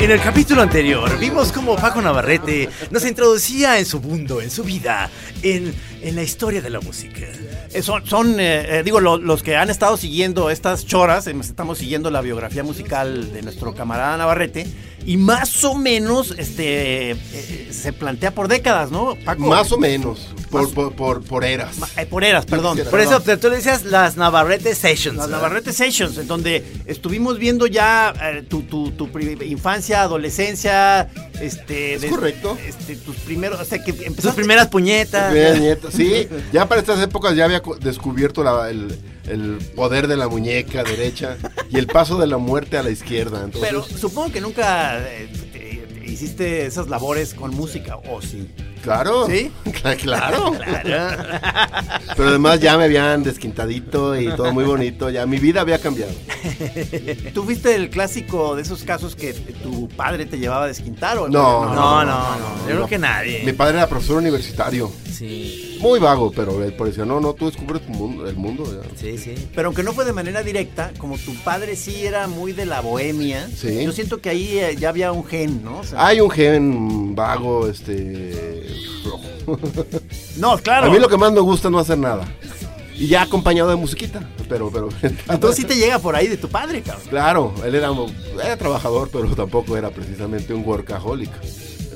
En 0.00 0.10
el 0.10 0.20
capítulo 0.20 0.62
anterior 0.62 1.18
vimos 1.18 1.52
cómo 1.52 1.76
Paco 1.76 2.00
Navarrete 2.00 2.68
nos 2.90 3.04
introducía 3.04 3.78
en 3.78 3.84
su 3.84 4.00
mundo, 4.00 4.40
en 4.40 4.50
su 4.50 4.64
vida, 4.64 5.10
en, 5.42 5.74
en 6.00 6.16
la 6.16 6.22
historia 6.22 6.62
de 6.62 6.70
la 6.70 6.80
música. 6.80 7.26
Eh, 7.72 7.82
Son, 7.82 8.04
son 8.06 8.40
eh, 8.40 8.78
eh, 8.78 8.82
digo, 8.82 8.98
lo- 9.00 9.18
los 9.18 9.42
que 9.42 9.56
han 9.56 9.68
estado 9.68 9.96
siguiendo 9.98 10.48
estas 10.50 10.86
choras, 10.86 11.26
eh, 11.26 11.34
estamos 11.38 11.78
siguiendo 11.78 12.10
la 12.10 12.22
biografía 12.22 12.62
musical 12.64 13.30
de 13.32 13.42
nuestro 13.42 13.74
camarada 13.74 14.16
Navarrete, 14.16 14.66
y 15.10 15.16
más 15.16 15.64
o 15.64 15.74
menos 15.74 16.32
este, 16.38 17.10
eh, 17.10 17.68
se 17.72 17.92
plantea 17.92 18.32
por 18.32 18.46
décadas, 18.46 18.92
¿no, 18.92 19.16
Paco? 19.24 19.42
Más 19.48 19.72
o 19.72 19.76
menos, 19.76 20.28
por, 20.50 20.72
por, 20.72 20.92
por, 20.94 21.24
por 21.24 21.44
eras. 21.44 21.78
Eh, 21.96 22.06
por 22.06 22.22
eras, 22.22 22.46
perdón. 22.46 22.76
quisiera- 22.76 22.90
Por 22.92 23.00
eso 23.00 23.20
tú 23.20 23.48
le 23.50 23.56
decías 23.56 23.84
las 23.84 24.16
Navarrete 24.16 24.72
Sessions. 24.72 25.16
Las 25.16 25.26
¿verdad? 25.26 25.42
Navarrete 25.42 25.72
Sessions, 25.72 26.16
en 26.16 26.28
donde 26.28 26.64
estuvimos 26.86 27.38
viendo 27.40 27.66
ya 27.66 28.14
eh, 28.22 28.44
tu, 28.48 28.62
tu, 28.62 28.92
infancia, 29.44 30.02
adolescencia, 30.02 31.08
este... 31.40 31.94
Es 31.94 32.02
de- 32.02 32.08
correcto. 32.08 32.56
Este, 32.64 32.94
tus 32.94 33.16
primeros, 33.16 33.60
o 33.60 33.64
sea, 33.64 33.82
que 33.82 33.92
Tus 33.92 34.32
primeras 34.34 34.68
puñetas. 34.68 35.32
Mira, 35.32 35.54
nieta, 35.54 35.88
Sí, 35.90 36.28
ya 36.52 36.68
para 36.68 36.80
estas 36.80 37.00
épocas 37.02 37.34
ya 37.34 37.46
había 37.46 37.60
descubierto 37.80 38.44
la- 38.44 38.70
el, 38.70 38.96
el 39.28 39.58
poder 39.76 40.06
de 40.08 40.16
la 40.16 40.28
muñeca 40.28 40.82
derecha 40.84 41.36
y 41.70 41.76
el 41.78 41.86
paso 41.86 42.18
de 42.18 42.26
la 42.26 42.38
muerte 42.38 42.76
a 42.78 42.82
la 42.82 42.90
izquierda. 42.90 43.42
Entonces, 43.44 43.68
Pero 43.70 43.82
supongo 43.84 44.32
que 44.32 44.40
nunca 44.40 44.98
eh, 44.98 45.28
te- 45.52 45.60
te 46.00 46.10
hiciste 46.10 46.66
esas 46.66 46.88
labores 46.88 47.34
con 47.34 47.54
música, 47.54 47.96
¿o 47.96 48.20
sí? 48.22 48.48
claro. 48.82 49.26
¿Sí? 49.26 49.50
Claro. 50.02 50.54
Pero 52.16 52.28
además 52.28 52.60
ya 52.60 52.76
me 52.78 52.84
habían 52.84 53.22
desquintadito 53.22 54.18
y 54.18 54.28
todo 54.34 54.52
muy 54.52 54.64
bonito. 54.64 55.10
Ya 55.10 55.26
mi 55.26 55.38
vida 55.38 55.60
había 55.60 55.78
cambiado. 55.78 56.12
¿Tú 57.34 57.44
fuiste 57.44 57.74
el 57.74 57.90
clásico 57.90 58.56
de 58.56 58.62
esos 58.62 58.82
casos 58.84 59.14
que 59.14 59.32
tu 59.34 59.88
padre 59.88 60.26
te 60.26 60.38
llevaba 60.38 60.64
a 60.64 60.68
desquintar? 60.68 61.18
¿o? 61.18 61.28
No, 61.28 61.66
No, 61.74 62.04
no, 62.04 62.36
no. 62.38 62.58
Yo 62.68 62.74
creo 62.76 62.86
que 62.88 62.98
nadie. 62.98 63.42
Mi 63.44 63.52
padre 63.52 63.76
era 63.78 63.86
profesor 63.88 64.16
universitario. 64.18 64.90
Sí, 65.12 65.69
Muy 65.80 65.98
vago, 65.98 66.30
pero 66.30 66.62
él 66.62 66.74
decía, 66.78 67.04
no, 67.06 67.20
no, 67.20 67.32
tú 67.32 67.46
descubres 67.46 67.80
tu 67.86 67.92
mundo, 67.92 68.28
el 68.28 68.36
mundo. 68.36 68.64
ya". 68.64 68.88
sí, 68.96 69.16
sí. 69.18 69.34
Pero 69.54 69.68
aunque 69.68 69.82
no 69.82 69.92
fue 69.92 70.04
de 70.04 70.12
manera 70.12 70.42
directa, 70.42 70.92
como 70.98 71.16
tu 71.16 71.34
padre 71.36 71.74
sí 71.74 72.04
era 72.04 72.26
muy 72.28 72.52
de 72.52 72.66
la 72.66 72.80
bohemia, 72.80 73.48
Sí. 73.56 73.82
yo 73.84 73.92
siento 73.92 74.20
que 74.20 74.28
ahí 74.28 74.58
eh, 74.58 74.76
ya 74.78 74.90
había 74.90 75.10
un 75.12 75.24
gen, 75.24 75.64
¿no? 75.64 75.78
O 75.78 75.84
sea, 75.84 76.06
Hay 76.06 76.20
un 76.20 76.30
gen 76.30 77.14
vago, 77.14 77.66
este... 77.66 78.66
flojo. 79.02 79.58
no, 80.36 80.58
claro. 80.58 80.86
A 80.86 80.90
mí 80.90 80.98
lo 80.98 81.08
que 81.08 81.16
más 81.16 81.32
me 81.32 81.40
gusta 81.40 81.68
es 81.68 81.72
no 81.72 81.78
hacer 81.78 81.98
nada. 81.98 82.26
Y 82.94 83.06
ya 83.06 83.22
acompañado 83.22 83.70
de 83.70 83.76
musiquita, 83.76 84.28
pero, 84.46 84.70
pero... 84.70 84.90
Entonces 85.30 85.56
sí 85.56 85.64
te 85.64 85.76
llega 85.76 85.98
por 85.98 86.14
ahí 86.14 86.26
de 86.26 86.36
tu 86.36 86.48
padre, 86.48 86.82
cabrón. 86.82 87.06
Claro, 87.08 87.54
él 87.64 87.74
era, 87.74 87.88
era 88.44 88.56
trabajador, 88.58 89.08
pero 89.10 89.34
tampoco 89.34 89.74
era 89.78 89.88
precisamente 89.90 90.52
un 90.52 90.62
workaholic. 90.66 91.30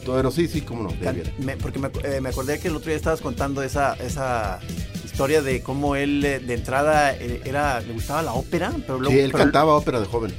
Pero 0.07 0.31
sí, 0.31 0.49
sí, 0.49 0.61
cómo 0.61 0.83
no. 0.85 0.91
ya 1.01 1.13
viene. 1.13 1.33
Me- 1.39 1.57
porque 1.57 1.79
me, 1.79 1.89
eh, 2.05 2.21
me 2.21 2.29
acordé 2.31 2.59
que 2.59 2.69
el 2.69 2.77
otro 2.77 2.89
día 2.89 2.97
estabas 2.97 3.21
contando 3.21 3.63
esa, 3.63 3.95
esa 3.95 4.61
historia 5.05 5.43
de 5.43 5.63
cómo 5.63 5.97
él 5.97 6.25
eh, 6.25 6.39
de 6.41 6.55
entrada 6.55 7.15
eh, 7.15 7.41
era, 7.45 7.81
le 7.81 7.93
gustaba 7.93 8.23
la 8.23 8.33
ópera, 8.35 8.73
pero 8.87 8.99
luego... 8.99 9.13
Sí, 9.15 9.21
él 9.21 9.31
pero- 9.33 9.45
cantaba 9.45 9.75
ópera 9.75 10.01
de 10.01 10.07
joven. 10.07 10.33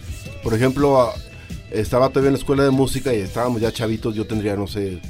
Por 0.43 0.53
ejemplo, 0.53 1.01
a- 1.01 1.13
estaba 1.71 2.09
todavía 2.09 2.29
en 2.29 2.33
la 2.33 2.39
escuela 2.39 2.63
de 2.63 2.71
música 2.71 3.13
y 3.13 3.17
estábamos 3.19 3.61
ya 3.61 3.71
chavitos, 3.71 4.13
yo 4.15 4.27
tendría, 4.27 4.55
no 4.55 4.67
sé, 4.67 5.01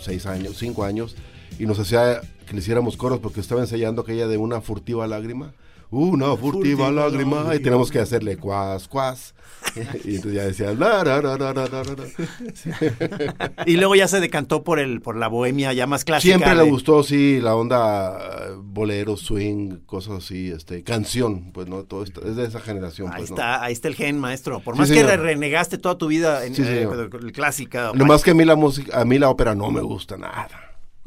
seis 0.00 0.26
años, 0.26 0.56
cinco 0.58 0.84
años, 0.84 1.14
y 1.58 1.66
nos 1.66 1.78
hacía 1.78 2.20
que 2.46 2.54
le 2.54 2.60
hiciéramos 2.60 2.96
coros 2.96 3.18
porque 3.20 3.40
estaba 3.40 3.60
ensayando 3.60 4.02
aquella 4.02 4.26
de 4.26 4.36
una 4.38 4.60
furtiva 4.60 5.06
lágrima. 5.06 5.52
Una 5.92 6.26
furtiva, 6.36 6.86
Furtiva 6.86 6.90
lágrima, 6.92 7.36
lágrima. 7.38 7.54
y 7.56 7.58
tenemos 7.60 7.90
que 7.90 7.98
hacerle 7.98 8.36
cuas, 8.36 8.86
cuas. 8.88 9.34
y 10.04 10.16
entonces 10.16 10.32
ya 10.34 10.44
decía, 10.44 10.72
la, 10.74 11.04
ra, 11.04 11.20
ra, 11.20 11.36
ra, 11.36 11.52
ra, 11.52 11.66
ra, 11.66 11.82
ra. 11.84 13.52
Y 13.66 13.76
luego 13.76 13.94
ya 13.94 14.08
se 14.08 14.20
decantó 14.20 14.64
por 14.64 14.78
el 14.78 15.00
por 15.00 15.16
la 15.16 15.28
bohemia 15.28 15.72
ya 15.72 15.86
más 15.86 16.04
clásica. 16.04 16.36
Siempre 16.36 16.54
le 16.54 16.68
gustó, 16.68 17.02
sí, 17.02 17.40
la 17.40 17.54
onda 17.54 18.18
eh, 18.18 18.52
bolero, 18.56 19.16
swing, 19.16 19.76
cosas 19.86 20.24
así, 20.24 20.50
este, 20.50 20.82
canción, 20.82 21.52
pues, 21.52 21.68
¿no? 21.68 21.84
Todo 21.84 22.02
esto, 22.02 22.26
es 22.26 22.36
de 22.36 22.46
esa 22.46 22.60
generación, 22.60 23.08
Ahí 23.12 23.18
pues, 23.18 23.30
¿no? 23.30 23.36
está, 23.36 23.62
ahí 23.62 23.72
está 23.72 23.88
el 23.88 23.94
gen, 23.94 24.18
maestro. 24.18 24.60
Por 24.60 24.74
Sí, 24.74 24.80
más 24.80 24.90
que 24.90 25.00
señor. 25.00 25.20
renegaste 25.20 25.78
toda 25.78 25.96
tu 25.98 26.06
vida 26.08 26.44
en 26.46 26.54
Sí, 26.54 26.62
eh, 26.64 26.88
clásica. 27.32 27.92
Lo 27.94 28.06
más 28.06 28.22
que 28.22 28.32
a 28.32 28.34
mí 28.34 28.44
la 28.44 28.56
música, 28.56 29.00
a 29.00 29.04
mí 29.04 29.18
la 29.18 29.28
ópera 29.30 29.54
no 29.54 29.70
me 29.70 29.80
gusta 29.80 30.16
nada. 30.16 30.48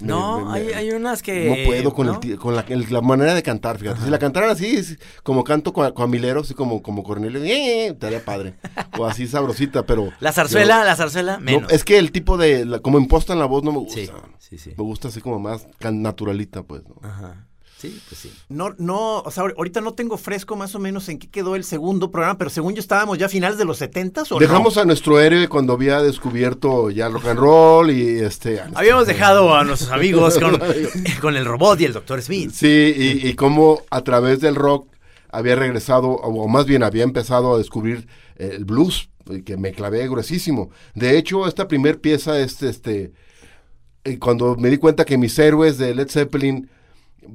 No, 0.07 0.45
me- 0.45 0.53
hay, 0.59 0.65
me- 0.67 0.75
hay 0.75 0.91
unas 0.91 1.21
que. 1.21 1.45
no 1.49 1.65
puedo 1.65 1.93
con, 1.93 2.07
¿no? 2.07 2.19
el 2.23 2.37
con 2.37 2.55
la, 2.55 2.61
el- 2.67 2.85
la 2.89 3.01
manera 3.01 3.33
de 3.33 3.43
cantar, 3.43 3.77
fíjate. 3.77 4.01
Si 4.01 4.09
la 4.09 4.19
cantaran 4.19 4.49
así, 4.49 4.75
es 4.75 4.97
como 5.23 5.43
canto 5.43 5.73
con, 5.73 5.91
con 5.93 6.09
Milero, 6.09 6.41
así 6.41 6.53
como, 6.53 6.81
como 6.81 7.03
Cornelio, 7.03 7.43
eh, 7.43 7.51
eh, 7.51 7.87
estaría 7.87 8.23
padre. 8.23 8.55
O 8.97 9.05
así 9.05 9.27
sabrosita, 9.27 9.85
pero... 9.85 10.11
La 10.19 10.31
zarzuela, 10.31 10.83
la 10.83 10.95
zarzuela, 10.95 11.33
no, 11.37 11.39
menos. 11.43 11.71
es 11.71 11.83
que 11.83 11.97
el 11.97 12.11
tipo 12.11 12.37
de, 12.37 12.65
la- 12.65 12.79
como 12.79 12.97
impostan 12.99 13.39
la 13.39 13.45
voz 13.45 13.63
no 13.63 13.71
me 13.71 13.79
gusta. 13.79 13.99
Sí, 13.99 14.09
sí, 14.39 14.57
sí. 14.57 14.69
Me 14.77 14.83
gusta 14.83 15.07
así 15.07 15.21
como 15.21 15.39
más 15.39 15.67
naturalita, 15.81 16.63
pues. 16.63 16.83
¿no? 16.87 16.95
Ajá. 17.07 17.47
Sí, 17.83 18.01
pues 18.07 18.21
sí. 18.21 18.31
No, 18.47 18.73
no, 18.77 19.19
o 19.19 19.29
sea, 19.29 19.43
ahorita 19.43 19.81
no 19.81 19.93
tengo 19.93 20.17
fresco 20.17 20.55
más 20.55 20.73
o 20.73 20.79
menos 20.79 21.09
en 21.09 21.19
qué 21.19 21.29
quedó 21.29 21.57
el 21.57 21.65
segundo 21.65 22.11
programa, 22.11 22.37
pero 22.37 22.49
según 22.49 22.75
yo 22.75 22.79
estábamos 22.79 23.17
ya 23.17 23.25
a 23.25 23.29
finales 23.29 23.57
de 23.57 23.65
los 23.65 23.77
70 23.77 24.23
o 24.29 24.39
Dejamos 24.39 24.77
no? 24.77 24.83
a 24.83 24.85
nuestro 24.85 25.19
héroe 25.19 25.49
cuando 25.49 25.73
había 25.73 26.01
descubierto 26.01 26.89
ya 26.91 27.07
el 27.07 27.13
rock 27.13 27.25
and 27.25 27.39
roll 27.41 27.91
y 27.91 28.19
este... 28.19 28.61
Habíamos 28.73 29.05
dejado 29.05 29.53
a 29.53 29.65
nuestros 29.65 29.91
amigos 29.91 30.39
con, 30.39 30.57
con 31.21 31.35
el 31.35 31.43
robot 31.43 31.81
y 31.81 31.83
el 31.83 31.91
Dr. 31.91 32.21
Smith. 32.21 32.51
Sí, 32.53 32.93
y, 32.95 33.27
y 33.27 33.33
cómo 33.33 33.81
a 33.89 33.99
través 33.99 34.39
del 34.39 34.55
rock 34.55 34.87
había 35.27 35.57
regresado, 35.57 36.11
o 36.11 36.47
más 36.47 36.65
bien 36.65 36.83
había 36.83 37.03
empezado 37.03 37.53
a 37.53 37.57
descubrir 37.57 38.07
eh, 38.37 38.51
el 38.53 38.63
blues, 38.63 39.09
y 39.29 39.41
que 39.41 39.57
me 39.57 39.73
clavé 39.73 40.07
gruesísimo. 40.07 40.69
De 40.95 41.17
hecho, 41.17 41.47
esta 41.49 41.67
primer 41.67 41.99
pieza, 41.99 42.39
este, 42.39 42.69
este, 42.69 43.11
eh, 44.05 44.19
cuando 44.19 44.55
me 44.55 44.69
di 44.69 44.77
cuenta 44.77 45.03
que 45.03 45.17
mis 45.17 45.37
héroes 45.37 45.77
de 45.77 45.93
Led 45.95 46.09
Zeppelin 46.09 46.69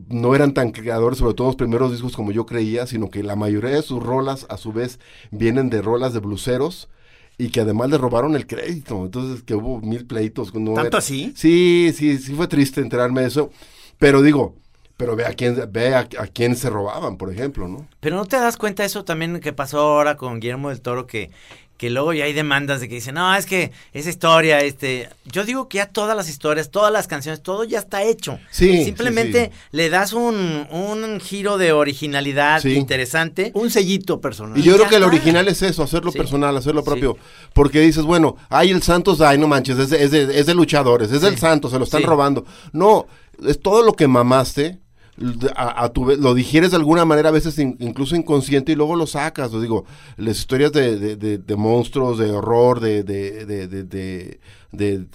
no 0.08 0.34
eran 0.34 0.54
tan 0.54 0.70
creadores, 0.72 1.18
sobre 1.18 1.34
todo 1.34 1.48
los 1.48 1.56
primeros 1.56 1.92
discos 1.92 2.14
como 2.16 2.32
yo 2.32 2.46
creía, 2.46 2.86
sino 2.86 3.10
que 3.10 3.22
la 3.22 3.36
mayoría 3.36 3.70
de 3.70 3.82
sus 3.82 4.02
rolas, 4.02 4.46
a 4.48 4.56
su 4.56 4.72
vez, 4.72 4.98
vienen 5.30 5.70
de 5.70 5.82
rolas 5.82 6.12
de 6.12 6.20
bluseros 6.20 6.88
y 7.36 7.50
que 7.50 7.60
además 7.60 7.90
le 7.90 7.98
robaron 7.98 8.34
el 8.34 8.46
crédito. 8.46 9.04
Entonces, 9.04 9.42
que 9.44 9.54
hubo 9.54 9.80
mil 9.80 10.06
pleitos. 10.06 10.54
no 10.54 10.74
¿Tanto 10.74 10.88
era- 10.88 10.98
así? 10.98 11.32
Sí, 11.36 11.92
sí, 11.94 12.18
sí 12.18 12.34
fue 12.34 12.48
triste 12.48 12.80
enterarme 12.80 13.20
de 13.22 13.28
eso. 13.28 13.50
Pero 13.98 14.22
digo, 14.22 14.56
pero 14.96 15.14
ve 15.14 15.24
a 15.26 15.32
quién, 15.34 15.56
ve 15.70 15.94
a, 15.94 16.00
a 16.00 16.26
quién 16.26 16.56
se 16.56 16.68
robaban, 16.70 17.16
por 17.16 17.32
ejemplo, 17.32 17.68
¿no? 17.68 17.86
Pero 18.00 18.16
no 18.16 18.24
te 18.24 18.36
das 18.36 18.56
cuenta 18.56 18.84
eso 18.84 19.04
también 19.04 19.38
que 19.40 19.52
pasó 19.52 19.78
ahora 19.78 20.16
con 20.16 20.40
Guillermo 20.40 20.70
del 20.70 20.80
Toro, 20.80 21.06
que, 21.06 21.30
que 21.78 21.88
luego 21.90 22.12
ya 22.12 22.24
hay 22.24 22.32
demandas 22.34 22.80
de 22.80 22.88
que 22.88 22.96
dicen, 22.96 23.14
no, 23.14 23.34
es 23.34 23.46
que 23.46 23.70
esa 23.94 24.10
historia, 24.10 24.60
este, 24.60 25.08
yo 25.24 25.44
digo 25.44 25.68
que 25.68 25.76
ya 25.78 25.86
todas 25.86 26.14
las 26.16 26.28
historias, 26.28 26.70
todas 26.70 26.92
las 26.92 27.06
canciones, 27.06 27.42
todo 27.42 27.64
ya 27.64 27.78
está 27.78 28.02
hecho. 28.02 28.38
Sí, 28.50 28.84
Simplemente 28.84 29.46
sí, 29.52 29.58
le 29.70 29.88
das 29.88 30.12
un, 30.12 30.66
un 30.70 31.20
giro 31.20 31.56
de 31.56 31.72
originalidad 31.72 32.60
Sí. 32.60 32.74
interesante. 32.74 33.52
Un 33.54 33.70
sellito 33.70 34.20
personal. 34.20 34.58
Y 34.58 34.62
yo 34.62 34.74
creo 34.74 34.88
que 34.88 34.96
el 34.96 35.04
original 35.04 35.46
es 35.48 35.62
eso, 35.62 35.82
hacerlo 35.84 36.12
personal, 36.12 36.56
hacerlo 36.56 36.82
propio. 36.84 37.16
Porque 37.54 37.80
dices, 37.80 38.02
bueno, 38.04 38.36
ay, 38.50 38.70
el 38.70 38.82
Santos, 38.82 39.20
ay, 39.20 39.38
no 39.38 39.46
manches, 39.48 39.78
es 39.78 39.90
de, 39.90 40.02
es 40.02 40.10
de- 40.10 40.38
es 40.38 40.46
de 40.46 40.54
luchadores, 40.54 41.12
es 41.12 41.20
del 41.22 41.38
Santos, 41.38 41.70
se 41.70 41.78
lo 41.78 41.84
están 41.84 42.02
robando. 42.02 42.44
No, 42.72 43.06
es 43.46 43.60
todo 43.62 43.82
lo 43.84 43.92
que 43.92 44.08
mamaste, 44.08 44.80
a, 45.56 45.84
a 45.84 45.88
tu 45.92 46.04
vez, 46.04 46.18
lo 46.18 46.34
digieres 46.34 46.70
de 46.70 46.76
alguna 46.76 47.04
manera, 47.04 47.28
a 47.28 47.32
veces 47.32 47.58
in- 47.58 47.76
incluso 47.80 48.16
inconsciente, 48.16 48.72
y 48.72 48.74
luego 48.74 48.96
lo 48.96 49.06
sacas. 49.06 49.52
Lo 49.52 49.60
digo, 49.60 49.84
las 50.16 50.38
historias 50.38 50.72
de, 50.72 50.98
de- 50.98 51.16
de- 51.16 51.38
de 51.38 51.56
monstruos, 51.56 52.18
de 52.18 52.30
horror, 52.30 52.80
de, 52.80 53.02
de, 53.02 53.44
de, 53.46 53.66
de- 53.68 53.84
de- 53.84 54.40
de 54.72 55.06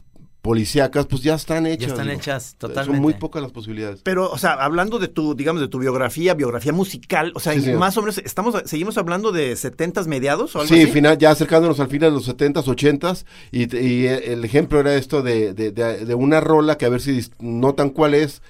policíacas, 0.42 1.06
pues 1.08 1.22
ya 1.24 1.36
están 1.36 1.66
hechas. 1.66 1.92
están 1.92 2.08
digo. 2.08 2.20
hechas, 2.20 2.58
Son 2.60 2.70
totalmente. 2.72 3.00
muy 3.02 3.14
pocas 3.14 3.42
las 3.42 3.54
posibilidades. 3.54 4.02
Pero, 4.04 4.30
o 4.30 4.38
sea, 4.38 4.54
hablando 4.56 5.00
de 5.00 5.08
tu, 5.08 5.36
digamos, 5.36 5.62
de 5.62 5.70
tu 5.70 5.80
biografía, 5.80 6.34
biografía 6.34 6.74
musical, 6.74 7.32
o 7.34 7.40
sea, 7.40 7.54
Sí, 7.54 7.72
más 7.72 7.96
o 7.98 8.02
menos, 8.02 8.18
estamos, 8.18 8.54
seguimos 8.66 8.98
hablando 8.98 9.32
de 9.32 9.54
70s 9.56 10.06
mediados 10.08 10.54
o 10.58 10.60
algo 10.60 10.74
Sí, 10.76 10.82
así. 10.84 10.92
final, 10.92 11.18
ya 11.18 11.32
acercándonos 11.32 11.80
al 11.80 11.88
final 11.88 12.10
de 12.12 12.16
los 12.18 12.28
70s, 12.28 12.66
80s, 12.68 13.26
y, 13.54 13.74
y 13.78 14.06
el 14.08 14.44
ejemplo 14.44 14.82
era 14.82 14.96
esto 14.96 15.22
de, 15.22 15.54
de, 15.54 15.72
de- 15.72 16.04
de 16.06 16.14
una 16.16 16.42
rola 16.42 16.78
que 16.78 16.86
a 16.88 16.90
ver 16.90 17.00
si 17.00 17.12
dis- 17.18 17.32
notan 17.40 17.90
cuál 17.92 18.14
es. 18.14 18.42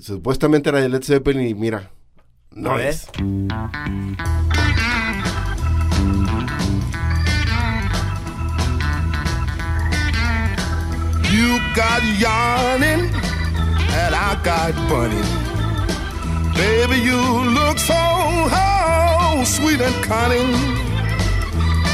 Supuestamente 0.00 0.68
era 0.68 0.80
de 0.80 0.88
Led 0.88 1.02
Zeppelin 1.02 1.46
y 1.46 1.54
mira, 1.54 1.90
no 2.50 2.76
es. 2.78 3.06
You 11.32 11.58
got 11.74 12.02
yarning 12.18 13.10
and 13.94 14.14
I 14.14 14.36
got 14.42 14.74
bunny. 14.88 15.22
Baby, 16.56 17.02
you 17.02 17.20
look 17.54 17.78
so 17.78 17.94
oh, 17.94 19.44
sweet 19.46 19.80
and 19.80 19.94
cunning. 20.04 20.52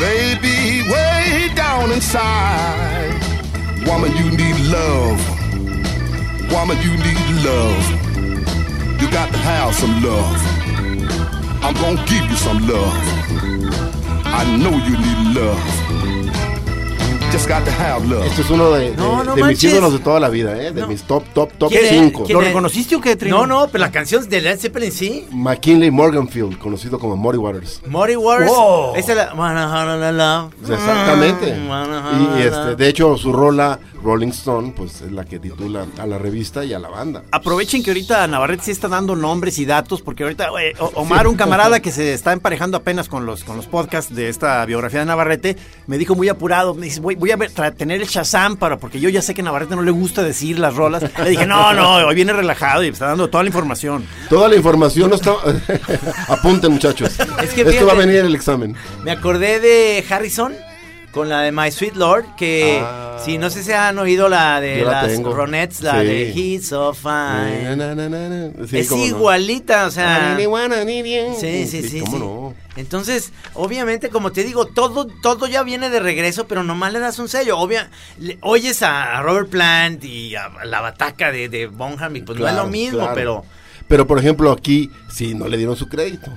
Baby, 0.01 0.89
way 0.91 1.51
down 1.55 1.93
inside. 1.93 3.21
Woman, 3.87 4.17
you 4.17 4.31
need 4.37 4.59
love. 4.71 5.32
Woman, 6.53 6.77
you 6.83 6.91
need 6.99 7.45
love. 7.47 7.91
You 9.01 9.11
got 9.11 9.33
to 9.33 9.39
have 9.39 9.75
some 9.75 10.03
love. 10.03 10.37
I'm 11.65 11.73
gonna 11.75 12.05
give 12.07 12.25
you 12.29 12.37
some 12.37 12.69
love. 12.69 12.93
I 14.27 14.45
know 14.59 14.71
you 14.71 14.99
need 14.99 15.35
love. 15.35 16.22
Este 17.35 18.43
es 18.43 18.51
uno 18.51 18.73
de, 18.73 18.91
de- 18.91 18.97
No, 18.99 19.25
no 19.25 19.35
de 19.35 19.43
mis 19.45 19.65
ídolos 19.65 19.95
de 19.95 20.01
toda 20.01 20.21
la 20.21 20.29
vida, 20.29 20.55
¿eh? 20.63 20.71
de 20.71 20.83
No. 20.83 20.87
mis 20.89 21.03
top, 21.03 21.25
top, 21.33 21.51
top 21.57 21.71
¿Quién 21.71 21.85
es? 21.85 21.91
5. 21.91 22.25
¿Quién 22.25 22.39
¿Lo 22.39 22.45
reconociste 22.45 22.95
o 22.95 23.01
qué, 23.01 23.17
Trino? 23.17 23.39
No, 23.39 23.47
no, 23.47 23.69
pero 23.69 23.81
la 23.83 23.91
canción 23.91 24.29
de 24.29 24.41
Led 24.43 24.59
Zeppelin 24.61 24.93
sí. 24.93 25.27
McKinley 25.31 25.91
Morganfield, 25.91 26.59
conocido 26.59 26.99
como 26.99 27.17
Muddy 27.17 27.39
Waters. 27.39 27.81
Muddy 27.87 28.17
Waters. 28.17 28.51
Wow. 28.51 28.97
Esa 28.97 29.13
es 29.13 29.17
la. 29.17 29.35
Wanna 29.35 29.67
Hold 29.67 30.03
on 30.03 30.17
Love. 30.19 30.53
Exactamente. 30.71 31.59
Wanna 31.67 32.39
Y, 32.39 32.43
este, 32.43 32.77
de 32.77 32.89
hecho, 32.89 33.17
su 33.17 33.33
rola 33.33 33.79
Rolling 34.05 34.29
Stone, 34.29 34.75
pues 34.77 35.01
es 35.01 35.13
la 35.13 35.25
que 35.25 35.39
titula 35.39 35.87
a 35.99 36.07
la 36.07 36.19
revista 36.19 36.65
y 36.65 36.75
a 36.75 36.79
la 36.79 36.89
banda. 36.89 37.23
Aprovechen 37.31 37.83
que 37.83 37.91
ahorita 37.93 38.27
Navarrete 38.27 38.65
sí 38.65 38.71
está 38.73 38.89
dando 38.89 39.17
nombres 39.17 39.59
y 39.59 39.65
datos, 39.65 40.03
porque 40.03 40.25
ahorita 40.25 40.49
Omar, 40.95 41.27
un 41.29 41.37
camarada 41.37 41.81
que 41.81 41.93
se 41.93 42.13
está 42.13 42.33
emparejando 42.33 42.77
apenas 42.77 43.09
con 43.09 43.25
los, 43.25 43.43
con 43.45 43.57
los 43.57 43.67
podcasts 43.67 44.15
de 44.15 44.29
esta 44.29 44.65
biografía 44.67 45.01
de 45.01 45.07
Navarrete, 45.07 45.57
me 45.87 45.99
dijo 45.99 46.15
muy 46.15 46.29
apurado, 46.29 46.75
me 46.75 46.87
dice, 46.87 47.01
voy, 47.01 47.15
voy 47.23 47.31
a 47.31 47.37
ver, 47.37 47.53
tra- 47.55 47.73
tener 47.73 48.03
el 48.03 48.09
Shazam 48.09 48.57
para, 48.57 48.79
porque 48.79 48.99
yo 48.99 49.09
ya 49.09 49.23
sé 49.23 49.33
que 49.33 49.45
Navarrete 49.45 49.77
no 49.77 49.83
le 49.83 49.93
gusta 49.93 50.25
decir 50.25 50.59
las 50.59 50.75
rolas. 50.75 51.05
Le 51.23 51.31
dije, 51.31 51.47
no, 51.47 51.73
no, 51.73 51.99
hoy 52.05 52.15
viene 52.17 52.33
relajado 52.33 52.83
y 52.83 52.87
me 52.89 52.95
está 52.95 53.07
dando 53.07 53.31
toda 53.31 53.45
la 53.45 53.49
información. 53.49 54.05
Toda 54.29 54.49
la 54.49 54.57
información 54.57 55.09
no 55.09 55.15
está. 55.15 55.35
Apunten, 56.29 56.73
muchachos. 56.73 57.11
Es 57.41 57.51
que 57.51 57.61
Esto 57.61 57.71
fíjate- 57.71 57.85
va 57.85 57.93
a 57.93 57.95
venir 57.95 58.17
en 58.17 58.27
el 58.27 58.35
examen. 58.35 58.75
Me 59.05 59.13
acordé 59.13 59.61
de 59.61 60.05
Harrison 60.11 60.53
con 61.13 61.29
la 61.29 61.43
de 61.43 61.53
My 61.53 61.71
Sweet 61.71 61.95
Lord, 61.95 62.25
que 62.37 62.81
Ah. 62.83 63.19
si 63.25 63.37
no 63.39 63.51
sé 63.51 63.63
si 63.63 63.71
han 63.73 63.99
oído 63.99 64.29
la 64.29 64.61
de 64.61 64.83
la 64.83 65.03
las 65.03 65.09
tengo. 65.09 65.35
Ronettes, 65.35 65.83
la 65.83 66.01
Sí. 66.01 66.07
de 66.07 66.31
He's 66.35 66.69
So 66.69 66.95
Fine. 66.95 67.77
na, 67.77 67.95
na, 67.95 68.09
na, 68.09 68.29
na. 68.29 68.67
Sí, 68.67 68.79
es 68.79 68.91
no. 68.91 68.97
igualita, 68.97 69.87
o 69.87 69.91
sea. 69.91 70.37
Sí, 70.37 70.47
Sí, 71.39 71.67
sí, 71.67 71.89
sí. 71.89 72.01
¿Cómo 72.01 72.13
sí. 72.13 72.19
no? 72.19 72.55
Entonces, 72.77 73.33
obviamente, 73.55 74.09
como 74.09 74.33
te 74.33 74.43
digo, 74.45 74.65
todo, 74.67 75.07
todo 75.23 75.47
ya 75.47 75.63
viene 75.63 75.91
de 75.91 76.01
regreso, 76.01 76.47
pero 76.47 76.65
nomás 76.65 76.93
le 76.95 77.01
das 77.01 77.19
un 77.19 77.29
sello. 77.29 77.59
Obvia, 77.59 77.91
le- 78.19 78.39
oyes 78.41 78.83
a, 78.83 79.21
Robert 79.21 79.51
Plant 79.51 80.03
y 80.05 80.35
a, 80.35 80.49
la 80.65 80.81
bataca 80.81 81.31
de, 81.31 81.51
de 81.51 81.67
Bonham, 81.67 82.17
y 82.17 82.23
pues 82.23 82.39
no 82.39 82.49
es 82.49 82.55
lo 82.55 82.67
mismo, 82.69 82.99
claro. 83.01 83.15
pero 83.15 83.45
Pero 83.89 84.07
por 84.07 84.19
ejemplo, 84.19 84.51
aquí 84.51 84.91
sí 85.13 85.35
no 85.35 85.49
le 85.49 85.59
dieron 85.59 85.77
su 85.77 85.89
crédito. 85.89 86.33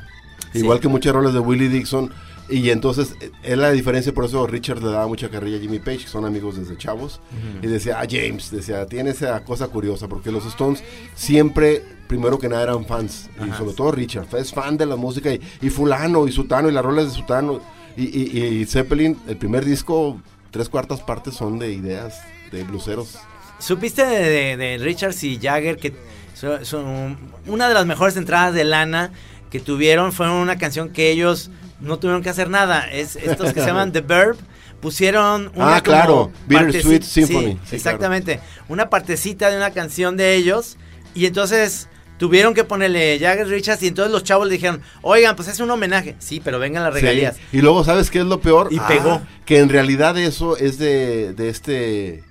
Igual 0.54 0.80
que 0.81 0.88
muchas 0.89 1.13
rolas 1.13 1.33
de 1.33 1.39
Willie 1.39 1.69
Dixon. 1.69 2.13
Y 2.47 2.69
entonces 2.69 3.15
eh, 3.21 3.31
es 3.44 3.57
la 3.57 3.71
diferencia, 3.71 4.13
por 4.13 4.25
eso 4.25 4.45
Richard 4.45 4.81
le 4.83 4.92
daba 4.92 5.07
mucha 5.07 5.30
carrilla 5.30 5.57
a 5.57 5.59
Jimmy 5.59 5.80
Page, 5.80 6.00
que 6.00 6.07
son 6.07 6.25
amigos 6.25 6.57
desde 6.57 6.77
chavos. 6.77 7.19
Y 7.62 7.68
decía, 7.68 8.00
ah, 8.00 8.06
James, 8.09 8.51
decía, 8.51 8.86
tiene 8.86 9.09
esa 9.12 9.44
cosa 9.44 9.68
curiosa, 9.68 10.07
porque 10.07 10.31
los 10.31 10.45
Stones 10.45 10.83
siempre, 11.15 11.81
primero 12.07 12.38
que 12.38 12.47
nada, 12.50 12.63
eran 12.63 12.86
fans. 12.86 13.30
Y 13.45 13.51
sobre 13.57 13.74
todo 13.74 13.92
Richard, 13.92 14.27
es 14.38 14.51
fan 14.53 14.77
de 14.77 14.86
la 14.86 14.95
música. 14.95 15.31
Y, 15.33 15.42
y 15.62 15.69
Fulano, 15.69 16.27
y 16.27 16.31
Sutano, 16.31 16.69
y 16.69 16.71
las 16.71 16.86
rolas 16.86 17.06
de 17.06 17.12
Sutano. 17.12 17.62
Y, 17.97 18.03
y- 18.03 18.38
y 18.62 18.65
Zeppelin, 18.65 19.18
el 19.27 19.38
primer 19.38 19.63
disco, 19.65 20.21
tres 20.51 20.69
cuartas 20.69 21.01
partes 21.01 21.33
son 21.33 21.57
de 21.59 21.71
ideas 21.71 22.19
de 22.51 22.63
bluseros. 22.63 23.18
¿Supiste 23.57 24.06
de, 24.06 24.19
de, 24.30 24.57
de 24.57 24.77
Richards 24.80 25.24
y 25.24 25.39
Jagger 25.42 25.77
que 25.77 25.94
son, 26.33 26.65
son 26.65 27.18
una 27.47 27.69
de 27.69 27.74
las 27.74 27.86
mejores 27.86 28.18
entradas 28.18 28.53
de 28.53 28.65
lana 28.65 29.12
que 29.50 29.62
tuvieron 29.62 30.12
fue 30.12 30.30
una 30.30 30.57
canción 30.57 30.89
que 30.89 31.09
ellos 31.09 31.50
no 31.80 32.00
tuvieron 32.00 32.22
que 32.24 32.30
hacer 32.30 32.50
nada. 32.50 32.89
Es 32.92 33.16
estos 33.16 33.54
que 33.54 33.62
se 33.62 33.68
llaman 33.68 33.92
The 33.92 34.01
Verb 34.01 34.38
pusieron 34.80 35.51
una 35.56 35.77
Ah, 35.77 35.81
claro, 35.81 36.31
Bittersweet 36.48 37.01
Symphony, 37.01 37.54
sí, 37.54 37.60
sí, 37.66 37.75
exactamente, 37.75 38.39
una 38.68 38.89
partecita 38.89 39.50
de 39.50 39.57
una 39.57 39.72
canción 39.72 40.16
de 40.16 40.36
ellos 40.36 40.77
y 41.16 41.25
entonces 41.25 41.89
tuvieron 42.18 42.54
que 42.54 42.63
ponerle 42.63 43.18
Jagger 43.19 43.48
Richards 43.48 43.81
y 43.83 43.88
entonces 43.88 44.12
los 44.12 44.24
chavos 44.24 44.48
le 44.48 44.54
dijeron, 44.54 44.81
"Oigan, 45.01 45.36
pues 45.36 45.48
es 45.48 45.60
un 45.60 45.72
homenaje." 45.72 46.16
Sí, 46.19 46.39
pero 46.44 46.60
vengan 46.60 46.83
las 46.83 46.94
regalías. 46.94 47.36
Sí. 47.38 47.57
Y 47.57 47.62
luego, 47.62 47.83
¿sabes 47.83 48.12
qué 48.12 48.19
es 48.19 48.25
lo 48.25 48.39
peor? 48.42 48.68
Y 48.71 48.80
pegó. 48.81 49.21
Que 49.45 49.60
en 49.60 49.69
realidad 49.69 50.18
eso 50.18 50.56
es 50.57 50.78
de, 50.78 51.33
de 51.33 51.50
este, 51.50 52.24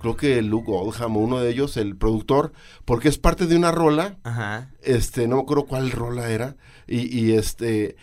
creo 0.00 0.16
que 0.16 0.42
Luke 0.42 0.70
Oldham, 0.72 1.16
uno 1.16 1.40
de 1.40 1.50
ellos, 1.50 1.76
el 1.76 1.96
productor, 1.96 2.52
porque 2.84 3.08
es 3.08 3.18
parte 3.18 3.46
de 3.46 3.56
una 3.56 3.70
rola, 3.70 4.16
Ajá. 4.24 4.70
este, 4.82 5.28
no 5.28 5.36
me 5.36 5.42
acuerdo 5.42 5.66
cuál 5.66 5.90
rola 5.90 6.30
era, 6.30 6.56
y, 6.86 7.16
y 7.16 7.34
este, 7.34 7.96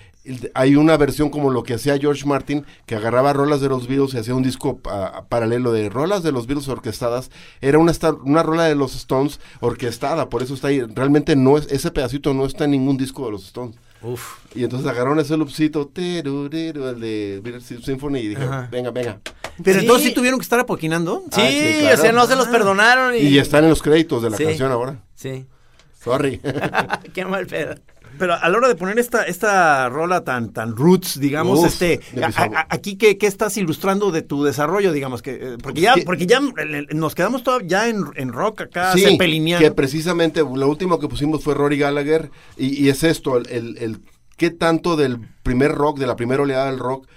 hay 0.54 0.76
una 0.76 0.98
versión 0.98 1.30
como 1.30 1.50
lo 1.52 1.64
que 1.64 1.74
hacía 1.76 1.98
George 1.98 2.26
Martin, 2.26 2.66
que 2.86 2.96
agarraba 2.96 3.34
rolas 3.34 3.62
de 3.62 3.70
los 3.70 3.88
Beatles 3.88 4.14
y 4.14 4.18
hacía 4.18 4.36
un 4.36 4.44
disco 4.44 4.78
pa- 4.78 5.26
paralelo 5.30 5.72
de 5.72 5.90
rolas 5.90 6.24
de 6.24 6.32
los 6.32 6.48
Beatles 6.48 6.68
orquestadas. 6.68 7.32
Era 7.62 7.78
una, 7.80 7.94
una 8.24 8.44
rola 8.44 8.64
de 8.66 8.76
los 8.76 8.96
Stones 8.96 9.40
orquestada, 9.60 10.30
por 10.30 10.44
eso 10.44 10.54
está 10.54 10.68
ahí. 10.70 10.82
Realmente 10.82 11.36
no 11.36 11.58
es, 11.58 11.68
ese 11.72 11.92
pedacito 11.92 12.34
no 12.34 12.46
está 12.46 12.66
en 12.66 12.72
ningún 12.72 12.98
disco 12.98 13.26
de 13.26 13.32
los 13.32 13.46
Stones. 13.46 13.76
Uf. 14.02 14.38
Y 14.54 14.64
entonces 14.64 14.88
agarraron 14.88 15.20
ese 15.20 15.36
loopcito, 15.38 15.90
el 15.96 17.00
de 17.00 17.42
Bittersweet 17.44 17.82
Symphony, 17.84 18.20
y 18.20 18.28
dijeron, 18.30 18.54
Ajá. 18.54 18.68
venga, 18.72 18.92
venga. 18.92 19.20
Pero 19.64 19.80
Sí. 19.80 19.86
entonces 19.86 20.08
sí 20.10 20.14
tuvieron 20.14 20.40
que 20.40 20.44
estar 20.44 20.60
apoquinando. 20.60 21.24
Sí, 21.32 21.42
Ah, 21.42 21.48
sí, 21.50 21.78
claro. 21.80 21.96
o 21.96 22.02
sea, 22.02 22.12
no 22.12 22.28
se 22.28 22.36
los 22.36 22.48
perdonaron 22.48 23.16
y, 23.16 23.20
Y 23.20 23.40
están 23.40 23.64
en 23.64 23.72
los 23.72 23.82
créditos 23.82 24.22
de 24.22 24.30
la 24.30 24.38
Sí. 24.38 24.44
canción 24.46 24.72
ahora. 24.72 25.00
Sí. 25.16 25.48
Sorry. 26.00 26.40
Qué 27.14 27.26
mal 27.26 27.48
pedo. 27.48 27.74
Pero 28.18 28.34
a 28.34 28.50
la 28.50 28.58
hora 28.58 28.68
de 28.68 28.76
poner 28.76 28.98
esta, 29.00 29.24
esta 29.24 29.90
rola 29.90 30.24
tan, 30.24 30.52
tan 30.54 30.76
roots, 30.76 31.20
digamos, 31.20 31.60
Uf, 31.60 31.68
este, 31.68 32.00
a- 32.22 32.28
a- 32.44 32.68
aquí 32.70 32.96
¿qué, 32.98 33.18
qué 33.18 33.28
estás 33.28 33.58
ilustrando 33.58 34.12
de 34.12 34.22
tu 34.22 34.44
desarrollo, 34.44 34.92
digamos, 34.92 35.22
que 35.22 35.34
eh, 35.36 35.58
porque 35.62 35.82
ya, 35.82 35.94
Que- 35.96 36.02
porque 36.04 36.26
ya 36.26 36.40
eh, 36.58 36.88
nos 36.94 37.16
quedamos 37.16 37.44
todavía 37.44 37.68
ya 37.68 37.90
en, 37.90 38.04
en 38.16 38.34
rock 38.34 38.62
acá, 38.62 38.94
sí, 38.94 39.18
que 39.18 39.72
precisamente 39.76 40.42
lo 40.42 40.70
último 40.70 41.00
que 41.00 41.08
pusimos 41.08 41.44
fue 41.44 41.54
Rory 41.54 41.78
Gallagher, 41.78 42.32
y, 42.58 42.84
y 42.86 42.90
es 42.90 43.04
esto, 43.04 43.38
el, 43.38 43.48
el, 43.50 43.78
el 43.80 44.00
qué 44.38 44.50
tanto 44.52 44.96
del 44.96 45.20
primer 45.44 45.72
rock, 45.74 45.98
de 46.00 46.08
la 46.08 46.16
primera 46.16 46.44
oleada 46.44 46.68
del 46.70 46.80
rock, 46.80 47.08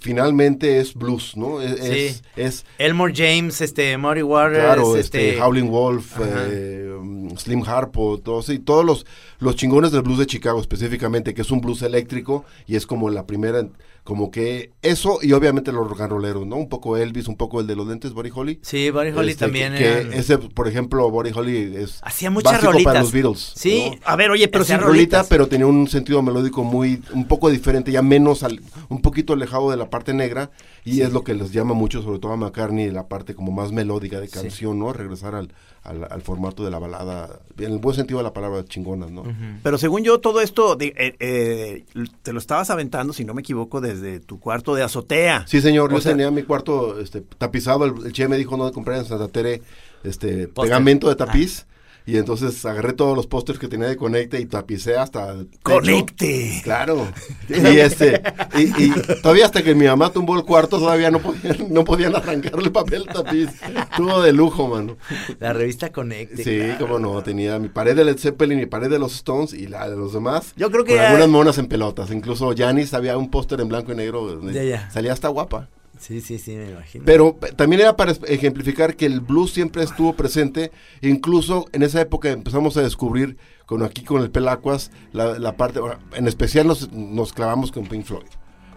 finalmente 0.00 0.78
es 0.80 0.94
blues, 0.94 1.36
¿no? 1.36 1.60
Es, 1.60 1.78
Sí. 1.80 1.86
es, 1.90 2.22
es, 2.36 2.66
Elmore 2.78 3.12
James, 3.16 3.60
este, 3.60 3.96
Murray 3.98 4.22
Waters, 4.22 4.58
Claro, 4.64 4.96
este, 4.96 5.30
este, 5.30 5.42
Howling 5.42 5.68
Wolf, 5.70 6.16
eh, 6.20 6.91
Slim 7.38 7.62
Harpo, 7.66 8.18
todos, 8.18 8.48
y 8.48 8.58
todos 8.58 8.84
los, 8.84 9.06
los 9.38 9.56
chingones 9.56 9.92
del 9.92 10.02
blues 10.02 10.18
de 10.18 10.26
Chicago 10.26 10.60
específicamente, 10.60 11.34
que 11.34 11.42
es 11.42 11.50
un 11.50 11.60
blues 11.60 11.82
eléctrico 11.82 12.44
y 12.66 12.76
es 12.76 12.86
como 12.86 13.10
la 13.10 13.26
primera, 13.26 13.66
como 14.04 14.32
que 14.32 14.72
eso 14.82 15.18
y 15.22 15.32
obviamente 15.32 15.70
los 15.70 15.88
rock 15.88 16.00
and 16.00 16.10
rolleros, 16.10 16.44
¿no? 16.44 16.56
Un 16.56 16.68
poco 16.68 16.96
Elvis, 16.96 17.28
un 17.28 17.36
poco 17.36 17.60
el 17.60 17.68
de 17.68 17.76
los 17.76 17.86
lentes, 17.86 18.12
Buddy 18.12 18.30
Holly. 18.34 18.58
Sí, 18.62 18.90
Buddy 18.90 19.10
Holly 19.10 19.30
Este, 19.30 19.44
también 19.44 19.74
Que, 19.74 19.86
eran- 19.92 20.12
ese, 20.12 20.38
por 20.38 20.66
ejemplo, 20.66 21.08
Buddy 21.08 21.30
Holly 21.32 21.74
es 21.76 22.00
Hacía 22.02 22.28
muchas 22.30 22.52
básico 22.54 22.72
rolitas. 22.72 22.92
para 22.92 23.00
los 23.02 23.12
Beatles. 23.12 23.52
Sí. 23.54 23.92
¿no? 23.94 23.96
A 24.04 24.16
ver, 24.16 24.32
oye, 24.32 24.48
pero 24.48 24.64
Hacía 24.64 24.78
si 24.78 24.82
rolita, 24.82 25.18
rolitas. 25.18 25.26
pero 25.28 25.46
tenía 25.46 25.66
un 25.66 25.86
sentido 25.86 26.20
melódico 26.20 26.64
muy, 26.64 27.00
un 27.12 27.26
poco 27.28 27.48
diferente, 27.48 27.92
ya 27.92 28.02
menos, 28.02 28.42
al- 28.42 28.60
un 28.88 29.00
poquito 29.02 29.34
alejado 29.34 29.70
de 29.70 29.76
la 29.76 29.88
parte 29.88 30.12
negra, 30.14 30.50
y 30.84 31.02
es 31.02 31.12
lo 31.12 31.22
que 31.22 31.34
les 31.34 31.52
llama 31.52 31.74
mucho, 31.74 32.02
sobre 32.02 32.18
todo 32.18 32.32
a 32.32 32.36
McCartney, 32.36 32.90
la 32.90 33.06
parte 33.06 33.34
como 33.36 33.52
más 33.52 33.70
melódica 33.70 34.18
de 34.20 34.28
canción, 34.28 34.80
¿no? 34.80 34.92
Regresar 34.92 35.36
al, 35.36 35.52
al, 35.84 36.08
al 36.10 36.22
formato 36.22 36.64
de 36.64 36.72
la 36.72 36.80
balada, 36.80 37.40
en 37.56 37.72
el 37.72 37.78
buen 37.78 37.94
sentido 37.94 38.18
de 38.18 38.24
la 38.24 38.32
palabra 38.32 38.64
chingonas, 38.64 39.12
¿no? 39.12 39.22
Pero 39.62 39.78
según 39.78 40.02
yo, 40.02 40.18
todo 40.18 40.40
esto 40.40 40.74
de- 40.74 40.92
eh, 40.98 41.14
eh, 41.20 41.84
te 42.22 42.32
lo 42.32 42.40
estabas 42.40 42.68
aventando, 42.70 43.12
si 43.12 43.24
no 43.24 43.32
me 43.32 43.42
equivoco, 43.42 43.80
desde 44.00 44.20
tu 44.20 44.38
cuarto 44.40 44.74
de 44.74 44.82
azotea. 44.82 45.44
Sí, 45.46 45.60
señor, 45.60 45.90
O 45.90 45.94
yo 45.96 46.00
sea- 46.00 46.12
tenía 46.12 46.30
mi 46.30 46.42
cuarto 46.42 46.98
este, 47.00 47.20
tapizado, 47.38 47.84
el, 47.84 48.06
el 48.06 48.12
che 48.12 48.28
me 48.28 48.36
dijo 48.36 48.56
no 48.56 48.66
de 48.66 48.72
comprar 48.72 48.98
en 48.98 49.04
Santa 49.04 49.28
Tere 49.28 49.62
este 50.04 50.48
pegamento 50.48 51.08
de 51.08 51.16
tapiz. 51.16 51.66
Y 52.04 52.16
entonces 52.16 52.64
agarré 52.66 52.92
todos 52.94 53.16
los 53.16 53.26
pósters 53.28 53.58
que 53.58 53.68
tenía 53.68 53.86
de 53.88 53.96
Conecte 53.96 54.40
y 54.40 54.46
tapicé 54.46 54.96
hasta 54.96 55.30
el. 55.30 55.48
¡Conecte! 55.62 56.60
Claro. 56.64 57.06
Y 57.48 57.78
este, 57.78 58.22
y, 58.58 58.84
y 58.86 58.92
todavía 59.22 59.44
hasta 59.46 59.62
que 59.62 59.74
mi 59.74 59.86
mamá 59.86 60.10
tumbó 60.10 60.36
el 60.36 60.44
cuarto, 60.44 60.78
todavía 60.78 61.10
no 61.10 61.18
podían, 61.20 61.56
no 61.72 61.84
podían 61.84 62.14
arrancarle 62.16 62.64
el 62.64 62.72
papel 62.72 63.04
tapiz. 63.06 63.48
Estuvo 63.90 64.20
de 64.22 64.32
lujo, 64.32 64.68
mano. 64.68 64.96
La 65.38 65.52
revista 65.52 65.92
Conecte. 65.92 66.42
Sí, 66.42 66.58
claro. 66.58 66.78
cómo 66.86 66.98
no, 66.98 67.22
tenía 67.22 67.58
mi 67.58 67.68
pared 67.68 67.94
de 67.94 68.04
Led 68.04 68.18
Zeppelin, 68.18 68.58
mi 68.58 68.66
pared 68.66 68.90
de 68.90 68.98
los 68.98 69.14
Stones 69.14 69.52
y 69.52 69.66
la 69.68 69.88
de 69.88 69.96
los 69.96 70.12
demás. 70.12 70.52
Yo 70.56 70.70
creo 70.70 70.84
que 70.84 70.92
Con 70.92 71.00
ya- 71.02 71.08
algunas 71.08 71.28
monas 71.28 71.58
en 71.58 71.66
pelotas. 71.66 72.10
Incluso 72.10 72.52
Janis 72.56 72.94
había 72.94 73.16
un 73.18 73.30
póster 73.30 73.60
en 73.60 73.68
blanco 73.68 73.92
y 73.92 73.96
negro. 73.96 74.40
Ya, 74.50 74.62
ya. 74.64 74.90
Salía 74.90 75.12
hasta 75.12 75.28
guapa. 75.28 75.68
Sí, 76.02 76.20
sí, 76.20 76.38
sí, 76.38 76.56
me 76.56 76.70
imagino. 76.70 77.04
Pero 77.06 77.38
también 77.54 77.82
era 77.82 77.96
para 77.96 78.10
ejemplificar 78.26 78.96
que 78.96 79.06
el 79.06 79.20
blues 79.20 79.52
siempre 79.52 79.84
estuvo 79.84 80.14
presente. 80.14 80.72
Incluso 81.00 81.66
en 81.72 81.84
esa 81.84 82.00
época 82.00 82.30
empezamos 82.30 82.76
a 82.76 82.82
descubrir, 82.82 83.36
con 83.66 83.84
aquí 83.84 84.02
con 84.02 84.20
el 84.20 84.32
Pelacuas, 84.32 84.90
la, 85.12 85.38
la 85.38 85.56
parte, 85.56 85.78
en 86.14 86.26
especial 86.26 86.66
nos, 86.66 86.90
nos 86.92 87.32
clavamos 87.32 87.70
con 87.70 87.86
Pink 87.86 88.04
Floyd. 88.04 88.26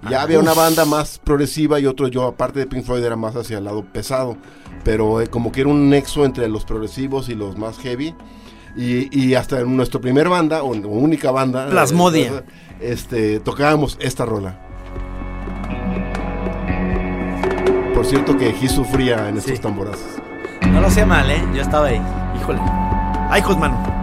Ya 0.07 0.21
había 0.21 0.39
una 0.39 0.53
banda 0.53 0.85
más 0.85 1.17
progresiva 1.17 1.79
y 1.79 1.87
otro 1.87 2.07
yo, 2.07 2.25
aparte 2.25 2.59
de 2.59 2.67
Pink 2.67 2.83
Floyd, 2.85 3.03
era 3.03 3.15
más 3.15 3.35
hacia 3.35 3.57
el 3.57 3.63
lado 3.63 3.83
pesado. 3.91 4.37
Pero 4.83 5.19
eh, 5.19 5.27
como 5.27 5.51
que 5.51 5.61
era 5.61 5.69
un 5.71 5.89
nexo 5.89 6.25
entre 6.25 6.47
los 6.47 6.63
progresivos 6.63 7.27
y 7.29 7.33
los 7.33 7.57
más 7.57 7.79
heavy. 7.79 8.13
Y, 8.77 9.09
y 9.17 9.33
hasta 9.33 9.61
en 9.61 9.75
nuestra 9.75 9.99
primer 9.99 10.29
banda, 10.29 10.61
o, 10.61 10.73
o 10.73 10.89
única 10.89 11.31
banda, 11.31 11.69
Plasmodia. 11.69 12.27
eh, 12.27 12.43
este, 12.81 13.39
tocábamos 13.39 13.97
esta 13.99 14.25
rola. 14.25 14.64
Por 17.95 18.05
cierto 18.05 18.37
que 18.37 18.51
Gis 18.53 18.73
sufría 18.73 19.29
en 19.29 19.37
estos 19.37 19.55
Sí. 19.55 19.59
tamborazos. 19.61 20.21
No 20.69 20.81
lo 20.81 20.87
hacía 20.87 21.05
mal, 21.05 21.29
¿eh? 21.31 21.41
Yo 21.55 21.61
estaba 21.61 21.87
ahí. 21.87 22.01
Híjole. 22.39 22.59
¡Ay, 23.29 23.41
Josmano! 23.41 23.94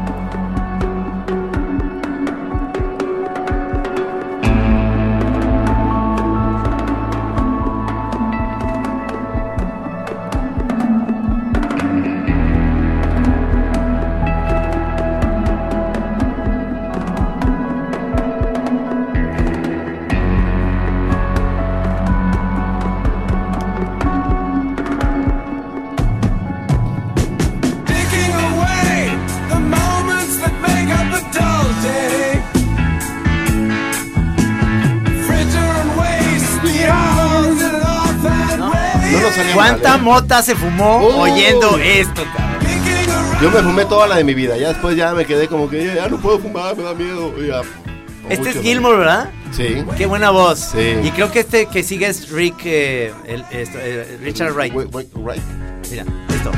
Mota 40.03 40.43
se 40.43 40.55
fumó 40.55 40.99
Uy. 41.07 41.31
oyendo 41.31 41.79
esto, 41.79 42.23
cabrón? 42.37 42.53
Yo 43.41 43.51
me 43.51 43.61
fumé 43.63 43.85
toda 43.87 44.07
la 44.07 44.17
de 44.17 44.25
mi 44.25 44.35
vida. 44.35 44.57
Ya 44.57 44.69
después 44.69 44.97
ya 44.97 45.15
me 45.15 45.25
quedé 45.25 45.49
como 45.49 45.69
que 45.69 45.95
ya 45.95 46.09
no 46.09 46.19
puedo 46.19 46.39
fumar, 46.39 46.77
me 46.77 46.83
da 46.85 46.95
miedo. 46.95 47.33
ya. 47.39 47.63
Este 48.29 48.51
es 48.51 48.61
Gilmore, 48.61 48.99
¿verdad? 48.99 49.31
Sí. 49.51 49.85
Qué 49.99 50.07
buena 50.07 50.31
voz. 50.31 50.59
Sí. 50.73 50.95
Y 51.03 51.11
creo 51.11 51.31
que 51.33 51.41
este 51.41 51.67
que 51.67 51.83
sigue 51.83 52.07
es 52.07 52.31
Rick, 52.31 52.55
eh, 52.65 53.13
el- 53.27 53.45
esto, 53.51 53.79
eh, 53.81 54.19
Richard 54.23 54.53
Wright. 54.55 54.73
Wait, 54.75 54.95
wait, 54.95 55.09
right. 55.17 55.43
Mira, 55.91 56.05
esto. 56.29 56.53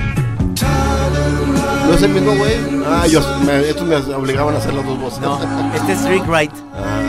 ¿No 1.86 1.94
es 1.94 2.02
el 2.02 2.10
mismo 2.10 2.32
güey? 2.36 2.52
Ah, 2.86 3.06
yo, 3.06 3.20
me- 3.46 3.60
estos 3.68 3.86
me 3.86 3.96
obligaban 4.14 4.54
a 4.54 4.58
hacer 4.58 4.74
las 4.74 4.84
dos 4.84 4.98
voces. 5.00 5.20
No, 5.20 5.40
este 5.74 5.92
es 5.92 6.04
Rick 6.04 6.26
Wright. 6.28 6.52
Ah. 6.74 7.00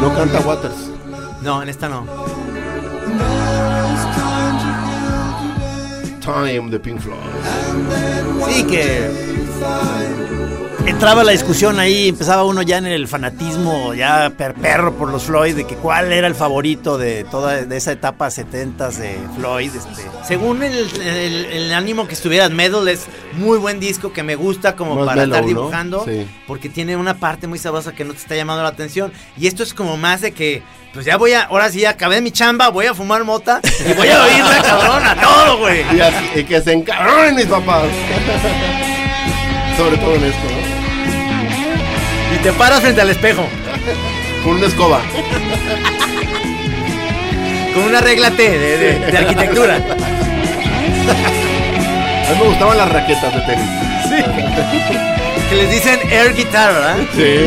No 0.00 0.14
canta 0.14 0.40
Waters. 0.40 0.90
No, 1.42 1.62
en 1.62 1.68
esta 1.68 1.88
no. 1.88 2.06
Time 6.24 6.70
de 6.70 6.80
Pink 6.80 7.00
Floyd. 7.00 7.18
Sí, 8.48 8.64
que 8.64 9.10
entraba 10.86 11.24
la 11.24 11.32
discusión 11.32 11.78
ahí, 11.80 12.08
empezaba 12.08 12.44
uno 12.44 12.62
ya 12.62 12.78
en 12.78 12.86
el 12.86 13.08
fanatismo, 13.08 13.94
ya 13.94 14.30
per 14.36 14.54
perro 14.54 14.92
por 14.94 15.10
los 15.10 15.24
Floyd, 15.24 15.54
de 15.54 15.66
que 15.66 15.76
cuál 15.76 16.12
era 16.12 16.26
el 16.26 16.34
favorito 16.34 16.98
de 16.98 17.24
toda 17.24 17.62
de 17.64 17.76
esa 17.76 17.92
etapa 17.92 18.28
70s 18.28 18.92
de 18.96 19.18
Floyd. 19.36 19.70
Este. 19.74 20.02
Según 20.26 20.62
el, 20.62 20.88
el- 21.00 21.44
el 21.46 21.72
ánimo 21.74 22.06
que 22.06 22.14
estuvieras, 22.14 22.50
Medal 22.50 22.86
es 22.88 23.06
muy 23.36 23.58
buen 23.58 23.80
disco 23.80 24.12
que 24.12 24.22
me 24.22 24.34
gusta 24.36 24.76
como 24.76 24.94
Más 24.96 25.06
para 25.06 25.22
mellow, 25.22 25.34
estar 25.34 25.42
¿no? 25.42 25.48
dibujando. 25.48 26.04
Sí. 26.06 26.26
Porque 26.46 26.68
tiene 26.68 26.96
una 26.96 27.14
parte 27.14 27.46
muy 27.46 27.58
sabrosa 27.58 27.92
que 27.92 28.04
no 28.04 28.12
te 28.12 28.18
está 28.18 28.34
llamando 28.36 28.62
la 28.62 28.68
atención. 28.70 29.12
Y 29.38 29.46
esto 29.46 29.62
es 29.62 29.74
como 29.74 29.96
más 29.96 30.20
de 30.20 30.32
que, 30.32 30.62
pues 30.92 31.04
ya 31.06 31.16
voy 31.16 31.32
a, 31.32 31.42
ahora 31.44 31.70
sí 31.70 31.84
acabé 31.84 32.20
mi 32.20 32.30
chamba, 32.30 32.68
voy 32.68 32.86
a 32.86 32.94
fumar 32.94 33.24
mota 33.24 33.60
y 33.88 33.92
voy 33.94 34.08
a 34.08 34.22
oírla 34.24 34.62
cabrón 34.62 35.04
a 35.06 35.14
todo, 35.20 35.58
güey. 35.58 35.84
Y, 35.96 36.00
así- 36.00 36.40
y 36.40 36.44
que 36.44 36.60
se 36.60 36.72
encabronen 36.72 37.34
mis 37.36 37.46
papás. 37.46 37.84
Sobre 39.76 39.96
todo 39.96 40.14
en 40.14 40.24
esto, 40.24 40.38
¿no? 40.44 42.34
Y 42.34 42.38
te 42.42 42.52
paras 42.52 42.80
frente 42.80 43.00
al 43.00 43.10
espejo 43.10 43.44
Con 44.44 44.54
una 44.56 44.66
escoba. 44.66 45.00
con 47.74 47.82
una 47.84 48.00
regla 48.00 48.30
T 48.30 48.58
de, 48.58 48.78
de- 48.78 48.98
de 49.10 49.18
arquitectura. 49.18 49.80
A 52.34 52.36
mí 52.36 52.42
me 52.42 52.48
gustaban 52.48 52.76
las 52.76 52.92
raquetas 52.92 53.32
de 53.34 53.40
tenis. 53.42 53.66
Que 55.50 55.56
les 55.56 55.70
dicen 55.70 56.00
air 56.10 56.34
guitar, 56.34 56.72
¿verdad? 56.72 56.96
Sí. 57.14 57.46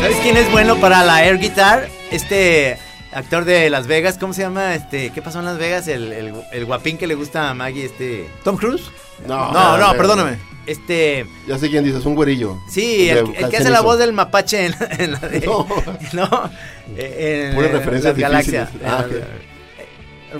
¿Sabes 0.00 0.16
quién 0.22 0.36
es 0.36 0.50
bueno 0.52 0.76
para 0.76 1.02
la 1.04 1.24
air 1.24 1.38
guitar? 1.38 1.88
Este 2.12 2.78
actor 3.12 3.44
de 3.44 3.68
Las 3.68 3.86
Vegas, 3.88 4.16
¿cómo 4.16 4.32
se 4.32 4.42
llama? 4.42 4.74
Este, 4.76 5.10
¿qué 5.10 5.20
pasó 5.20 5.40
en 5.40 5.46
Las 5.46 5.58
Vegas? 5.58 5.88
El, 5.88 6.12
el- 6.12 6.34
el 6.52 6.64
guapín 6.66 6.96
que 6.98 7.06
le 7.08 7.14
gusta 7.16 7.50
a 7.50 7.54
Maggie, 7.54 7.84
este, 7.86 8.28
¿Tom 8.44 8.56
Cruise? 8.56 8.84
No, 9.26 9.50
No, 9.52 9.76
no, 9.76 9.92
perdóname. 9.96 10.38
este, 10.66 11.26
Ya 11.48 11.58
sé 11.58 11.68
quién 11.68 11.82
dices, 11.84 12.06
un 12.06 12.14
güerillo. 12.14 12.56
sí, 12.70 13.10
el, 13.10 13.34
el 13.36 13.48
que 13.50 13.56
hace 13.56 13.70
la 13.70 13.80
voz 13.80 13.98
del 13.98 14.12
mapache 14.12 14.66
en, 14.66 14.74
en 14.98 15.12
la 15.12 15.18
de, 15.18 15.40
No. 15.46 15.66
no, 16.12 16.50
en, 16.96 17.54
Puras 17.54 17.70
en 17.70 17.76
referencias 17.76 18.04
las 18.04 18.16
galaxias. 18.16 18.68
Ah, 18.86 19.04
En- 19.10 19.57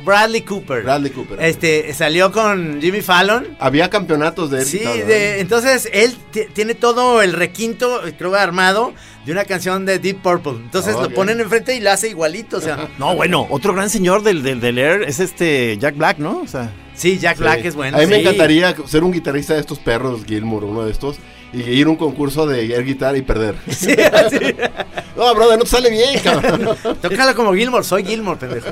Bradley 0.05 0.43
Cooper. 0.43 0.83
Bradley 0.83 1.11
Cooper. 1.11 1.41
Este, 1.43 1.93
salió 1.95 2.31
con 2.33 2.81
Jimmy 2.81 3.01
Fallon. 3.01 3.57
Había 3.59 3.89
campeonatos 3.91 4.51
de 4.51 4.61
él. 4.61 4.65
Sí, 4.67 4.79
de, 4.79 5.41
entonces 5.41 5.89
él 5.93 6.15
ti- 6.31 6.47
tiene 6.53 6.75
todo 6.75 7.23
el 7.23 7.33
requinto, 7.33 8.01
creo 8.19 8.35
armado, 8.35 8.93
de 9.25 9.33
una 9.33 9.45
canción 9.45 9.85
de 9.87 9.99
Deep 9.99 10.23
Purple. 10.23 10.53
Entonces 10.53 10.95
Ah, 10.97 11.03
lo 11.03 11.07
ok. 11.09 11.15
ponen 11.15 11.41
enfrente 11.41 11.75
y 11.75 11.81
lo 11.81 11.91
hace 11.91 12.09
igualito, 12.09 12.59
o 12.59 12.61
sea. 12.61 12.89
No, 12.99 13.15
bueno, 13.17 13.47
otro 13.51 13.75
gran 13.75 13.91
señor 13.91 14.23
del, 14.23 14.43
del, 14.43 14.61
del 14.61 14.79
Air 14.79 15.03
es 15.03 15.21
este 15.21 15.77
Jack 15.79 15.97
Black, 15.97 16.19
¿no? 16.19 16.41
O 16.41 16.47
sea, 16.47 16.71
Sí, 16.95 17.17
Jack 17.19 17.39
Black 17.39 17.61
Sí. 17.63 17.69
es 17.69 17.75
bueno. 17.77 17.97
A 17.97 18.01
mí 18.01 18.07
me 18.07 18.21
encantaría 18.21 18.75
ser 18.87 19.05
un 19.05 19.13
guitarrista 19.13 19.55
de 19.55 19.61
estos 19.61 19.79
perros, 19.79 20.25
Gilmour, 20.27 20.65
uno 20.65 20.85
de 20.85 20.91
estos, 20.91 21.19
y 21.53 21.61
ir 21.63 21.87
a 21.87 21.91
un 21.91 21.97
concurso 21.97 22.45
de 22.45 22.63
air 22.75 22.85
guitar 22.85 23.17
y 23.17 23.23
perder. 23.23 23.55
Sí, 23.71 23.93
así. 23.93 24.39
No, 25.17 25.35
brother, 25.35 25.59
no 25.59 25.65
te 25.65 25.71
sale 25.71 25.91
bien, 25.91 26.21
cabrón. 26.23 26.77
Tócalo 27.03 27.35
como 27.35 27.53
Gilmore, 27.53 27.83
soy 27.83 28.05
Gilmore, 28.05 28.39
pendejo. 28.39 28.69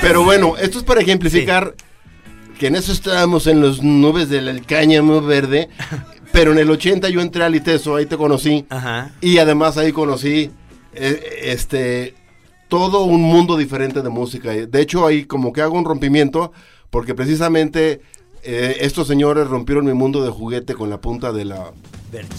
Pero 0.00 0.24
bueno, 0.24 0.56
esto 0.56 0.78
es 0.78 0.84
para 0.84 1.00
ejemplificar 1.00 1.74
que 2.58 2.66
en 2.68 2.76
eso 2.76 2.92
estábamos 2.92 3.46
en 3.46 3.62
las 3.62 3.82
nubes 3.82 4.28
del 4.28 4.64
cáñamo 4.64 5.20
verde, 5.20 5.68
pero 6.32 6.52
en 6.52 6.58
el 6.58 6.70
80 6.70 7.08
yo 7.08 7.20
entré 7.20 7.44
al 7.44 7.54
ITESO, 7.54 7.96
ahí 7.96 8.06
te 8.06 8.16
conocí, 8.16 8.66
Ajá. 8.70 9.12
y 9.20 9.38
además 9.38 9.76
ahí 9.76 9.92
conocí 9.92 10.50
eh, 10.94 11.40
este 11.44 12.14
todo 12.68 13.04
un 13.04 13.22
mundo 13.22 13.56
diferente 13.56 14.00
de 14.00 14.08
música. 14.08 14.52
De 14.52 14.80
hecho, 14.80 15.06
ahí 15.06 15.24
como 15.24 15.52
que 15.52 15.60
hago 15.60 15.76
un 15.76 15.84
rompimiento, 15.84 16.52
porque 16.88 17.14
precisamente 17.14 18.00
eh, 18.42 18.76
estos 18.80 19.08
señores 19.08 19.48
rompieron 19.48 19.84
mi 19.84 19.92
mundo 19.92 20.22
de 20.24 20.30
juguete 20.30 20.74
con 20.74 20.88
la 20.88 21.00
punta 21.00 21.32
de 21.32 21.46
la... 21.46 21.72
Verge. 22.12 22.30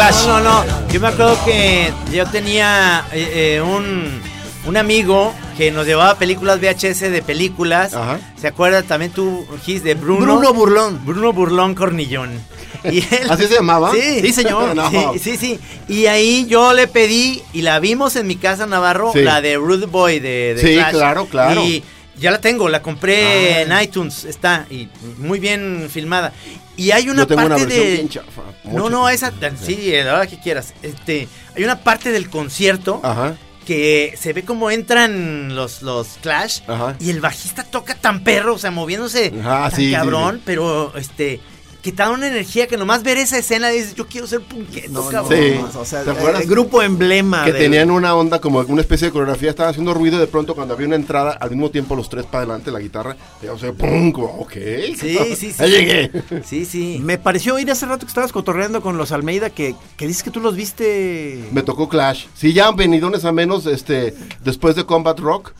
Clash. 0.00 0.26
No, 0.26 0.40
no, 0.40 0.64
no. 0.64 0.88
Yo 0.88 0.98
me 0.98 1.08
acuerdo 1.08 1.38
que 1.44 1.92
yo 2.10 2.24
tenía 2.26 3.04
eh, 3.12 3.56
eh, 3.56 3.60
un, 3.60 4.18
un 4.66 4.76
amigo 4.78 5.34
que 5.58 5.70
nos 5.70 5.84
llevaba 5.86 6.14
películas 6.16 6.58
VHS 6.58 7.00
de 7.12 7.20
películas. 7.22 7.92
Ajá. 7.92 8.18
¿Se 8.40 8.46
acuerda 8.48 8.82
también 8.82 9.12
tú, 9.12 9.46
Gis, 9.62 9.84
de 9.84 9.92
Bruno? 9.94 10.20
Bruno 10.24 10.54
Burlón. 10.54 11.04
Bruno 11.04 11.32
Burlón 11.34 11.74
Cornillón. 11.74 12.30
Y 12.84 13.00
él- 13.00 13.26
¿Así 13.28 13.44
se 13.46 13.56
llamaba? 13.56 13.92
Sí, 13.92 14.22
Sí, 14.22 14.32
señor. 14.32 14.74
No. 14.74 14.90
Sí, 15.12 15.18
sí, 15.18 15.36
sí. 15.36 15.60
Y 15.86 16.06
ahí 16.06 16.46
yo 16.46 16.72
le 16.72 16.86
pedí, 16.88 17.42
y 17.52 17.60
la 17.60 17.78
vimos 17.78 18.16
en 18.16 18.26
mi 18.26 18.36
casa, 18.36 18.64
Navarro, 18.64 19.10
Sí. 19.12 19.20
la 19.20 19.42
de 19.42 19.56
Rude 19.56 19.84
Boy 19.84 20.18
de, 20.18 20.54
de 20.54 20.62
Sí, 20.62 20.74
Clash. 20.76 20.92
claro, 20.92 21.26
claro. 21.26 21.60
Y 21.62 21.84
ya 22.18 22.30
la 22.30 22.40
tengo, 22.40 22.70
la 22.70 22.80
compré 22.80 23.54
Ah. 23.56 23.60
en 23.62 23.82
iTunes, 23.82 24.24
está, 24.24 24.64
y 24.70 24.88
muy 25.18 25.38
bien 25.40 25.88
filmada. 25.92 26.32
Y 26.80 26.92
hay 26.92 27.10
una 27.10 27.24
Yo 27.24 27.26
tengo 27.26 27.44
una 27.44 27.56
parte 27.56 27.74
de... 27.74 27.92
bien 27.92 28.08
chafa. 28.08 28.40
No, 28.64 28.88
no, 28.88 29.06
esa, 29.10 29.30
sí, 29.62 29.92
la 30.02 30.14
hora 30.14 30.26
que 30.26 30.40
quieras. 30.40 30.72
Este, 30.80 31.28
hay 31.54 31.62
una 31.62 31.80
parte 31.80 32.10
del 32.10 32.30
concierto 32.30 33.02
Ajá. 33.02 33.34
que 33.66 34.14
se 34.18 34.32
ve 34.32 34.44
como 34.44 34.70
entran 34.70 35.54
los, 35.54 35.82
los 35.82 36.16
Clash 36.22 36.60
Ajá. 36.66 36.96
y 36.98 37.10
el 37.10 37.20
bajista 37.20 37.64
toca 37.64 37.94
tan 37.96 38.24
perro, 38.24 38.54
o 38.54 38.58
sea, 38.58 38.70
moviéndose 38.70 39.30
Ajá, 39.40 39.68
tan 39.68 39.78
sí, 39.78 39.86
sí, 39.88 39.92
cabrón, 39.92 40.36
sí. 40.36 40.42
pero 40.46 40.96
este 40.96 41.40
que 41.82 41.92
te 41.92 41.98
da 42.02 42.10
una 42.10 42.28
energía 42.28 42.66
que 42.66 42.76
nomás 42.76 43.02
ver 43.02 43.16
esa 43.16 43.38
escena 43.38 43.68
dices, 43.68 43.94
yo 43.94 44.06
quiero 44.06 44.26
ser 44.26 44.40
punqueto, 44.42 44.90
No, 44.90 45.08
cabrón. 45.08 45.38
Sí. 45.38 45.58
no, 45.74 45.80
o 45.80 45.84
sea, 45.84 46.02
¿Te 46.02 46.10
acuerdas? 46.10 46.42
el 46.42 46.48
grupo 46.48 46.82
emblema. 46.82 47.44
Que 47.44 47.52
tenían 47.52 47.90
una 47.90 48.14
onda 48.14 48.40
como 48.40 48.60
una 48.60 48.80
especie 48.82 49.06
de 49.08 49.12
coreografía, 49.12 49.50
estaban 49.50 49.70
haciendo 49.70 49.94
ruido 49.94 50.16
y 50.16 50.20
de 50.20 50.26
pronto 50.26 50.54
cuando 50.54 50.74
había 50.74 50.86
una 50.86 50.96
entrada, 50.96 51.32
al 51.32 51.50
mismo 51.50 51.70
tiempo 51.70 51.96
los 51.96 52.08
tres 52.08 52.26
para 52.26 52.44
adelante, 52.44 52.70
la 52.70 52.80
guitarra, 52.80 53.16
y, 53.42 53.46
o 53.46 53.58
sea, 53.58 53.72
¡pum! 53.72 54.12
como, 54.12 54.26
ok. 54.40 54.52
Sí, 54.98 55.18
sí, 55.36 55.52
sí. 55.52 55.54
Ya 55.58 55.66
llegué. 55.66 56.10
Sí, 56.44 56.64
sí. 56.64 57.00
Me 57.02 57.18
pareció 57.18 57.54
oír 57.54 57.70
hace 57.70 57.86
rato 57.86 58.06
que 58.06 58.10
estabas 58.10 58.32
cotorreando 58.32 58.80
con 58.82 58.96
los 58.98 59.12
Almeida 59.12 59.50
que, 59.50 59.74
que 59.96 60.06
dices 60.06 60.22
que 60.22 60.30
tú 60.30 60.40
los 60.40 60.56
viste. 60.56 61.44
Me 61.52 61.62
tocó 61.62 61.88
Clash. 61.88 62.26
Sí, 62.34 62.52
ya 62.52 62.70
venidones 62.72 63.24
a 63.24 63.32
menos, 63.32 63.66
este, 63.66 64.14
después 64.44 64.76
de 64.76 64.84
Combat 64.84 65.18
Rock, 65.18 65.52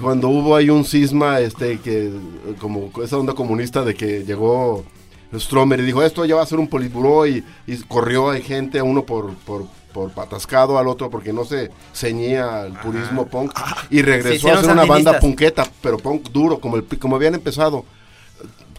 cuando 0.00 0.28
hubo 0.28 0.56
ahí 0.56 0.70
un 0.70 0.84
cisma, 0.84 1.40
este, 1.40 1.78
que, 1.78 2.10
como 2.58 2.90
esa 3.04 3.16
onda 3.16 3.34
comunista 3.34 3.84
de 3.84 3.94
que 3.94 4.24
llegó 4.24 4.84
Stromer 5.34 5.80
y 5.80 5.84
dijo, 5.84 6.02
esto 6.02 6.24
ya 6.24 6.36
va 6.36 6.42
a 6.42 6.46
ser 6.46 6.58
un 6.58 6.68
politburó 6.68 7.26
y, 7.26 7.44
y 7.66 7.76
corrió 7.82 8.30
a 8.30 8.36
gente, 8.36 8.78
a 8.78 8.84
uno 8.84 9.04
por, 9.04 9.34
por, 9.38 9.66
por 9.92 10.10
atascado, 10.16 10.78
al 10.78 10.88
otro 10.88 11.10
porque 11.10 11.32
no 11.32 11.44
se 11.44 11.70
ceñía 11.92 12.62
al 12.62 12.80
purismo 12.80 13.26
punk, 13.26 13.52
y 13.90 13.98
Se 13.98 14.02
regresó 14.02 14.48
a 14.48 14.58
hacer 14.58 14.70
una 14.70 14.84
banda 14.84 15.18
punketa, 15.20 15.66
pero 15.82 15.98
punk 15.98 16.30
duro, 16.30 16.60
como, 16.60 16.76
el, 16.76 16.84
como 16.98 17.16
habían 17.16 17.34
empezado 17.34 17.84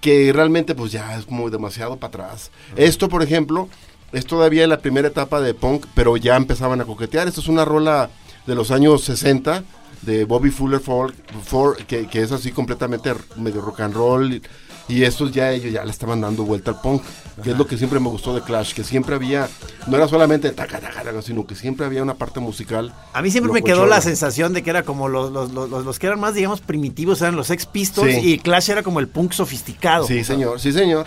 que 0.01 0.32
realmente 0.34 0.75
pues 0.75 0.91
ya 0.91 1.18
es 1.18 1.29
muy 1.29 1.51
demasiado 1.51 1.98
para 1.98 2.25
atrás. 2.25 2.51
Esto, 2.75 3.10
por 3.10 3.22
ejemplo, 3.22 3.68
es 4.12 4.25
todavía 4.25 4.65
la 4.68 4.79
primera 4.79 5.10
etapa 5.10 5.41
de 5.41 5.53
punk, 5.53 5.86
pero 5.94 6.18
ya 6.18 6.36
empezaban 6.36 6.82
a 6.82 6.86
coquetear. 6.86 7.27
Esto 7.27 7.41
es 7.41 7.48
una 7.48 7.65
rola 7.65 8.10
de 8.46 8.56
los 8.56 8.72
años 8.72 9.03
60 9.03 9.63
de 10.01 10.24
Bobby 10.24 10.50
Fuller 10.51 10.79
Ford, 10.79 11.13
Ford, 11.44 11.77
que, 11.86 12.08
que 12.08 12.22
es 12.22 12.32
así 12.32 12.51
completamente 12.51 13.13
medio 13.36 13.62
rock 13.62 13.82
and 13.82 13.94
roll. 13.94 14.41
Y, 14.89 15.03
estos 15.03 15.31
ya 15.31 15.51
ellos 15.51 15.72
ya 15.72 15.86
le 15.86 15.91
estaban 15.91 16.19
dando 16.19 16.43
vuelta 16.43 16.72
al 16.72 16.81
punk, 16.81 17.03
que 17.43 17.51
es 17.51 17.58
lo 17.58 17.65
que 17.67 17.77
siempre 17.77 18.00
me 18.00 18.10
gustó 18.10 18.34
de 18.36 18.41
Clash, 18.41 18.74
que 18.74 18.84
siempre 18.84 19.15
había, 19.15 19.48
no 19.88 19.96
era 19.96 20.08
solamente 20.08 20.50
taca, 20.51 20.79
taca, 20.79 21.03
taca, 21.03 21.22
sino 21.22 21.46
que 21.46 21.55
siempre 21.55 21.86
había 21.86 22.01
una 22.03 22.15
parte 22.15 22.39
musical. 22.39 22.93
A 23.13 23.22
mí 23.22 23.29
siempre 23.31 23.53
me 23.53 23.62
quedó 23.62 23.86
la 23.86 24.01
sensación 24.01 24.51
de 24.53 24.63
que 24.63 24.72
era 24.72 24.84
como 24.84 25.08
los, 25.08 25.31
los, 25.31 25.51
los, 25.53 25.69
los- 25.69 25.86
los 25.86 26.00
que 26.00 26.08
eran 26.08 26.19
más, 26.19 26.34
digamos, 26.34 26.60
primitivos, 26.62 27.22
eran 27.22 27.36
los 27.36 27.50
Ex 27.51 27.65
Pistols 27.67 28.13
Sí. 28.15 28.34
y 28.34 28.39
Clash 28.39 28.72
era 28.72 28.84
como 28.84 29.00
el 29.00 29.08
punk 29.08 29.31
sofisticado. 29.34 30.05
Sí, 30.08 30.24
señor, 30.24 30.60
sí, 30.60 30.74
señor. 30.74 31.05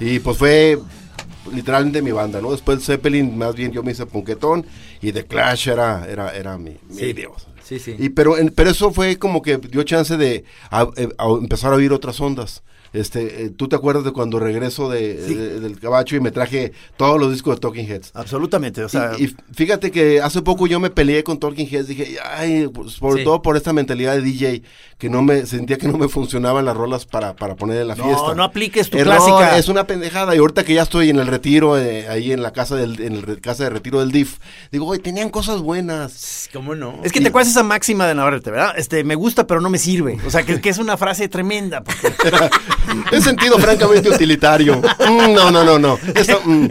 Y 0.00 0.18
pues 0.20 0.36
fue 0.36 0.78
literalmente 1.52 2.02
mi 2.02 2.12
banda, 2.12 2.40
¿no? 2.40 2.52
Después 2.52 2.84
Zeppelin, 2.84 3.36
más 3.38 3.54
bien 3.54 3.72
yo 3.72 3.82
me 3.82 3.92
hice 3.92 4.04
punquetón 4.06 4.66
y 5.00 5.12
The 5.12 5.24
Clash 5.26 5.68
era, 5.68 6.06
era, 6.08 6.34
era 6.36 6.58
mi, 6.58 6.76
mi 6.88 6.94
Sí. 6.96 7.12
Dios. 7.14 7.46
Sí, 7.64 7.78
sí. 7.78 7.96
Y 7.98 8.10
pero, 8.10 8.34
pero 8.54 8.70
eso 8.70 8.92
fue 8.92 9.18
como 9.18 9.42
que 9.42 9.56
dio 9.58 9.82
chance 9.82 10.16
de 10.16 10.44
a- 10.70 10.88
eh, 10.96 11.08
a 11.18 11.26
empezar 11.40 11.72
a 11.72 11.76
oír 11.76 11.92
otras 11.92 12.20
ondas. 12.20 12.62
Este, 12.92 13.44
eh, 13.44 13.50
¿tú 13.50 13.68
te 13.68 13.76
acuerdas 13.76 14.04
de 14.04 14.12
cuando 14.12 14.38
regreso 14.38 14.88
de, 14.90 15.14
de- 15.14 15.60
del 15.60 15.78
cabacho 15.78 16.16
y 16.16 16.20
me 16.20 16.30
traje 16.30 16.72
todos 16.96 17.20
los 17.20 17.30
discos 17.32 17.56
de 17.56 17.60
Talking 17.60 17.86
Heads? 17.90 18.12
Absolutamente, 18.14 18.82
o 18.84 18.88
sea, 18.88 19.12
y, 19.18 19.24
y 19.24 19.36
fíjate 19.54 19.90
que 19.90 20.20
hace 20.20 20.42
poco 20.42 20.66
yo 20.66 20.80
me 20.80 20.90
peleé 20.90 21.22
con 21.24 21.38
Talking 21.38 21.68
Heads, 21.68 21.88
dije, 21.88 22.16
ay, 22.24 22.68
pues, 22.72 22.92
sobre 22.92 23.18
Sí. 23.20 23.24
todo 23.24 23.42
por 23.42 23.56
esta 23.56 23.72
mentalidad 23.72 24.14
de 24.14 24.22
DJ, 24.22 24.62
que 24.98 25.08
no 25.08 25.22
me 25.22 25.46
sentía 25.46 25.78
que 25.78 25.86
no 25.86 25.96
me 25.96 26.08
funcionaban 26.08 26.64
las 26.64 26.76
rolas 26.76 27.06
para, 27.06 27.36
para 27.36 27.54
poner 27.54 27.80
en 27.82 27.86
la 27.88 27.94
No, 27.94 28.02
fiesta. 28.04 28.34
no 28.34 28.42
apliques 28.42 28.90
tu 28.90 28.98
Error, 28.98 29.14
clásica. 29.14 29.56
Es 29.56 29.68
una 29.68 29.86
pendejada. 29.86 30.34
Y 30.34 30.38
ahorita 30.38 30.64
que 30.64 30.74
ya 30.74 30.82
estoy 30.82 31.08
en 31.10 31.20
el 31.20 31.28
retiro, 31.28 31.78
eh, 31.78 32.08
ahí 32.08 32.32
en 32.32 32.42
la 32.42 32.52
casa 32.52 32.74
del, 32.74 33.00
en 33.00 33.12
el 33.14 33.22
re- 33.22 33.40
casa 33.40 33.62
de 33.64 33.70
retiro 33.70 34.00
del 34.00 34.10
DIF, 34.10 34.38
digo, 34.72 34.86
oye, 34.88 35.00
tenían 35.00 35.30
cosas 35.30 35.60
buenas. 35.60 36.48
¿Cómo 36.52 36.74
no? 36.74 36.98
es 37.04 37.12
que 37.12 37.20
te 37.20 37.28
acuerdas 37.28 37.50
esa 37.52 37.62
máxima 37.62 38.08
de 38.08 38.16
Navarrete, 38.16 38.50
¿verdad? 38.50 38.74
Este, 38.76 39.04
me 39.04 39.14
gusta 39.14 39.46
pero 39.46 39.60
no 39.60 39.70
me 39.70 39.78
sirve. 39.78 40.18
O 40.26 40.30
sea, 40.30 40.42
que, 40.42 40.60
que 40.60 40.68
es 40.68 40.78
una 40.78 40.96
frase 40.96 41.28
tremenda. 41.28 41.84
porque- 41.84 42.12
es 43.16 43.22
sentido 43.22 43.56
francamente 43.58 44.10
utilitario. 44.10 44.78
Mm, 44.80 45.32
no, 45.32 45.50
no, 45.52 45.62
no, 45.62 45.78
no. 45.78 45.96
Eso, 46.16 46.40
mm. 46.44 46.66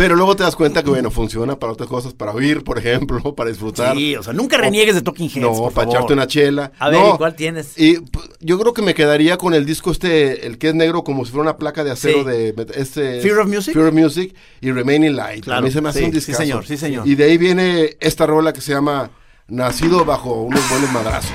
Pero 0.00 0.16
luego 0.16 0.34
te 0.34 0.44
das 0.44 0.56
cuenta 0.56 0.82
que, 0.82 0.88
bueno, 0.88 1.10
funciona 1.10 1.58
para 1.58 1.74
otras 1.74 1.86
cosas, 1.86 2.14
para 2.14 2.32
oír, 2.32 2.64
por 2.64 2.78
ejemplo, 2.78 3.34
para 3.36 3.50
disfrutar. 3.50 3.94
Sí, 3.94 4.16
o 4.16 4.22
sea, 4.22 4.32
nunca 4.32 4.56
reniegues 4.56 4.94
de 4.94 5.02
Talking 5.02 5.28
Heads, 5.28 5.42
No, 5.42 5.52
por 5.52 5.72
para 5.74 5.84
favor. 5.84 5.96
echarte 5.98 6.12
una 6.14 6.26
chela. 6.26 6.72
A 6.78 6.88
ver, 6.88 6.98
No, 7.00 7.14
¿y 7.14 7.18
cuál 7.18 7.34
tienes? 7.36 7.74
Y 7.76 7.98
p- 8.00 8.18
yo 8.40 8.58
creo 8.58 8.72
que 8.72 8.80
me 8.80 8.94
quedaría 8.94 9.36
con 9.36 9.52
el 9.52 9.66
disco 9.66 9.90
este, 9.90 10.46
el 10.46 10.56
que 10.56 10.68
es 10.70 10.74
negro 10.74 11.04
como 11.04 11.26
si 11.26 11.32
fuera 11.32 11.42
una 11.42 11.58
placa 11.58 11.84
de 11.84 11.90
acero 11.90 12.20
Sí. 12.20 12.24
de 12.24 12.54
este 12.76 13.20
Fear 13.20 13.40
of 13.40 13.48
Music. 13.48 13.74
Fear 13.74 13.88
of 13.88 13.92
Music 13.94 14.34
y 14.62 14.72
Remaining 14.72 15.14
Light. 15.14 15.44
Claro, 15.44 15.58
A 15.58 15.62
mí 15.62 15.70
se 15.70 15.82
me 15.82 15.90
hace 15.90 15.98
sí, 15.98 16.04
un 16.06 16.12
sí, 16.12 16.16
discazo. 16.16 16.38
señor, 16.38 16.66
sí, 16.66 16.78
señor. 16.78 17.06
Y 17.06 17.14
de 17.14 17.24
ahí 17.24 17.36
viene 17.36 17.98
esta 18.00 18.24
rola 18.24 18.54
que 18.54 18.62
se 18.62 18.72
llama 18.72 19.10
Nacido 19.48 20.06
bajo 20.06 20.32
unos 20.44 20.66
buenos 20.70 20.90
madrazos. 20.92 21.30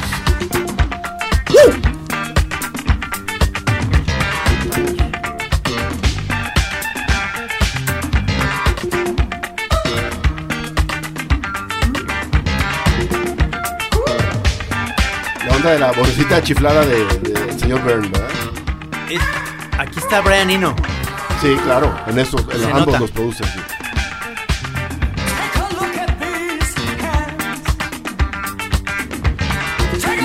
De 15.65 15.79
la 15.79 15.91
bolsita 15.91 16.41
chiflada 16.43 16.85
del 16.85 17.07
de, 17.23 17.31
del 17.33 17.59
señor 17.59 17.81
Byrne, 17.83 18.07
¿verdad? 18.09 18.29
Es- 19.09 19.79
aquí 19.79 19.97
está 19.99 20.21
Brian 20.21 20.49
Eno. 20.51 20.75
Sí, 21.41 21.57
claro, 21.63 21.93
en 22.07 22.19
eso, 22.19 22.37
en 22.51 22.59
Se 22.59 22.65
ambos 22.67 22.85
nota. 22.85 22.99
los 22.99 23.11
produce. 23.11 23.43
sí. 23.45 23.59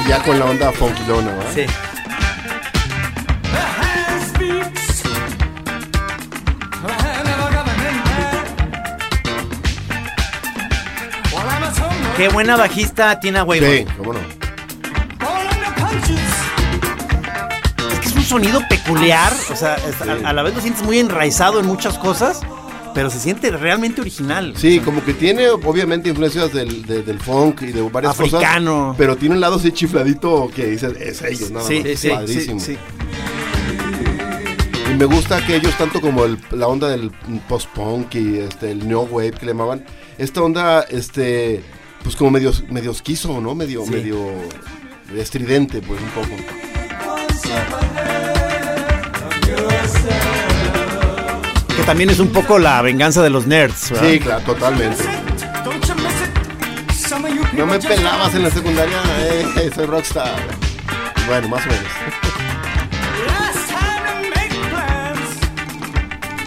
Y 0.04 0.08
ya 0.08 0.22
con 0.22 0.38
la 0.38 0.44
onda 0.46 0.72
funky 0.72 1.02
dona, 1.04 1.30
¿verdad? 1.34 1.52
Sí. 1.54 1.66
Qué 12.16 12.28
buena 12.28 12.56
bajista 12.56 13.18
Tina 13.18 13.44
Weymouth. 13.44 13.70
Sí, 13.70 13.86
cómo 13.96 14.12
no. 14.12 14.39
Sonido 18.30 18.60
peculiar, 18.68 19.32
o 19.52 19.56
sea, 19.56 19.76
a, 20.24 20.28
a 20.28 20.32
la 20.32 20.42
vez 20.42 20.54
lo 20.54 20.60
sientes 20.60 20.82
muy 20.84 20.98
enraizado 20.98 21.60
en 21.60 21.66
muchas 21.66 21.98
cosas, 21.98 22.40
pero 22.94 23.10
se 23.10 23.18
siente 23.20 23.50
realmente 23.50 24.00
original. 24.00 24.54
Sí, 24.56 24.80
como 24.80 25.04
que 25.04 25.14
tiene 25.14 25.48
obviamente 25.50 26.08
influencias 26.08 26.52
del, 26.52 26.86
de- 26.86 27.02
del 27.02 27.20
funk 27.20 27.62
y 27.62 27.66
de 27.72 27.82
varias 27.82 28.18
Africano. 28.18 28.80
cosas. 28.88 28.96
Pero 28.98 29.16
tiene 29.16 29.34
un 29.34 29.40
lado 29.40 29.56
así 29.56 29.70
chifladito 29.72 30.50
que 30.54 30.66
dices, 30.66 30.92
es 30.98 31.22
ellos, 31.22 31.50
nada 31.50 31.66
Sí, 31.66 31.82
más. 31.86 31.98
sí, 32.00 32.08
Padrísimo. 32.08 32.60
sí. 32.60 32.76
Y 34.90 34.94
me 34.94 35.04
gusta 35.04 35.44
que 35.46 35.56
ellos, 35.56 35.76
tanto 35.78 36.00
como 36.00 36.24
el- 36.24 36.38
la 36.52 36.66
onda 36.66 36.88
del 36.88 37.10
post-punk 37.48 38.14
y 38.14 38.38
este, 38.38 38.72
el 38.72 38.86
neo 38.88 39.02
wave 39.02 39.32
que 39.32 39.46
le 39.46 39.52
llamaban, 39.52 39.84
esta 40.18 40.42
onda, 40.42 40.82
este, 40.82 41.62
pues 42.02 42.16
como 42.16 42.30
medio, 42.30 42.52
medio 42.70 42.90
esquizo, 42.90 43.40
¿no? 43.40 43.54
Medio, 43.54 43.84
medio 43.86 44.18
estridente, 45.16 45.80
pues 45.80 46.00
un 46.00 46.08
poco. 46.10 46.36
Que 51.80 51.86
también 51.86 52.10
es 52.10 52.18
un 52.18 52.28
poco 52.28 52.58
la 52.58 52.82
venganza 52.82 53.22
de 53.22 53.30
los 53.30 53.46
nerds, 53.46 53.92
¿verdad? 53.92 54.10
Sí, 54.10 54.20
claro, 54.20 54.42
totalmente. 54.42 55.02
No 57.54 57.64
me 57.64 57.78
pelabas 57.78 58.34
en 58.34 58.42
la 58.42 58.50
secundaria, 58.50 58.98
eh, 59.20 59.70
soy 59.74 59.86
rockstar. 59.86 60.28
Bueno, 61.26 61.48
más 61.48 61.64
o 61.64 61.70
menos. 61.70 61.86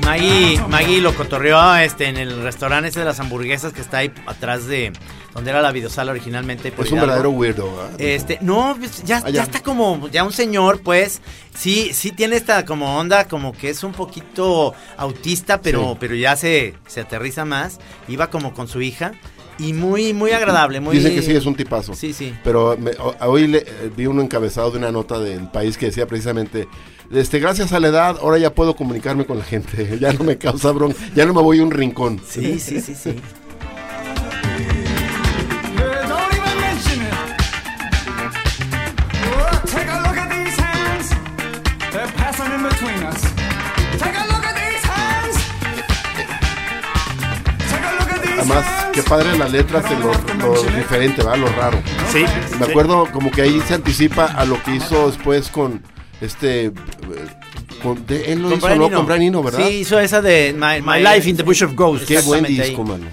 Maggie, 0.06 0.62
Maggie 0.70 1.02
lo 1.02 1.16
cotorreó 1.16 1.78
este, 1.78 2.10
en 2.10 2.18
el 2.18 2.44
restaurante 2.44 2.90
ese 2.90 3.00
de 3.00 3.06
las 3.06 3.20
hamburguesas 3.20 3.74
que 3.74 3.82
está 3.82 3.98
ahí 3.98 4.14
atrás 4.28 4.68
de 4.68 4.94
donde 5.34 5.50
era 5.52 5.62
la 5.62 5.72
videosala 5.72 6.12
originalmente. 6.12 6.72
por 6.72 6.86
Es 6.86 6.92
un 6.92 6.98
Hidalgo. 7.00 7.08
verdadero 7.14 7.30
weirdo, 7.32 7.76
¿verdad? 7.76 8.02
Este, 8.02 8.38
no, 8.42 8.76
pues, 8.78 9.04
ya, 9.04 9.18
Ah, 9.18 9.30
ya 9.30 9.30
ya. 9.32 9.44
está 9.44 9.62
como, 9.62 10.08
ya 10.10 10.24
un 10.24 10.32
señor, 10.34 10.82
pues, 10.82 11.22
sí, 11.58 11.92
sí 11.94 12.12
tiene 12.12 12.36
esta 12.36 12.66
como 12.66 12.98
onda, 12.98 13.28
como 13.28 13.52
que 13.54 13.70
es 13.70 13.84
un 13.84 13.94
poquito 13.94 14.74
autista, 14.98 15.62
pero, 15.62 15.92
Sí. 15.94 15.98
pero 16.00 16.16
ya 16.16 16.36
se, 16.36 16.76
se 16.88 17.02
aterriza 17.02 17.46
más. 17.46 17.80
Iba 18.08 18.30
como 18.30 18.54
con 18.54 18.68
su 18.68 18.82
hija. 18.82 19.14
y 19.60 19.72
muy, 19.72 20.14
muy 20.16 20.32
agradable. 20.32 20.80
Muy... 20.80 20.98
Dicen 20.98 21.14
que 21.14 21.22
sí, 21.22 21.32
es 21.32 21.46
un 21.46 21.54
tipazo. 21.54 21.94
Sí, 21.94 22.12
sí. 22.12 22.34
Pero 22.44 22.76
me- 22.76 22.92
hoy 23.22 23.46
le- 23.48 23.60
eh, 23.60 23.92
vi 23.96 24.08
un 24.08 24.20
encabezado 24.20 24.72
de 24.72 24.80
una 24.80 24.92
nota 24.92 25.20
del 25.20 25.48
país 25.48 25.78
que 25.78 25.86
decía 25.86 26.08
precisamente, 26.08 26.68
este, 27.12 27.38
gracias 27.40 27.72
a 27.72 27.80
la 27.80 27.90
edad, 27.90 28.18
ahora 28.20 28.40
ya 28.40 28.56
puedo 28.56 28.76
comunicarme 28.76 29.28
con 29.28 29.38
la 29.38 29.44
gente, 29.44 29.98
ya 30.02 30.12
no 30.12 30.24
me 30.24 30.40
causa 30.40 30.72
bronca, 30.72 30.98
ya 31.16 31.28
no 31.28 31.36
me 31.36 31.42
voy 31.44 31.60
a 31.60 31.64
un 31.64 31.70
rincón. 31.70 32.20
Sí, 32.28 32.60
sí, 32.60 32.82
sí, 32.82 32.96
sí. 32.96 33.16
Qué 48.94 49.04
padre 49.04 49.38
las 49.38 49.52
letras 49.52 49.84
de 49.90 49.96
lo, 50.00 50.12
lo 50.54 50.62
diferente, 50.78 51.24
¿va? 51.24 51.36
Lo 51.36 51.48
raro. 51.50 51.82
Sí. 52.12 52.24
Me 52.60 52.66
acuerdo 52.66 53.08
como 53.12 53.32
que 53.32 53.42
ahí 53.42 53.62
se 53.68 53.74
anticipa 53.74 54.26
a 54.26 54.46
lo 54.46 54.62
que 54.64 54.76
hizo 54.76 55.08
después 55.10 55.50
con 55.50 55.82
este... 56.22 56.66
eh, 56.66 56.72
Con, 57.82 58.06
de- 58.06 58.32
él 58.32 58.42
lo 58.42 58.50
Con 58.50 58.58
hizo, 58.60 58.68
Brian 58.68 58.80
¿no? 58.80 58.92
Con 58.92 59.06
Brian 59.06 59.44
¿verdad? 59.44 59.60
Sí, 59.68 59.74
hizo 59.80 60.00
esa 60.00 60.22
de 60.22 60.54
My, 60.58 60.82
My 60.82 61.02
Life 61.04 61.30
in 61.30 61.36
the 61.38 61.44
Bush 61.44 61.64
of 61.64 61.74
Ghosts. 61.76 62.08
Qué 62.08 62.22
buen 62.22 62.44
disco, 62.46 62.84
mano. 62.84 63.06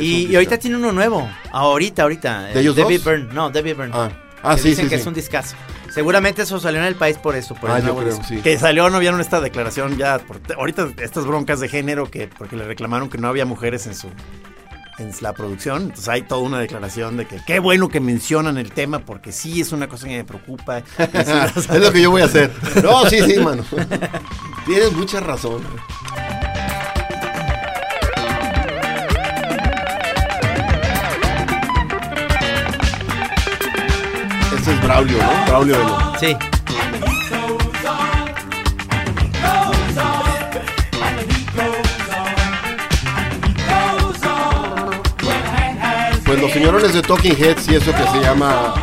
Y, 0.00 0.34
ahorita 0.34 0.58
tiene 0.58 0.76
uno 0.76 0.92
nuevo. 0.92 1.28
Ahorita, 1.52 2.02
ahorita. 2.02 2.42
¿De 2.46 2.60
ellos 2.60 2.74
Debbie 2.76 2.98
dos? 2.98 3.06
Byrne. 3.06 3.32
No, 3.32 3.48
Debbie 3.50 3.74
Byrne. 3.74 3.92
Ah, 3.94 4.10
ah 4.42 4.56
Que 4.56 4.62
sí, 4.62 4.68
dicen 4.70 4.84
sí, 4.86 4.90
que 4.90 4.96
sí. 4.96 5.00
es 5.02 5.06
un 5.06 5.14
discazo. 5.14 5.54
Seguramente 5.90 6.42
eso 6.42 6.60
salió 6.60 6.80
en 6.80 6.86
el 6.86 6.94
país 6.96 7.16
por 7.16 7.34
eso. 7.36 7.54
Por 7.54 7.70
Ah, 7.70 7.78
el 7.78 7.86
yo 7.86 7.96
creo, 7.96 8.20
sí. 8.22 8.36
Que 8.42 8.58
salió, 8.58 8.90
no 8.90 8.98
vieron 8.98 9.20
esta 9.20 9.40
declaración 9.40 9.96
ya. 9.96 10.18
por- 10.18 10.40
ahorita 10.56 10.88
estas 11.00 11.24
broncas 11.24 11.60
de 11.60 11.68
género 11.68 12.10
que 12.10 12.28
porque 12.28 12.56
le 12.56 12.64
reclamaron 12.66 13.08
que 13.08 13.18
no 13.18 13.28
había 13.28 13.46
mujeres 13.46 13.86
en 13.86 13.94
su 13.94 14.08
en 14.98 15.12
la 15.20 15.32
producción. 15.32 15.82
Entonces 15.82 16.08
hay 16.08 16.22
toda 16.22 16.40
una 16.42 16.58
declaración 16.60 17.16
de 17.16 17.26
que 17.26 17.40
qué 17.46 17.58
bueno 17.58 17.88
que 17.88 18.00
mencionan 18.00 18.58
el 18.58 18.72
tema 18.72 18.98
porque 19.00 19.32
sí 19.32 19.60
es 19.60 19.72
una 19.72 19.88
cosa 19.88 20.06
que 20.08 20.16
me 20.18 20.24
preocupa. 20.24 20.78
Es 20.98 21.68
lo 21.80 21.92
que 21.92 22.02
yo 22.02 22.10
voy 22.10 22.22
a 22.22 22.26
hacer. 22.26 22.52
No, 22.82 23.04
sí, 23.08 23.20
sí, 23.22 23.38
mano. 23.40 23.64
Tienes 24.66 24.92
mucha 24.92 25.20
razón. 25.20 25.62
Ese 34.58 34.72
es 34.72 34.82
Braulio, 34.82 35.18
¿no? 35.18 35.44
Braulio 35.46 35.78
de 35.78 35.84
lo- 35.84 36.18
Sí. 36.18 36.36
Pues 46.28 46.42
los 46.42 46.52
señorones 46.52 46.92
de 46.92 47.00
Talking 47.00 47.34
Heads 47.42 47.68
y 47.70 47.76
eso 47.76 47.90
que 47.90 48.02
se 48.12 48.20
llama. 48.20 48.74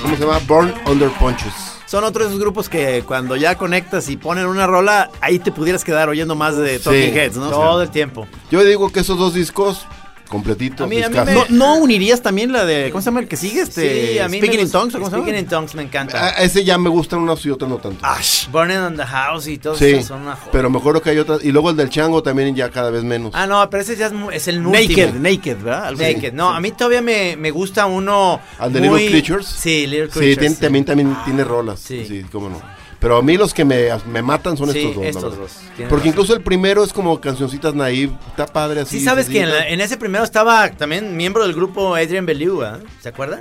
¿Cómo 0.00 0.16
se 0.16 0.22
llama? 0.24 0.40
Born 0.46 0.72
Under 0.86 1.10
Punches. 1.10 1.52
Son 1.84 2.04
otros 2.04 2.24
de 2.28 2.30
esos 2.30 2.40
grupos 2.40 2.70
que 2.70 3.02
cuando 3.06 3.36
ya 3.36 3.56
conectas 3.56 4.08
y 4.08 4.16
ponen 4.16 4.46
una 4.46 4.66
rola, 4.66 5.10
ahí 5.20 5.38
te 5.38 5.52
pudieras 5.52 5.84
quedar 5.84 6.08
oyendo 6.08 6.34
más 6.36 6.56
de 6.56 6.78
Talking 6.78 7.12
Sí. 7.12 7.18
Heads, 7.18 7.36
¿no? 7.36 7.50
Todo 7.50 7.82
el 7.82 7.90
tiempo. 7.90 8.26
Yo 8.50 8.64
digo 8.64 8.90
que 8.90 9.00
esos 9.00 9.18
dos 9.18 9.34
discos 9.34 9.84
completitos. 10.30 10.80
A 10.82 10.86
mí- 10.86 11.02
a 11.02 11.08
mí 11.10 11.16
me- 11.26 11.34
¿No, 11.34 11.44
¿No 11.50 11.74
unirías 11.76 12.22
también 12.22 12.52
la 12.52 12.64
de. 12.64 12.90
¿Cómo 12.90 13.02
se 13.02 13.06
llama 13.06 13.20
el 13.20 13.28
que 13.28 13.36
sigue? 13.36 13.60
Este, 13.60 14.12
sí, 14.14 14.18
a 14.18 14.28
mí 14.28 14.38
Speaking 14.38 14.56
me 14.58 14.62
in 14.62 14.70
Tongues, 14.70 14.94
¿o 14.94 14.98
¿cómo 14.98 15.10
se 15.10 15.16
llama? 15.16 15.24
Speaking 15.24 15.40
in 15.44 15.48
Tongues 15.48 15.74
me 15.74 15.82
encanta. 15.82 16.24
A 16.28 16.30
ese 16.42 16.64
ya 16.64 16.78
me 16.78 16.88
gustan 16.88 17.18
unas 17.18 17.44
y 17.44 17.50
otras 17.50 17.68
no 17.70 17.76
tanto. 17.78 18.06
Ash. 18.06 18.46
Burning 18.50 18.76
on 18.78 18.96
the 18.96 19.04
House 19.04 19.46
y 19.48 19.58
todo 19.58 19.74
sí, 19.76 19.86
eso 19.86 20.08
son 20.08 20.22
una 20.22 20.36
joya. 20.36 20.52
pero 20.52 20.70
me 20.70 20.78
acuerdo 20.78 21.02
que 21.02 21.10
hay 21.10 21.18
otras. 21.18 21.44
Y 21.44 21.52
luego 21.52 21.70
el 21.70 21.76
del 21.76 21.90
chango 21.90 22.22
también 22.22 22.54
ya 22.54 22.70
cada 22.70 22.90
vez 22.90 23.02
menos. 23.04 23.32
Ah, 23.34 23.46
no, 23.46 23.68
pero 23.68 23.82
ese 23.82 23.96
ya 23.96 24.06
es, 24.06 24.12
mu- 24.12 24.30
es 24.30 24.48
el 24.48 24.64
último. 24.66 24.72
Naked, 24.96 25.14
Naked, 25.14 25.56
¿verdad? 25.62 25.84
Algo. 25.86 26.00
Naked. 26.02 26.32
No, 26.32 26.50
a 26.50 26.60
mí 26.60 26.70
todavía 26.72 27.02
me, 27.02 27.36
me 27.36 27.50
gusta 27.50 27.86
uno. 27.86 28.40
¿Al 28.58 28.72
de 28.72 28.80
muy- 28.80 29.00
Little 29.00 29.20
Creatures? 29.22 29.46
Sí, 29.46 29.86
Little 29.86 30.06
sí, 30.06 30.12
Creatures. 30.12 30.38
tiene- 30.38 30.54
sí. 30.54 30.60
también, 30.60 30.84
también 30.84 31.16
tiene 31.24 31.44
rolas. 31.44 31.80
Sí. 31.80 32.04
Sí. 32.06 32.24
cómo 32.30 32.48
no. 32.48 32.79
Pero 33.00 33.16
a 33.16 33.22
mí 33.22 33.36
los 33.38 33.54
que 33.54 33.64
me, 33.64 33.88
me 34.06 34.20
matan 34.22 34.56
son 34.58 34.70
Sí, 34.72 34.78
estos 34.78 34.94
dos. 34.94 35.04
estos 35.06 35.36
dos, 35.38 35.50
Porque 35.88 35.94
razón. 35.94 36.06
incluso 36.08 36.34
el 36.34 36.42
primero 36.42 36.84
es 36.84 36.92
como 36.92 37.18
cancioncitas 37.20 37.74
naive. 37.74 38.12
Está 38.28 38.46
padre 38.46 38.82
así. 38.82 38.98
Sí, 38.98 39.04
sabes 39.04 39.28
que 39.28 39.40
en, 39.40 39.50
la- 39.50 39.66
en 39.68 39.80
ese 39.80 39.96
primero 39.96 40.22
estaba 40.22 40.70
también 40.72 41.16
miembro 41.16 41.42
del 41.44 41.54
grupo 41.54 41.94
Adrian 41.94 42.26
Bellew, 42.26 42.62
¿ah? 42.62 42.78
¿se 43.00 43.08
acuerdan? 43.08 43.40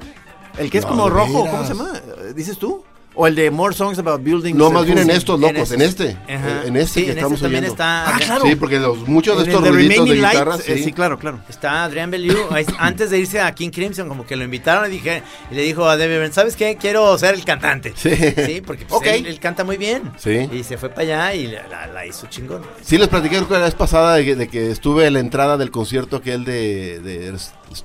El 0.57 0.69
que 0.71 0.77
es 0.77 0.83
No, 0.85 0.89
como 0.91 1.09
rojo, 1.09 1.43
veras. 1.43 1.51
¿cómo 1.51 1.63
se 1.67 1.73
llama? 1.73 1.91
Eh, 1.97 2.33
¿Dices 2.33 2.57
tú? 2.57 2.83
O 3.21 3.27
el 3.27 3.35
de 3.35 3.51
More 3.51 3.75
Songs 3.75 3.99
About 3.99 4.23
Buildings. 4.23 4.57
No, 4.57 4.71
más 4.71 4.85
bien 4.85 4.97
en 4.97 5.09
estos 5.09 5.37
locos, 5.37 5.73
en, 5.73 5.81
este. 5.81 6.15
En 6.29 6.77
este 6.77 7.03
que 7.03 7.11
estamos 7.11 7.33
este 7.33 7.47
oyendo. 7.47 7.67
está. 7.67 8.15
Ah, 8.15 8.17
claro. 8.17 8.45
Sí, 8.45 8.55
porque 8.55 8.79
los, 8.79 9.05
muchos 9.09 9.35
de 9.37 9.43
estos 9.43 9.61
de 9.61 9.71
ruiditos 9.71 10.05
de 10.07 10.13
Remaining 10.13 10.25
guitarra. 10.31 10.55
Light, 10.55 10.69
eh, 10.69 10.77
sí. 10.77 10.83
sí, 10.85 10.93
claro, 10.93 11.19
claro. 11.19 11.41
Está 11.49 11.83
Adrian 11.83 12.11
Bellew. 12.11 12.37
Antes 12.79 13.09
de 13.09 13.19
irse 13.19 13.41
a 13.41 13.53
King 13.53 13.71
Crimson, 13.71 14.07
como 14.07 14.25
que 14.25 14.37
lo 14.37 14.45
invitaron 14.45 14.87
y 14.87 14.91
dije, 14.91 15.21
y 15.51 15.55
le 15.55 15.63
dijo 15.63 15.89
a 15.89 15.97
Debbie 15.97 16.31
¿sabes 16.31 16.55
qué? 16.55 16.77
Quiero 16.77 17.17
ser 17.17 17.35
el 17.35 17.43
cantante. 17.43 17.91
Sí. 17.97 18.11
Sí, 18.15 18.61
porque 18.65 18.85
pues, 18.85 19.01
él, 19.07 19.25
él 19.25 19.37
canta 19.41 19.65
muy 19.65 19.75
bien. 19.75 20.13
Sí. 20.15 20.47
Y 20.53 20.63
se 20.63 20.77
fue 20.77 20.87
para 20.87 21.01
allá 21.01 21.33
y 21.33 21.47
la, 21.47 21.67
la- 21.67 21.87
la 21.87 22.05
hizo 22.05 22.27
chingón. 22.27 22.61
Sí, 22.81 22.97
les 22.97 23.09
platiqué 23.09 23.41
la 23.49 23.59
vez 23.59 23.75
pasada 23.75 24.15
de 24.15 24.23
que, 24.23 24.35
de 24.37 24.47
que 24.47 24.71
estuve 24.71 25.05
en 25.07 25.15
la 25.15 25.19
entrada 25.19 25.57
del 25.57 25.71
concierto 25.71 26.15
aquel 26.15 26.45
de, 26.45 27.01
de, 27.01 27.37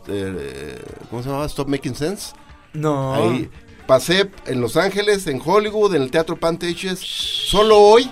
eh, 0.07 0.79
¿cómo 1.11 1.25
se 1.25 1.29
llamaba? 1.29 1.47
Stop 1.47 1.67
Making 1.67 1.97
Sense. 1.97 2.35
No. 2.73 3.15
Ahí 3.15 3.51
pasé 3.87 4.31
en 4.47 4.61
Los 4.61 4.77
Ángeles, 4.77 5.27
en 5.27 5.41
Hollywood, 5.45 5.95
en 5.95 6.03
el 6.03 6.11
Teatro 6.11 6.37
Pantages. 6.37 6.99
Solo 7.01 7.79
hoy, 7.79 8.11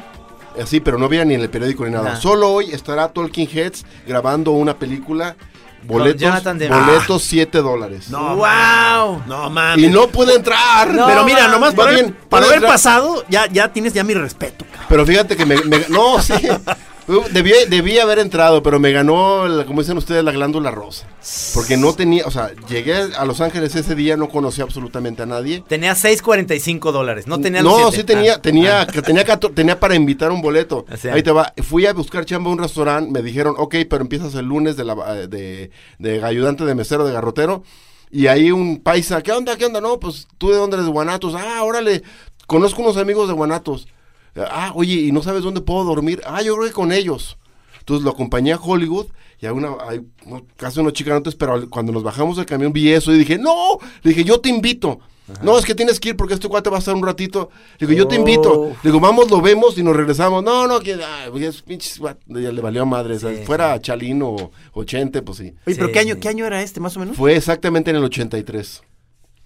así, 0.61 0.81
pero 0.81 0.99
no 0.99 1.07
había 1.07 1.25
ni 1.25 1.35
en 1.35 1.41
el 1.41 1.51
periódico 1.51 1.85
ni 1.85 1.91
nada. 1.93 2.17
Solo 2.17 2.51
hoy 2.53 2.71
estará 2.73 3.09
Talking 3.13 3.49
Heads 3.49 3.85
grabando 4.07 4.53
una 4.53 4.79
película. 4.79 5.37
Boletos, 5.85 6.45
Demme. 6.45 6.69
boletos 6.69 7.25
7 7.25 7.59
dólares. 7.59 8.09
No, 8.09 8.37
¡Wow! 8.37 9.23
No, 9.27 9.51
mames. 9.51 9.85
Y 9.85 9.89
no 9.89 10.07
pude 10.07 10.37
entrar. 10.37 10.89
No, 10.95 11.07
Pero 11.09 11.25
mira, 11.25 11.43
man. 11.43 11.51
nomás 11.51 11.71
Más 11.71 11.75
para, 11.75 11.91
bien, 11.91 12.05
haber, 12.05 12.17
para 12.21 12.29
puede 12.29 12.45
haber 12.45 12.57
entrar- 12.59 12.73
pasado, 12.73 13.25
ya, 13.29 13.47
ya 13.49 13.73
tienes 13.73 13.93
ya 13.93 14.05
mi 14.05 14.15
respeto. 14.15 14.65
cabrón. 14.71 14.87
Pero 14.89 15.07
fíjate 15.07 15.37
que 15.37 15.45
me, 15.45 15.57
me- 15.65 15.85
no, 15.89 16.23
sí. 16.23 16.35
Debí, 17.33 17.53
debí 17.68 17.98
haber 17.98 18.18
entrado, 18.18 18.62
pero 18.62 18.79
me 18.81 18.92
ganó, 18.92 19.46
el- 19.46 19.64
como 19.66 19.81
dicen 19.83 19.96
ustedes, 19.98 20.25
la 20.25 20.33
glándula 20.33 20.70
rosa. 20.70 21.07
Porque 21.55 21.77
no 21.77 21.92
tenía, 21.94 22.25
o 22.27 22.31
sea, 22.31 22.53
llegué 22.68 22.94
a 22.94 23.25
Los 23.25 23.40
Ángeles 23.40 23.75
ese 23.75 23.94
día, 23.94 24.16
no 24.16 24.29
conocí 24.29 24.61
absolutamente 24.62 25.22
a 25.22 25.27
nadie. 25.27 25.62
Tenía 25.68 25.94
6.45 25.94 26.92
dólares, 26.92 27.27
no 27.27 27.40
tenía 27.40 27.62
los 27.62 27.79
No, 27.81 27.92
sí 27.92 28.05
tenía, 28.05 28.35
Ah. 28.35 28.42
tenía, 28.42 28.87
que 28.87 29.03
tenía, 29.03 29.79
para 29.79 29.94
invitar 29.94 30.31
un 30.33 30.40
boleto. 30.42 30.85
O 30.90 30.96
sea. 30.96 31.14
Ahí 31.14 31.22
te 31.22 31.31
va. 31.31 31.53
Fui 31.62 31.87
a 31.87 31.92
buscar 31.92 32.25
chamba 32.25 32.51
a 32.51 32.53
un 32.55 32.59
restaurante, 32.59 33.11
me 33.11 33.22
dijeron, 33.22 33.55
ok, 33.59 33.75
pero 33.88 34.03
empiezas 34.03 34.35
el 34.35 34.46
lunes 34.46 34.77
de, 34.77 34.85
la, 34.85 34.94
de, 35.27 35.70
de 35.98 36.25
ayudante 36.25 36.64
de 36.64 36.75
mesero, 36.75 37.05
de 37.07 37.12
garrotero. 37.12 37.62
Y 38.11 38.27
ahí 38.27 38.51
un 38.53 38.81
paisa, 38.83 39.22
¿qué 39.22 39.33
onda, 39.33 39.57
qué 39.57 39.64
onda? 39.66 39.81
No, 39.81 39.98
pues 39.98 40.29
tú 40.38 40.51
de 40.51 40.57
dónde 40.57 40.77
eres, 40.77 40.87
de 40.87 40.92
Guanatos. 40.92 41.35
Ah, 41.35 41.62
órale, 41.64 42.03
conozco 42.46 42.83
unos 42.83 42.96
amigos 42.98 43.27
de 43.29 43.35
Guanatos. 43.35 43.88
Ah, 44.37 44.73
oye, 44.75 44.95
¿y 44.95 45.12
no 45.12 45.23
sabes 45.23 45.42
dónde 45.42 45.61
puedo 45.61 45.85
dormir? 45.85 46.21
Ah, 46.27 46.42
yo 46.42 46.55
creo 46.57 46.66
que 46.68 46.73
con 46.75 46.92
ellos. 46.92 47.37
Entonces 47.81 48.05
lo 48.05 48.11
acompañé 48.11 48.53
a 48.53 48.57
Hollywood 48.61 49.07
y 49.40 49.47
a 49.47 49.53
una, 49.53 49.73
hay 49.88 50.01
uno- 50.25 50.47
casi 50.57 50.81
unos 50.81 50.92
chicanotes, 50.92 51.35
pero 51.35 51.55
al- 51.55 51.68
cuando 51.68 51.92
nos 51.92 52.03
bajamos 52.03 52.37
del 52.37 52.47
camión 52.47 52.73
vi 52.73 52.90
eso 52.92 53.12
y 53.12 53.18
dije, 53.18 53.38
no, 53.38 53.79
le 54.03 54.11
dije, 54.11 54.25
yo 54.25 54.40
te 54.40 54.49
invito. 54.49 55.01
No, 55.42 55.57
es 55.59 55.64
que 55.64 55.75
tienes 55.75 55.99
que 55.99 56.11
ir 56.11 56.16
porque 56.16 56.35
este 56.35 56.49
cuate 56.49 56.68
va 56.68 56.77
a 56.77 56.79
estar 56.81 56.95
un 56.95 57.03
ratito. 57.07 57.49
Le 57.79 57.87
digo, 57.87 57.97
yo 57.99 58.09
te 58.09 58.16
invito. 58.16 58.53
Oh. 58.53 58.66
Le 58.83 58.90
digo, 58.90 59.01
vamos, 59.01 59.31
lo 59.31 59.40
vemos 59.40 59.79
y 59.79 59.83
nos 59.83 59.97
regresamos. 59.97 60.42
No, 60.45 60.66
no, 60.66 60.81
que 60.81 60.95
ah, 60.95 61.29
es 61.35 61.62
pinches 61.62 62.01
le 62.27 62.61
valió 62.61 62.83
a 62.83 62.85
madre. 62.85 63.14
o 63.16 63.18
sea, 63.18 63.31
Sí, 63.35 63.42
fuera 63.47 63.81
Chalino 63.81 64.29
o, 64.31 64.51
o 64.73 64.85
Chente, 64.85 65.23
pues 65.23 65.38
sí. 65.38 65.55
Oye, 65.66 65.77
pero 65.77 65.87
Sí, 65.87 65.92
¿qué 65.92 65.99
año. 66.01 66.16
¿qué 66.21 66.29
año 66.29 66.45
era 66.45 66.61
este, 66.62 66.81
más 66.81 66.97
o 66.97 67.01
menos? 67.01 67.16
Fue 67.16 67.35
exactamente 67.37 67.90
en 67.90 67.97
el 67.97 68.05
83. 68.05 68.83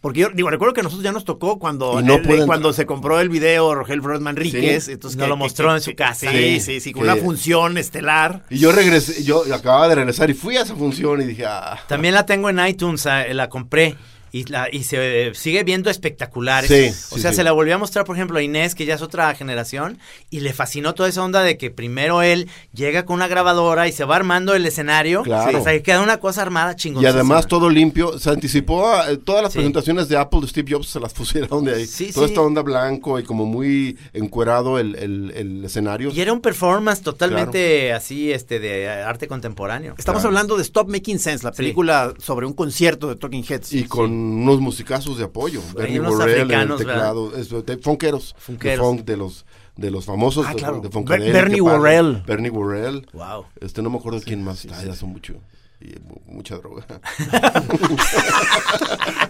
Porque 0.00 0.20
yo 0.20 0.28
digo, 0.32 0.50
recuerdo 0.50 0.72
que 0.74 0.80
a 0.80 0.82
nosotros 0.84 1.02
ya 1.02 1.10
nos 1.10 1.24
tocó 1.24 1.58
cuando, 1.58 2.00
no 2.02 2.18
cuando 2.46 2.72
se 2.72 2.86
compró 2.86 3.18
el 3.18 3.28
video 3.28 3.74
Rogel 3.74 4.02
Frodman 4.02 4.36
Ríquez. 4.36 4.84
Sí. 4.84 4.92
entonces 4.92 5.16
Nos 5.16 5.24
que- 5.24 5.28
lo 5.30 5.36
mostró 5.36 5.68
que- 5.68 5.74
en 5.74 5.80
su 5.80 5.94
casa. 5.94 6.30
Sí, 6.30 6.60
sí, 6.60 6.80
sí, 6.80 6.92
con 6.92 7.02
Que- 7.04 7.10
una 7.10 7.16
función 7.20 7.76
estelar. 7.78 8.44
Y 8.50 8.58
yo 8.58 8.72
regresé, 8.72 9.24
yo 9.24 9.42
acababa 9.52 9.88
de 9.88 9.94
regresar 9.96 10.30
y 10.30 10.34
fui 10.34 10.56
a 10.58 10.62
esa 10.62 10.76
función 10.76 11.20
y 11.22 11.24
dije, 11.24 11.44
ah. 11.46 11.78
También 11.88 12.14
la 12.14 12.24
tengo 12.26 12.50
en 12.50 12.64
iTunes, 12.66 13.06
ah, 13.06 13.24
la 13.32 13.48
compré. 13.48 13.96
Y, 14.32 14.44
la, 14.50 14.68
y 14.70 14.84
se 14.84 15.28
eh, 15.28 15.34
sigue 15.34 15.62
viendo 15.64 15.88
espectaculares. 15.88 16.68
Sí, 16.68 16.88
o 17.12 17.16
sí, 17.16 17.20
sea, 17.22 17.30
sí. 17.30 17.36
se 17.36 17.44
la 17.44 17.52
volvió 17.52 17.74
a 17.74 17.78
mostrar, 17.78 18.04
por 18.04 18.16
ejemplo, 18.16 18.38
a 18.38 18.42
Inés, 18.42 18.74
que 18.74 18.84
ya 18.84 18.94
es 18.94 19.02
otra 19.02 19.34
generación, 19.34 19.98
y 20.30 20.40
le 20.40 20.52
fascinó 20.52 20.94
toda 20.94 21.08
esa 21.08 21.22
onda 21.24 21.42
de 21.42 21.56
que 21.56 21.70
primero 21.70 22.22
él 22.22 22.48
llega 22.74 23.04
con 23.04 23.14
una 23.16 23.28
grabadora 23.28 23.88
y 23.88 23.92
se 23.92 24.04
va 24.04 24.16
armando 24.16 24.54
el 24.54 24.66
escenario. 24.66 25.22
Claro. 25.22 25.58
O 25.58 25.62
sea, 25.62 25.72
que 25.72 25.82
queda 25.82 26.02
una 26.02 26.18
cosa 26.18 26.42
armada 26.42 26.76
chingón. 26.76 27.02
Y 27.02 27.06
además 27.06 27.46
todo 27.46 27.70
limpio, 27.70 28.18
se 28.18 28.30
anticipó 28.30 28.88
a 28.88 29.10
eh, 29.10 29.16
todas 29.16 29.42
las 29.42 29.52
Sí. 29.52 29.58
presentaciones 29.58 30.08
de 30.08 30.16
Apple 30.16 30.40
de 30.40 30.48
Steve 30.48 30.72
Jobs 30.72 30.88
se 30.88 31.00
las 31.00 31.12
pusieron 31.14 31.64
de 31.64 31.74
ahí. 31.74 31.86
Sí, 31.86 32.12
Toda 32.12 32.26
sí. 32.26 32.32
esta 32.32 32.42
onda 32.42 32.62
blanco 32.62 33.18
y 33.18 33.22
como 33.24 33.46
muy 33.46 33.96
encuerado 34.12 34.78
el, 34.78 34.94
el- 34.96 35.32
el 35.36 35.64
escenario. 35.64 36.10
Y 36.12 36.20
era 36.20 36.32
un 36.32 36.40
performance 36.40 37.00
totalmente 37.02 37.92
así, 37.92 38.32
este, 38.32 38.58
de 38.58 38.88
arte 38.88 39.28
contemporáneo. 39.28 39.94
Estamos 39.98 40.20
Claro. 40.22 40.28
hablando 40.36 40.56
de 40.56 40.62
Stop 40.62 40.88
Making 40.90 41.18
Sense, 41.18 41.44
la 41.44 41.52
película 41.52 42.12
sobre 42.18 42.46
un 42.46 42.52
concierto 42.52 43.08
de 43.08 43.16
Talking 43.16 43.44
Heads. 43.48 43.72
Y 43.72 43.84
con 43.84 44.15
unos 44.16 44.60
musicazos 44.60 45.18
de 45.18 45.24
apoyo. 45.24 45.60
Bernie 45.74 46.00
unos 46.00 46.14
Worrell 46.14 46.50
en 46.50 46.60
el 46.70 46.76
teclado. 46.76 47.36
eso, 47.36 47.62
de- 47.62 47.78
funkeros. 47.78 48.34
Funkeros. 48.38 48.78
De 48.78 48.84
funk, 48.96 49.04
de 49.06 49.16
los, 49.16 49.44
de 49.76 49.90
los 49.90 50.04
famosos. 50.04 50.46
Ah, 50.46 50.50
de- 50.52 50.56
claro. 50.56 50.76
de 50.76 50.82
Ber- 50.82 50.92
Funkadelic, 50.92 51.32
Bernie. 51.32 51.60
Worrell. 51.60 52.22
Bernie 52.26 52.50
Worrell. 52.50 53.06
Wow. 53.12 53.44
Este, 53.60 53.82
no 53.82 53.90
me 53.90 53.98
acuerdo 53.98 54.20
quién 54.24 54.42
más. 54.44 54.62
Ya 54.64 54.94
son 54.94 55.10
mucho. 55.10 55.34
y 55.80 55.94
mu- 56.08 56.20
mucha 56.36 56.56
droga. 56.56 56.86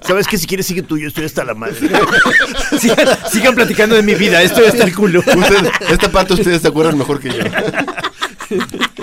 ¿Sabes 0.03 0.27
qué? 0.29 0.39
Si 0.39 0.47
quieres, 0.47 0.67
sigue 0.67 0.83
tú, 0.83 0.97
yo 0.99 1.09
estoy 1.09 1.25
hasta 1.25 1.45
la 1.45 1.55
madre. 1.55 1.75
sigan, 2.79 3.09
sigan 3.33 3.55
platicando 3.57 3.97
de 3.97 4.03
mi 4.03 4.15
vida, 4.15 4.41
estoy 4.43 4.67
hasta 4.67 4.85
el 4.85 4.95
culo. 4.95 5.23
Esta 5.91 6.11
parte 6.11 6.35
ustedes 6.35 6.63
se 6.63 6.69
acuerdan 6.69 6.97
mejor 6.99 7.19
que 7.21 7.31
yo. 7.31 7.43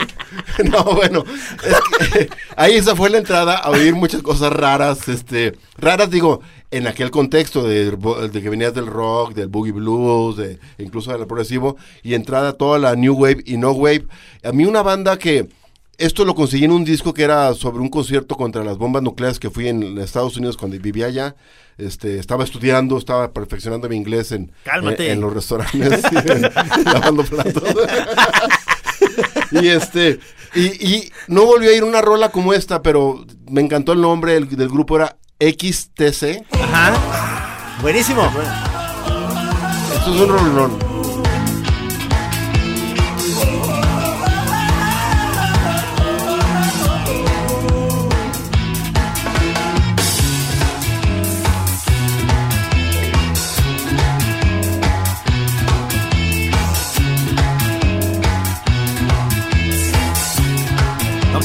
No, 0.71 0.83
bueno, 0.83 1.23
es 1.63 2.09
que 2.09 2.29
ahí 2.55 2.73
esa 2.75 2.95
fue 2.95 3.09
la 3.09 3.17
entrada 3.17 3.55
a 3.55 3.69
oír 3.69 3.95
muchas 3.95 4.21
cosas 4.21 4.51
raras, 4.51 5.07
este, 5.07 5.57
raras 5.77 6.09
digo, 6.09 6.41
en 6.71 6.87
aquel 6.87 7.11
contexto 7.11 7.63
de, 7.63 7.91
de 7.91 8.41
que 8.41 8.49
venías 8.49 8.73
del 8.73 8.87
rock, 8.87 9.33
del 9.33 9.47
boogie 9.47 9.71
blues, 9.71 10.37
de, 10.37 10.59
incluso 10.77 11.11
del 11.11 11.27
progresivo, 11.27 11.77
y 12.01 12.13
entrada 12.13 12.49
a 12.49 12.53
toda 12.53 12.79
la 12.79 12.95
new 12.95 13.13
wave 13.13 13.43
y 13.45 13.57
no 13.57 13.71
wave. 13.71 14.05
A 14.43 14.51
mí 14.51 14.65
una 14.65 14.81
banda 14.81 15.17
que, 15.17 15.49
esto 15.97 16.25
lo 16.25 16.33
conseguí 16.33 16.65
en 16.65 16.71
un 16.71 16.83
disco 16.83 17.13
que 17.13 17.23
era 17.23 17.53
sobre 17.53 17.79
un 17.79 17.89
concierto 17.89 18.35
contra 18.35 18.63
las 18.63 18.77
bombas 18.77 19.03
nucleares 19.03 19.39
que 19.39 19.51
fui 19.51 19.67
en 19.67 19.97
Estados 19.99 20.35
Unidos 20.37 20.57
cuando 20.57 20.77
vivía 20.79 21.05
allá. 21.05 21.35
Este, 21.77 22.19
estaba 22.19 22.43
estudiando, 22.43 22.97
estaba 22.97 23.31
perfeccionando 23.31 23.89
mi 23.89 23.95
inglés 23.95 24.31
en, 24.31 24.51
en, 24.65 25.01
en 25.01 25.21
los 25.21 25.33
restaurantes, 25.33 26.03
lavando 26.85 27.23
platos. 27.23 27.63
y 29.61 29.67
este, 29.67 30.19
y, 30.55 30.61
y 30.87 31.11
no 31.27 31.45
volví 31.45 31.67
a 31.67 31.73
ir 31.73 31.83
una 31.83 32.01
rola 32.01 32.29
como 32.29 32.53
esta, 32.53 32.81
pero 32.81 33.25
me 33.49 33.61
encantó 33.61 33.93
el 33.93 34.01
nombre 34.01 34.33
del, 34.33 34.49
del 34.49 34.69
grupo, 34.69 34.95
era 34.95 35.17
XTC. 35.39 36.45
Ajá. 36.51 37.77
Buenísimo. 37.81 38.23
Esto 39.93 40.15
es 40.15 40.21
un 40.21 40.29
rolón. 40.29 40.92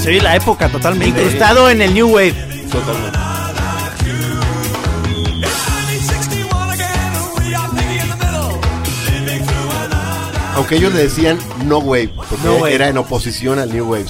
Oye 0.09 0.23
la 0.23 0.37
época 0.37 0.71
totalmente. 0.71 1.21
Incrustado 1.21 1.69
en 1.69 1.83
el 1.83 1.93
New 1.93 2.09
Wave. 2.09 2.33
Totalmente. 2.73 3.28
Aunque 10.59 10.75
ellos 10.75 10.93
le 10.93 11.05
decían 11.05 11.39
no 11.67 11.79
wave, 11.79 12.09
porque 12.17 12.35
No 12.45 12.57
wave. 12.57 12.75
era 12.75 12.89
en 12.89 12.99
oposición 12.99 13.61
al 13.61 13.73
new 13.73 13.89
wave. 13.93 14.07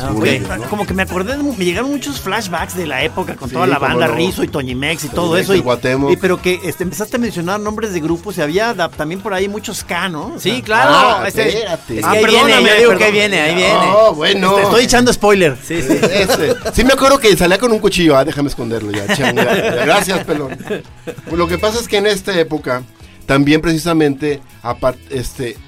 como 0.70 0.87
que 0.87 0.94
me 0.94 1.02
acordé, 1.02 1.37
de- 1.37 1.42
me 1.42 1.62
llegaron 1.62 1.90
muchos 1.90 2.20
flashbacks 2.22 2.74
de 2.74 2.87
la 2.87 3.04
época 3.04 3.37
con 3.37 3.50
Sí, 3.50 3.54
toda 3.54 3.66
la 3.66 3.78
banda, 3.78 4.08
no. 4.08 4.14
Rizzo 4.14 4.42
y 4.44 4.48
Toñimex 4.48 5.04
y 5.04 5.08
todo 5.11 5.37
eso. 5.37 5.54
Y, 5.54 5.62
y 6.11 6.16
pero 6.16 6.40
que 6.40 6.58
este, 6.64 6.84
empezaste 6.84 7.16
a 7.16 7.18
mencionar 7.18 7.61
nombres 7.61 7.92
de 7.92 8.00
grupos 8.00 8.38
y 8.38 8.40
había 8.40 8.72
da- 8.72 8.88
también 8.88 9.20
por 9.20 9.34
ahí 9.34 9.46
muchos 9.46 9.84
K, 9.84 10.08
¿no? 10.08 10.34
O 10.37 10.40
Sí, 10.40 10.50
sea, 10.52 10.62
claro. 10.62 10.90
Ah, 10.94 11.24
este- 11.28 11.48
espérate. 11.48 11.98
es 11.98 12.04
Ah, 12.06 12.12
que 12.12 12.18
ahí 12.18 12.24
viene, 12.24 12.62
yo 12.62 12.74
digo 12.78 12.96
que 12.96 13.04
ahí 13.04 13.12
viene, 13.12 13.40
ahí 13.42 13.54
viene. 13.54 13.74
Oh, 13.94 14.14
bueno. 14.14 14.54
Te 14.54 14.62
estoy 14.62 14.84
echando 14.84 15.12
spoiler. 15.12 15.54
Sí, 15.62 15.82
sí. 15.82 15.92
Ese. 16.02 16.56
Sí 16.72 16.82
me 16.82 16.94
acuerdo 16.94 17.18
que 17.18 17.37
salía 17.37 17.58
con 17.58 17.70
un 17.72 17.78
cuchillo, 17.78 18.16
ah, 18.16 18.24
déjame 18.24 18.48
esconderlo 18.48 18.90
ya, 18.90 19.14
changa. 19.14 19.44
Gracias, 19.84 20.24
pelón. 20.24 20.56
Pues 21.04 21.37
lo 21.37 21.46
que 21.46 21.58
pasa 21.58 21.78
es 21.78 21.87
que 21.87 21.98
en 21.98 22.06
esta 22.06 22.38
época, 22.40 22.82
también 23.26 23.61
precisamente, 23.61 24.40
apart- 24.62 24.96
este, 25.11 25.58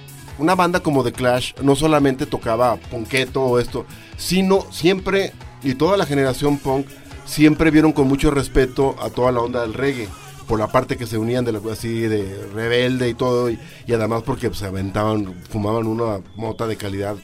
una 0.41 0.55
banda 0.55 0.81
como 0.81 1.05
The 1.05 1.13
Clash 1.13 1.53
no 1.63 1.77
solamente 1.77 2.27
tocaba 2.27 2.77
punketo 2.77 3.43
o 3.43 3.59
esto, 3.59 3.87
sino 4.17 4.65
siempre, 4.73 5.33
y 5.63 5.75
toda 5.75 5.97
la 5.97 6.07
generación 6.07 6.59
punk, 6.59 6.87
siempre 7.27 7.71
vieron 7.71 7.93
con 7.93 8.09
mucho 8.09 8.31
respeto 8.31 8.97
a 9.01 9.11
toda 9.11 9.31
la 9.31 9.41
onda 9.41 9.63
del 9.63 9.75
reggae. 9.75 10.09
Por 10.49 10.59
la 10.59 10.67
parte 10.67 10.97
que 10.97 11.07
se 11.07 11.17
unían 11.17 11.45
de 11.45 11.53
la, 11.53 11.61
así 11.71 12.01
de 12.01 12.49
rebelde 12.53 13.09
y 13.09 13.15
todo, 13.15 13.51
y, 13.51 13.59
y 13.87 13.93
además 13.93 14.25
porque 14.25 14.49
pues, 14.49 14.59
se 14.59 14.67
aventaban, 14.67 15.33
fumaban 15.49 15.87
una 15.87 16.21
mota 16.35 16.67
de 16.67 16.77
calidad 16.77 17.17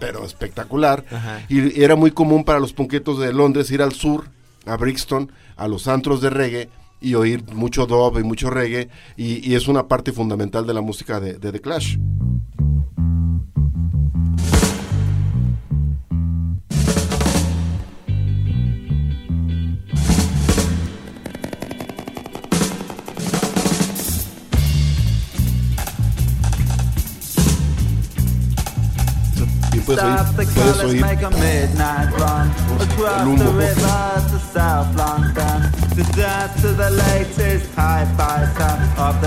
pero 0.00 0.24
espectacular. 0.24 1.04
Ajá. 1.10 1.42
Y 1.48 1.80
era 1.80 1.94
muy 1.94 2.10
común 2.10 2.42
para 2.42 2.58
los 2.58 2.72
punquetos 2.72 3.20
de 3.20 3.32
Londres 3.32 3.70
ir 3.70 3.80
al 3.80 3.92
sur, 3.92 4.24
a 4.66 4.76
Brixton, 4.76 5.30
a 5.56 5.68
los 5.68 5.86
antros 5.86 6.20
de 6.20 6.30
reggae 6.30 6.68
y 7.00 7.14
oír 7.14 7.44
mucho 7.52 7.86
dub 7.86 8.18
y 8.18 8.24
mucho 8.24 8.50
reggae. 8.50 8.88
Y, 9.16 9.48
y 9.48 9.54
es 9.54 9.68
una 9.68 9.86
parte 9.86 10.10
fundamental 10.10 10.66
de 10.66 10.74
la 10.74 10.80
música 10.80 11.20
de, 11.20 11.34
de 11.34 11.52
The 11.52 11.60
Clash. 11.60 11.96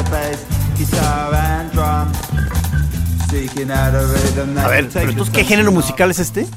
Bass, 0.10 0.45
guitar 0.77 1.34
and 1.34 1.71
drum. 1.71 2.12
Seeking 3.30 3.71
out 3.71 3.93
a 3.93 4.06
rhythm 4.06 4.56
that 4.56 4.65
A 4.65 4.69
ver, 4.69 4.89
pero 4.93 5.10
entonces, 5.10 5.34
¿qué 5.34 5.43
género 5.43 5.71
musical 5.71 6.12
es 6.12 6.19
este? 6.19 6.47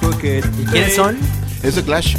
Crooked 0.00 0.44
¿Y 0.58 0.64
quiénes 0.66 0.94
son? 0.94 1.18
Es 1.62 1.74
The 1.74 1.82
Clash. 1.82 2.16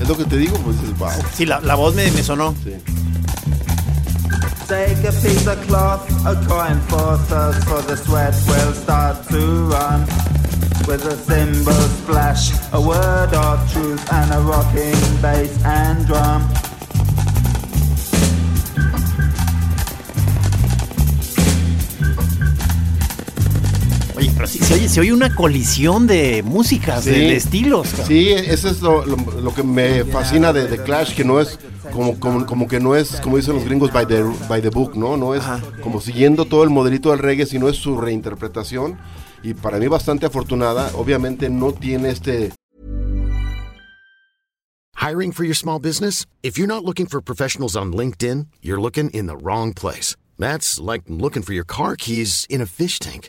Es 0.00 0.08
lo 0.08 0.16
que 0.16 0.24
te 0.24 0.36
digo, 0.36 0.56
pues 0.58 0.80
dices, 0.80 0.96
wow. 0.98 1.10
Sí, 1.34 1.46
la, 1.46 1.60
la 1.60 1.74
voz 1.74 1.94
me, 1.94 2.10
me 2.10 2.22
sonó. 2.22 2.54
Sí. 2.62 2.74
Take 4.68 4.98
a 4.98 5.12
piece 5.12 5.46
of 5.46 5.58
cloth, 5.66 6.06
a 6.26 6.34
coin 6.46 6.78
for 6.90 7.16
thirst, 7.16 7.66
for 7.66 7.80
the 7.80 7.96
sweat 7.96 8.34
will 8.46 8.74
start 8.74 9.26
to 9.28 9.64
run. 9.64 10.02
With 10.86 11.06
a 11.06 11.16
cymbal 11.16 11.72
splash, 11.72 12.52
a 12.74 12.78
word 12.78 13.32
of 13.32 13.72
truth, 13.72 14.12
and 14.12 14.30
a 14.30 14.40
rocking 14.42 15.22
bass 15.22 15.64
and 15.64 16.06
drum. 16.06 16.67
Sí, 24.48 24.58
se 24.58 24.74
oye, 24.74 24.88
se 24.88 25.00
oye 25.00 25.12
una 25.12 25.34
colisión 25.34 26.06
de 26.06 26.42
músicas, 26.42 27.04
de, 27.04 27.14
Sí. 27.14 27.20
de 27.20 27.36
estilos. 27.36 27.88
cabrón. 27.90 28.06
Sí, 28.08 28.30
eso 28.30 28.68
es 28.68 28.80
lo, 28.80 29.04
lo- 29.06 29.16
lo 29.40 29.54
que 29.54 29.62
me 29.62 30.04
fascina 30.04 30.52
de 30.52 30.66
The 30.66 30.82
Clash, 30.82 31.14
que 31.14 31.24
no 31.24 31.40
es 31.40 31.58
como, 31.92 32.18
como, 32.18 32.46
como 32.46 32.66
que 32.68 32.80
no 32.80 32.96
es, 32.96 33.20
como 33.20 33.36
dicen 33.36 33.54
los 33.54 33.64
gringos, 33.64 33.92
by 33.92 34.06
the, 34.06 34.22
by 34.48 34.60
the 34.62 34.70
book, 34.70 34.96
¿no? 34.96 35.16
No 35.16 35.34
es 35.34 35.42
como 35.82 36.00
siguiendo 36.00 36.44
todo 36.46 36.64
el 36.64 36.70
modelito 36.70 37.10
del 37.10 37.18
reggae, 37.20 37.46
sino 37.46 37.68
es 37.68 37.76
su 37.76 37.96
reinterpretación. 38.00 38.98
Y 39.42 39.54
para 39.54 39.78
mí 39.78 39.86
bastante 39.86 40.26
afortunada, 40.26 40.90
obviamente 40.94 41.48
no 41.48 41.72
tiene 41.72 42.10
este 42.10 42.52
Hiring 45.00 45.32
for 45.32 45.44
your 45.44 45.54
small 45.54 45.78
business? 45.78 46.26
If 46.42 46.58
you're 46.58 46.66
not 46.66 46.84
looking 46.84 47.06
for 47.06 47.20
professionals 47.22 47.76
on 47.76 47.92
LinkedIn, 47.92 48.48
you're 48.62 48.80
looking 48.80 49.10
in 49.10 49.26
the 49.28 49.36
wrong 49.36 49.72
place. 49.72 50.16
That's 50.38 50.80
like 50.80 51.04
looking 51.08 51.42
for 51.42 51.52
your 51.54 51.64
car 51.64 51.94
keys 51.96 52.46
in 52.50 52.60
a 52.60 52.66
fish 52.66 52.98
tank. 52.98 53.28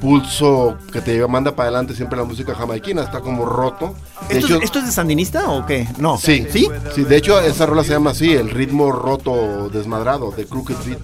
Pulso 0.00 0.76
que 0.92 1.00
te 1.00 1.26
manda 1.26 1.54
para 1.56 1.68
adelante 1.68 1.94
siempre 1.94 2.18
la 2.18 2.24
música 2.24 2.54
jamaiquina, 2.54 3.02
está 3.02 3.20
como 3.20 3.44
roto. 3.44 3.94
De 4.28 4.34
¿Esto, 4.38 4.46
hecho, 4.46 4.56
es- 4.58 4.64
¿Esto 4.64 4.78
es 4.80 4.86
de 4.86 4.92
Sandinista 4.92 5.48
o 5.50 5.64
qué? 5.66 5.88
No. 5.98 6.18
Sí, 6.18 6.46
¿Sí? 6.50 6.68
sí, 6.94 7.04
de 7.04 7.16
hecho 7.16 7.40
esa 7.40 7.66
rola 7.66 7.82
se 7.84 7.90
llama 7.90 8.10
así, 8.10 8.32
el 8.32 8.50
ritmo 8.50 8.92
roto 8.92 9.68
desmadrado 9.70 10.30
de 10.30 10.46
Crooked 10.46 10.76
Beat. 10.86 10.98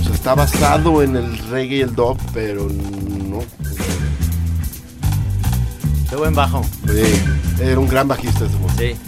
O 0.00 0.04
sea, 0.04 0.14
está 0.14 0.34
basado 0.34 1.02
en 1.02 1.16
el 1.16 1.38
reggae 1.50 1.76
y 1.76 1.80
el 1.80 1.94
dub, 1.94 2.18
pero 2.32 2.66
no. 2.68 3.40
Qué 6.10 6.16
buen 6.16 6.34
bajo. 6.34 6.62
Sí, 6.86 7.62
era 7.62 7.78
un 7.80 7.88
gran 7.88 8.06
bajista 8.06 8.44
ese. 8.44 8.54
Sí. 8.94 9.00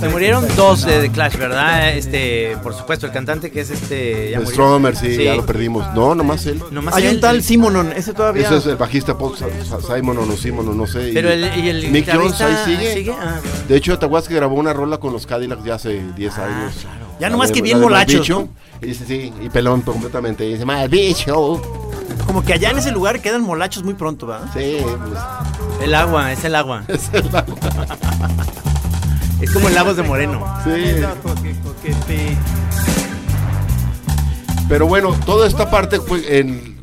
Se 0.00 0.08
murieron 0.08 0.44
dos 0.56 0.86
de 0.86 1.00
The 1.02 1.10
Clash, 1.10 1.36
¿verdad? 1.36 1.90
Este, 1.94 2.56
por 2.62 2.74
supuesto, 2.74 3.04
el 3.06 3.12
cantante 3.12 3.50
que 3.50 3.60
es 3.60 3.70
este. 3.70 4.30
ya. 4.30 4.40
Stromer, 4.46 4.96
sí, 4.96 5.22
ya 5.24 5.34
lo 5.34 5.44
perdimos. 5.44 5.92
No, 5.94 6.14
nomás 6.14 6.46
él. 6.46 6.62
Nomás 6.70 6.94
Hay 6.94 7.06
él. 7.06 7.16
un 7.16 7.20
tal 7.20 7.42
Simonon, 7.42 7.92
ese 7.92 8.14
todavía. 8.14 8.46
Eso 8.46 8.56
es 8.56 8.66
el 8.66 8.76
bajista 8.76 9.18
Paul 9.18 9.36
Sa- 9.36 9.46
Sa- 9.64 9.94
Simon 9.94 10.16
o 10.18 10.24
no 10.26 10.36
Simon 10.36 10.68
o 10.68 10.72
no 10.74 10.86
sé. 10.86 11.10
y- 11.10 11.12
Pero 11.12 11.30
el, 11.30 11.44
y 11.58 11.68
el 11.68 11.90
Mick 11.90 12.10
Jones 12.10 12.40
ahí 12.40 12.54
guitarrista 12.54 12.94
sigue. 12.94 13.12
Ah, 13.12 13.40
De 13.68 13.76
hecho, 13.76 13.98
¿te 13.98 14.06
acuerdas 14.06 14.28
que 14.28 14.34
grabó 14.36 14.54
una 14.56 14.72
rola 14.72 14.96
con 14.98 15.12
los 15.12 15.26
Cadillacs 15.26 15.64
ya 15.64 15.74
hace 15.74 16.00
10 16.16 16.38
Ah, 16.38 16.44
años? 16.46 16.74
claro. 16.80 17.06
Ya 17.20 17.28
nomás 17.28 17.48
de- 17.48 17.54
que 17.54 17.62
bien. 17.62 17.78
¿no? 17.80 18.48
Y 18.80 18.86
dice, 18.86 19.04
sí, 19.06 19.32
y 19.42 19.50
pelón 19.50 19.82
completamente. 19.82 20.46
Y 20.46 20.52
dice, 20.54 20.64
mal 20.64 20.88
bicho. 20.88 21.60
Como 22.26 22.42
que 22.44 22.52
allá 22.52 22.70
en 22.70 22.78
ese 22.78 22.90
lugar 22.92 23.20
quedan 23.20 23.42
molachos 23.42 23.82
muy 23.82 23.94
pronto, 23.94 24.26
¿verdad? 24.26 24.48
Sí, 24.54 24.78
pues, 24.82 25.82
El 25.82 25.94
agua, 25.94 26.32
es 26.32 26.44
el 26.44 26.54
agua. 26.54 26.84
es 26.88 27.10
el 27.12 27.26
agua. 27.34 27.56
Es 29.40 29.50
como 29.52 29.68
el 29.68 29.74
Lagos 29.74 29.96
de 29.96 30.02
Moreno. 30.02 30.44
Sí. 30.64 30.70
Pero 34.68 34.86
bueno, 34.86 35.14
toda 35.24 35.46
esta 35.48 35.70
parte 35.70 35.98
fue 35.98 36.38
en- 36.38 36.78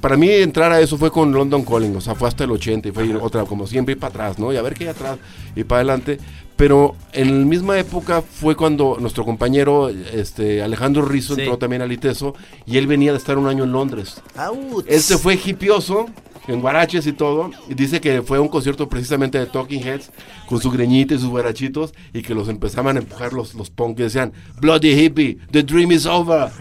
para 0.00 0.16
mí 0.16 0.30
entrar 0.30 0.72
a 0.72 0.80
eso 0.80 0.96
fue 0.96 1.10
con 1.10 1.32
London 1.32 1.64
Calling, 1.64 1.94
o 1.96 2.00
sea, 2.00 2.14
fue 2.14 2.28
hasta 2.28 2.44
el 2.44 2.52
80 2.52 2.88
y 2.88 2.92
fue 2.92 3.14
otra, 3.16 3.44
como 3.44 3.66
siempre, 3.66 3.92
ir 3.92 3.98
para 4.00 4.10
atrás, 4.10 4.38
¿no? 4.38 4.52
Y 4.52 4.56
a 4.56 4.62
ver 4.62 4.72
qué 4.74 4.84
hay 4.84 4.90
atrás 4.90 5.18
y 5.54 5.64
para 5.64 5.80
adelante. 5.80 6.18
Pero 6.56 6.94
en 7.12 7.40
la 7.40 7.46
misma 7.46 7.78
época 7.78 8.22
fue 8.22 8.54
cuando 8.54 8.96
nuestro 9.00 9.24
compañero 9.24 9.88
este, 9.88 10.62
Alejandro 10.62 11.04
Rizzo 11.04 11.34
Sí. 11.34 11.40
entró 11.42 11.58
también 11.58 11.82
al 11.82 11.90
ITESO 11.90 12.34
y 12.64 12.78
él 12.78 12.86
venía 12.86 13.10
de 13.12 13.18
estar 13.18 13.38
un 13.38 13.48
año 13.48 13.64
en 13.64 13.72
Londres. 13.72 14.22
Auts. 14.36 14.86
Él 14.88 15.00
se 15.00 15.18
fue 15.18 15.34
hipioso, 15.34 16.06
en 16.46 16.60
guaraches 16.60 17.06
y 17.08 17.12
todo, 17.12 17.50
y 17.68 17.74
dice 17.74 18.00
que 18.00 18.22
fue 18.22 18.38
un 18.38 18.48
concierto 18.48 18.88
precisamente 18.88 19.38
de 19.38 19.46
Talking 19.46 19.82
Heads, 19.82 20.12
con 20.46 20.60
su 20.60 20.70
greñita 20.70 21.14
y 21.14 21.18
sus 21.18 21.28
guarachitos, 21.30 21.92
y 22.12 22.22
que 22.22 22.34
los 22.34 22.48
empezaban 22.48 22.96
a 22.96 23.00
empujar 23.00 23.32
los, 23.32 23.54
los 23.54 23.70
punk, 23.70 23.98
y 23.98 24.02
decían, 24.02 24.32
Bloody 24.60 24.92
hippie, 24.92 25.38
the 25.50 25.62
dream 25.64 25.90
is 25.90 26.06
over. 26.06 26.50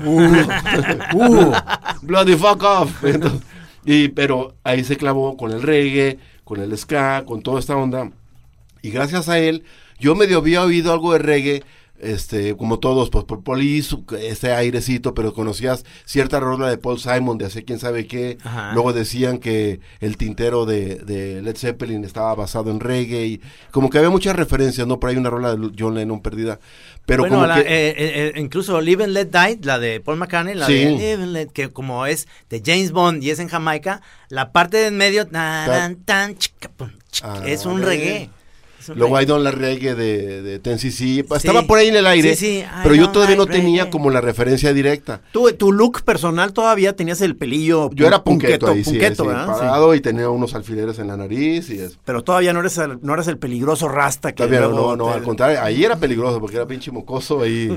Uh, 1.13 1.53
bloody 2.01 2.36
fuck 2.36 2.63
off. 2.63 3.03
Entonces, 3.03 3.41
y, 3.86 4.08
pero 4.08 4.56
ahí 4.63 4.84
se 4.84 4.95
clavó 4.97 5.36
con 5.38 5.51
el 5.51 5.62
reggae, 5.62 6.17
con 6.43 6.60
el 6.62 6.75
ska, 6.77 7.23
con 7.25 7.41
toda 7.41 7.60
esta 7.60 7.75
onda. 7.75 8.10
Y 8.82 8.89
gracias 8.89 9.29
a 9.29 9.39
él, 9.39 9.63
yo 9.99 10.15
medio 10.15 10.38
había 10.39 10.62
oído 10.63 10.91
algo 10.93 11.13
de 11.13 11.19
reggae, 11.19 11.63
este, 11.99 12.58
como 12.58 12.79
todos, 12.79 13.10
pues 13.10 13.23
por 13.23 13.43
Police, 13.43 13.95
ese 14.19 14.51
airecito, 14.51 15.13
pero 15.13 15.34
conocías 15.34 15.86
cierta 16.03 16.38
rola 16.41 16.69
de 16.69 16.77
Paul 16.77 16.99
Simon, 16.99 17.38
de 17.38 17.45
hace 17.45 17.63
quién 17.63 17.79
sabe 17.79 18.08
qué. 18.08 18.38
Ajá. 18.43 18.73
Luego 18.73 18.91
decían 18.91 19.38
que 19.38 19.79
el 20.01 20.17
tintero 20.17 20.65
de, 20.65 20.95
de 20.95 21.41
Led 21.41 21.56
Zeppelin 21.56 22.03
estaba 22.03 22.36
basado 22.36 22.71
en 22.71 22.82
reggae, 22.82 23.25
y 23.27 23.41
como 23.71 23.89
que 23.89 23.99
había 23.99 24.10
muchas 24.10 24.36
referencias, 24.36 24.86
¿no? 24.86 24.99
Por 24.99 25.12
ahí 25.12 25.15
una 25.15 25.29
rola 25.29 25.56
de 25.56 25.71
John 25.79 25.95
Lennon 25.95 26.21
perdida. 26.21 26.60
Pero 27.06 27.23
bueno, 27.23 27.36
como 27.36 27.47
la- 27.47 27.56
que. 27.56 27.62
eh, 27.62 27.89
eh, 27.89 27.95
eh, 27.97 28.39
incluso 28.39 28.82
Live 28.82 29.06
and 29.06 29.13
Let 29.13 29.27
Die, 29.27 29.60
la 29.63 29.79
de 29.79 30.01
Paul 30.01 30.17
McCartney, 30.17 30.56
la 30.56 30.65
Sí. 30.67 30.73
de 30.73 30.89
Live 30.91 31.13
and 31.23 31.32
Let, 31.32 31.47
que 31.53 31.69
como 31.69 32.06
es 32.06 32.27
de 32.49 32.62
James 32.65 32.91
Bond 32.91 33.23
y 33.23 33.29
es 33.29 33.39
en 33.39 33.47
Jamaica, 33.47 34.01
la 34.27 34.51
parte 34.51 34.75
de 34.77 34.88
en 34.88 34.97
medio, 34.97 35.25
tan, 35.27 35.95
tan, 36.03 36.38
chica, 36.38 36.69
pum, 36.75 36.89
chica, 37.12 37.34
Ah, 37.36 37.43
es 37.47 37.65
un 37.65 37.82
reggae. 37.82 38.29
Luego. 38.96 39.19
I 39.22 39.26
Don't 39.26 39.43
Like 39.43 39.58
Reggae 39.58 39.96
de, 39.96 40.41
de 40.41 40.60
Ten 40.60 40.78
cc 40.80 40.91
Sí. 40.93 41.26
Estaba 41.36 41.63
por 41.63 41.80
ahí 41.80 41.88
en 41.89 41.96
el 41.96 42.08
aire, 42.08 42.36
Sí, 42.36 42.62
sí, 42.62 42.63
pero 42.84 42.96
yo 42.96 43.10
todavía 43.10 43.36
no 43.36 43.46
tenía 43.46 43.89
como 43.89 44.10
la 44.10 44.22
referencia 44.22 44.74
directa. 44.74 45.22
Tu, 45.32 45.52
tu 45.54 45.72
look 45.72 46.04
personal 46.04 46.54
todavía 46.54 46.96
tenías 46.96 47.22
el 47.22 47.36
pelillo. 47.36 47.89
Yo 47.93 48.08
era 48.08 48.17
pun- 48.19 48.34
punqueto 48.39 48.67
ahí, 48.72 48.84
punqueto, 48.84 49.26
¿verdad? 49.26 49.48
Parado 49.48 49.93
y 49.96 50.02
tenía 50.02 50.30
unos 50.30 50.54
alfileres 50.56 51.00
en 51.00 51.08
la 51.08 51.17
nariz 51.17 51.69
y 51.69 51.80
eso. 51.80 51.98
Pero 52.06 52.24
todavía 52.24 52.54
no 52.54 52.60
eres 52.62 52.78
el, 52.78 53.00
no 53.02 53.13
eres 53.13 53.28
el 53.28 53.38
peligroso 53.38 53.88
rasta 53.88 54.32
que 54.32 54.43
Todavía 54.43 54.62
no, 54.62 54.69
luego 54.69 54.96
no, 54.96 55.06
te- 55.08 55.12
al 55.13 55.24
contrario, 55.24 55.60
ahí 55.62 55.84
era 55.84 55.96
peligroso 55.98 56.39
porque 56.39 56.56
era 56.58 56.65
pinche 56.67 56.91
mocoso 56.91 57.41
ahí, 57.41 57.67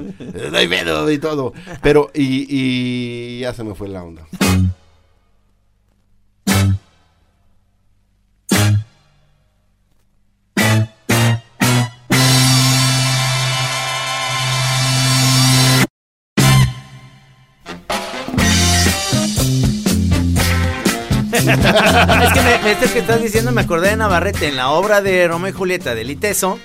no 0.51 0.59
hay 0.59 0.69
miedo 0.69 1.11
y 1.11 1.19
todo. 1.19 1.53
Pero, 1.83 2.11
y, 2.15 2.47
y 2.49 3.41
ya 3.41 3.53
se 3.55 3.65
me 3.65 3.75
fue 3.75 3.89
la 3.89 4.03
onda. 4.03 4.23
es 21.51 22.33
que 22.33 22.41
me, 22.43 22.71
este 22.73 22.87
que 22.93 22.99
estás 23.01 23.23
diciendo 23.23 23.53
me 23.53 23.63
acordé 23.63 23.91
de 23.91 23.97
Navarrete 23.97 24.49
en 24.49 24.57
la 24.57 24.71
obra 24.71 25.01
de 25.01 25.27
Romeo 25.29 25.51
y 25.51 25.53
Julieta 25.53 25.95
de 25.95 26.05
Liteso, 26.05 26.59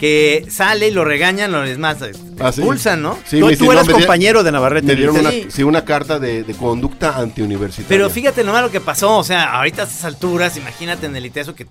que 0.00 0.46
sale 0.50 0.88
y 0.88 0.90
lo 0.90 1.04
regañan, 1.06 1.50
lo 1.52 1.64
es 1.64 1.78
más, 1.78 1.96
Ah, 2.38 2.52
sí. 2.52 2.60
expulsan, 2.60 3.00
¿no? 3.00 3.18
Sí, 3.24 3.40
Tú, 3.40 3.50
tú 3.56 3.72
eras 3.72 3.86
di- 3.86 3.94
compañero 3.94 4.42
de 4.42 4.52
Navarrete. 4.52 4.88
Me 4.88 4.94
dieron 4.94 5.16
una, 5.16 5.30
Sí. 5.30 5.46
sí, 5.48 5.62
una 5.62 5.86
carta 5.86 6.18
de, 6.18 6.42
de 6.44 6.52
conducta 6.54 7.16
antiuniversitaria. 7.16 7.88
Pero 7.88 8.10
fíjate 8.10 8.44
nomás 8.44 8.60
lo 8.62 8.70
que 8.70 8.82
pasó, 8.82 9.16
o 9.16 9.24
sea, 9.24 9.54
ahorita 9.56 9.82
a 9.82 9.84
estas 9.86 10.04
alturas, 10.04 10.54
imagínate 10.58 11.06
en 11.06 11.16
el 11.16 11.24
ITESO 11.24 11.54
que 11.54 11.66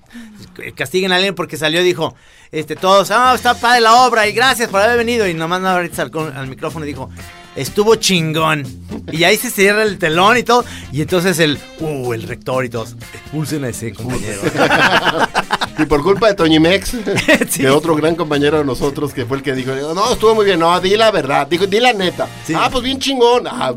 que 0.56 0.72
castiguen 0.74 1.12
a 1.12 1.18
alguien 1.18 1.36
porque 1.36 1.58
salió 1.58 1.82
y 1.82 1.84
dijo, 1.84 2.16
este, 2.52 2.76
todos, 2.76 3.12
ah, 3.12 3.34
está 3.36 3.54
padre 3.54 3.82
la 3.82 3.94
obra 4.08 4.26
y 4.28 4.32
gracias 4.32 4.70
por 4.70 4.82
haber 4.82 4.98
venido. 4.98 5.28
Y 5.28 5.34
nomás 5.36 5.62
ahorita 5.64 5.98
sacó 5.98 6.32
al 6.36 6.48
micrófono 6.48 6.86
y 6.86 6.88
dijo, 6.88 7.12
estuvo 7.56 7.96
chingón. 7.96 8.66
Y 9.12 9.24
ahí 9.24 9.38
se 9.38 9.50
cierra 9.52 9.84
el 9.84 9.98
telón 9.98 10.38
y 10.38 10.44
todo. 10.44 10.66
Y 10.92 11.02
entonces 11.02 11.40
el, 11.40 11.58
uh, 11.80 12.14
el 12.14 12.24
rector 12.24 12.66
y 12.66 12.70
todos, 12.70 12.96
expulsen 13.14 13.64
a 13.64 13.70
ese 13.70 13.94
compañero. 13.94 14.42
Y 15.78 15.86
por 15.88 16.04
culpa 16.04 16.28
de 16.30 16.36
Toñimex, 16.36 16.92
Sí. 17.50 17.64
de 17.64 17.70
otro 17.70 17.96
gran 17.98 18.16
compañero 18.16 18.58
de 18.60 18.64
nosotros 18.64 19.14
que 19.14 19.26
fue 19.26 19.36
el 19.38 19.44
que 19.44 19.54
dijo, 19.54 19.72
no, 19.94 20.14
estuvo 20.14 20.34
muy 20.34 20.46
bien, 20.46 20.58
no, 20.58 20.80
di 20.80 20.96
la 20.96 21.12
verdad, 21.12 21.48
dijo, 21.48 21.68
di 21.68 21.82
la 21.82 21.92
neta. 21.92 22.30
Sí. 22.48 22.54
Ah, 22.56 22.70
pues 22.72 22.82
bien 22.82 22.98
chingón. 22.98 23.46
Ah, 23.46 23.74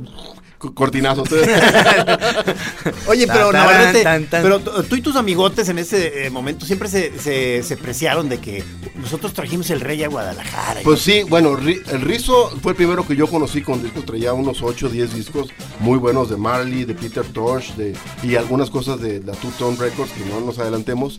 cortinazo. 0.58 1.22
Oye, 3.06 3.26
pero 3.26 3.50
Tan, 3.50 3.52
Navarrete, 3.52 4.02
tan, 4.02 4.26
tan. 4.26 4.42
pero 4.42 4.60
tú 4.60 4.96
y 4.96 5.00
tus 5.00 5.16
amigotes 5.16 5.68
en 5.68 5.78
ese 5.78 6.26
eh, 6.26 6.30
momento 6.30 6.66
siempre 6.66 6.88
se, 6.88 7.18
se, 7.18 7.62
se 7.62 7.76
preciaron 7.76 8.28
de 8.28 8.38
que 8.38 8.64
nosotros 8.96 9.32
trajimos 9.32 9.70
el 9.70 9.80
rey 9.80 10.02
a 10.04 10.08
Guadalajara. 10.08 10.80
Pues 10.84 11.00
sí, 11.00 11.22
bueno, 11.28 11.56
Ri- 11.56 11.82
el 11.90 12.00
Rizo 12.02 12.50
fue 12.62 12.72
el 12.72 12.76
primero 12.76 13.06
que 13.06 13.16
yo 13.16 13.26
conocí 13.28 13.62
con 13.62 13.82
discos, 13.82 14.04
traía 14.04 14.32
unos 14.32 14.62
8 14.62 14.86
o 14.86 14.88
10 14.88 15.14
discos 15.14 15.48
muy 15.80 15.98
buenos 15.98 16.28
de 16.30 16.36
Marley, 16.36 16.84
de 16.84 16.94
Peter 16.94 17.24
Tosh, 17.24 17.72
de, 17.74 17.94
y 18.22 18.36
algunas 18.36 18.70
cosas 18.70 19.00
de 19.00 19.22
la 19.22 19.32
Two 19.32 19.52
Tone 19.58 19.76
Records, 19.78 20.12
que 20.12 20.24
no 20.26 20.40
nos 20.40 20.58
adelantemos. 20.58 21.18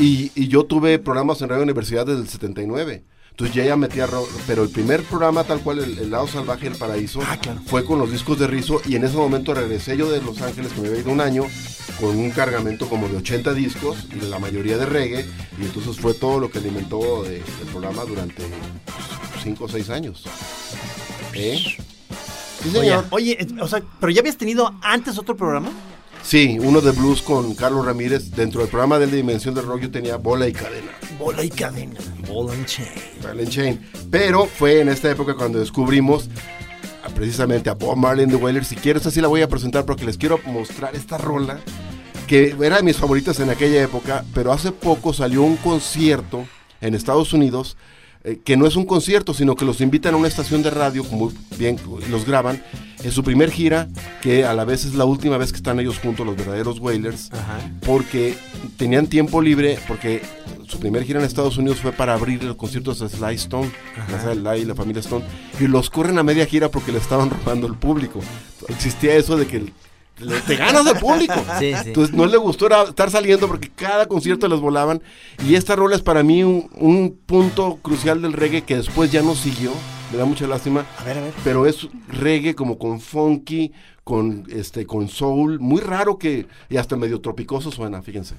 Y, 0.00 0.32
y 0.34 0.48
yo 0.48 0.64
tuve 0.64 0.98
programas 0.98 1.40
en 1.42 1.50
Radio 1.50 1.62
Universidad 1.62 2.06
desde 2.06 2.22
el 2.22 2.28
79. 2.28 3.04
Entonces 3.32 3.56
ya 3.56 3.64
ya 3.64 3.76
metía, 3.76 4.06
ro- 4.06 4.28
pero 4.46 4.62
el 4.62 4.68
primer 4.68 5.02
programa 5.04 5.42
tal 5.44 5.60
cual, 5.60 5.78
el, 5.80 5.98
el 5.98 6.10
lado 6.10 6.28
salvaje 6.28 6.68
del 6.68 6.78
paraíso, 6.78 7.20
fue 7.66 7.84
con 7.84 7.98
los 7.98 8.12
discos 8.12 8.38
de 8.38 8.46
Rizo 8.46 8.80
y 8.86 8.94
en 8.96 9.04
ese 9.04 9.16
momento 9.16 9.54
regresé 9.54 9.96
yo 9.96 10.10
de 10.10 10.20
Los 10.22 10.40
Ángeles, 10.42 10.72
que 10.72 10.80
me 10.82 10.88
había 10.88 11.00
ido 11.00 11.10
un 11.10 11.20
año, 11.20 11.44
con 11.98 12.10
un 12.16 12.30
cargamento 12.30 12.88
como 12.88 13.08
de 13.08 13.16
80 13.16 13.54
discos, 13.54 14.06
y 14.14 14.20
la 14.26 14.38
mayoría 14.38 14.76
de 14.76 14.86
reggae, 14.86 15.26
y 15.58 15.62
entonces 15.64 15.96
fue 15.98 16.12
todo 16.14 16.38
lo 16.40 16.50
que 16.50 16.58
alimentó 16.58 17.22
de- 17.24 17.38
el 17.38 17.66
programa 17.72 18.04
durante 18.04 18.42
5 19.42 19.64
o 19.64 19.68
6 19.68 19.88
años. 19.90 20.24
¿Eh? 21.32 21.56
Sí, 22.62 22.68
Oye, 22.68 22.80
señor. 22.80 23.06
oye, 23.10 23.36
eh, 23.40 23.46
o 23.60 23.66
sea, 23.66 23.82
pero 23.98 24.12
ya 24.12 24.20
habías 24.20 24.36
tenido 24.36 24.72
antes 24.82 25.18
otro 25.18 25.36
programa. 25.36 25.70
Sí, 26.22 26.56
uno 26.60 26.80
de 26.80 26.92
blues 26.92 27.20
con 27.20 27.54
Carlos 27.54 27.84
Ramírez. 27.84 28.30
Dentro 28.30 28.60
del 28.60 28.70
programa 28.70 28.98
de 28.98 29.06
Dimensión 29.06 29.54
del 29.54 29.66
Rock 29.66 29.82
yo 29.82 29.90
tenía 29.90 30.16
bola 30.16 30.48
y 30.48 30.52
cadena. 30.52 30.92
Bola 31.18 31.44
y 31.44 31.50
cadena. 31.50 31.98
Ball 32.28 32.50
and 32.50 32.64
chain. 32.66 32.86
Ball 33.22 33.40
and 33.40 33.48
Chain. 33.48 33.80
Pero 34.10 34.46
fue 34.46 34.80
en 34.80 34.88
esta 34.88 35.10
época 35.10 35.34
cuando 35.34 35.58
descubrimos 35.58 36.28
a- 37.04 37.08
precisamente 37.10 37.68
a 37.70 37.74
Bob 37.74 37.96
Marley 37.96 38.24
and 38.24 38.32
the 38.32 38.38
Wailers. 38.42 38.68
Si 38.68 38.76
quieres, 38.76 39.04
así 39.06 39.20
la 39.20 39.28
voy 39.28 39.42
a 39.42 39.48
presentar 39.48 39.84
porque 39.84 40.04
les 40.04 40.16
quiero 40.16 40.38
mostrar 40.46 40.94
esta 40.94 41.18
rola 41.18 41.58
que 42.26 42.54
era 42.62 42.76
de 42.76 42.82
mis 42.82 42.96
favoritas 42.96 43.38
en 43.40 43.50
aquella 43.50 43.82
época, 43.82 44.24
pero 44.32 44.52
hace 44.52 44.72
poco 44.72 45.12
salió 45.12 45.42
un 45.42 45.56
concierto 45.56 46.46
en 46.80 46.94
Estados 46.94 47.32
Unidos 47.32 47.76
eh, 48.24 48.40
que 48.44 48.56
no 48.56 48.66
es 48.66 48.76
un 48.76 48.84
concierto, 48.86 49.34
sino 49.34 49.54
que 49.56 49.64
los 49.64 49.80
invitan 49.80 50.14
a 50.14 50.16
una 50.16 50.28
estación 50.28 50.62
de 50.62 50.70
radio, 50.70 51.04
como 51.04 51.32
bien 51.58 51.76
los 52.10 52.24
graban, 52.24 52.62
en 53.02 53.10
su 53.10 53.24
primer 53.24 53.50
gira, 53.50 53.88
que 54.22 54.44
a 54.44 54.54
la 54.54 54.64
vez 54.64 54.84
es 54.84 54.94
la 54.94 55.04
última 55.04 55.36
vez 55.38 55.50
que 55.50 55.56
están 55.56 55.80
ellos 55.80 55.98
juntos, 55.98 56.24
los 56.24 56.36
verdaderos 56.36 56.78
Wailers, 56.78 57.32
Ajá. 57.32 57.58
porque 57.84 58.36
tenían 58.76 59.08
tiempo 59.08 59.42
libre, 59.42 59.78
porque 59.88 60.22
su 60.68 60.78
primer 60.78 61.02
gira 61.04 61.18
en 61.18 61.26
Estados 61.26 61.58
Unidos 61.58 61.80
fue 61.80 61.92
para 61.92 62.14
abrir 62.14 62.42
los 62.44 62.56
conciertos 62.56 63.00
de 63.00 63.08
Sly 63.08 63.34
Stone, 63.34 63.70
la 64.42 64.56
y 64.56 64.64
la 64.64 64.74
familia 64.76 65.00
Stone, 65.00 65.24
y 65.60 65.66
los 65.66 65.90
corren 65.90 66.18
a 66.18 66.22
media 66.22 66.46
gira 66.46 66.68
porque 66.70 66.92
le 66.92 66.98
estaban 66.98 67.28
robando 67.44 67.66
el 67.66 67.74
público. 67.74 68.20
Existía 68.68 69.16
eso 69.16 69.36
de 69.36 69.46
que 69.48 69.56
el- 69.56 69.72
te 70.46 70.56
ganas 70.56 70.86
al 70.86 70.98
público. 70.98 71.34
Sí, 71.58 71.72
sí. 71.74 71.88
Entonces 71.88 72.14
no 72.14 72.26
le 72.26 72.36
gustó 72.36 72.66
era 72.66 72.82
estar 72.84 73.10
saliendo 73.10 73.46
porque 73.46 73.70
cada 73.70 74.06
concierto 74.06 74.48
les 74.48 74.60
volaban. 74.60 75.02
Y 75.46 75.54
esta 75.54 75.76
rola 75.76 75.96
es 75.96 76.02
para 76.02 76.22
mí 76.22 76.42
un, 76.42 76.70
un 76.74 77.16
punto 77.26 77.78
crucial 77.82 78.22
del 78.22 78.32
reggae 78.32 78.62
que 78.62 78.76
después 78.76 79.12
ya 79.12 79.22
no 79.22 79.34
siguió. 79.34 79.72
Me 80.10 80.18
da 80.18 80.24
mucha 80.24 80.46
lástima. 80.46 80.84
A 80.98 81.04
ver, 81.04 81.18
a 81.18 81.20
ver. 81.22 81.32
Pero 81.44 81.66
es 81.66 81.88
reggae 82.08 82.54
como 82.54 82.78
con 82.78 83.00
funky, 83.00 83.72
con 84.04 84.44
este, 84.48 84.86
con 84.86 85.08
soul, 85.08 85.58
muy 85.60 85.80
raro 85.80 86.18
que, 86.18 86.46
y 86.68 86.76
hasta 86.76 86.96
medio 86.96 87.20
tropicoso 87.20 87.70
suena, 87.70 88.02
fíjense. 88.02 88.34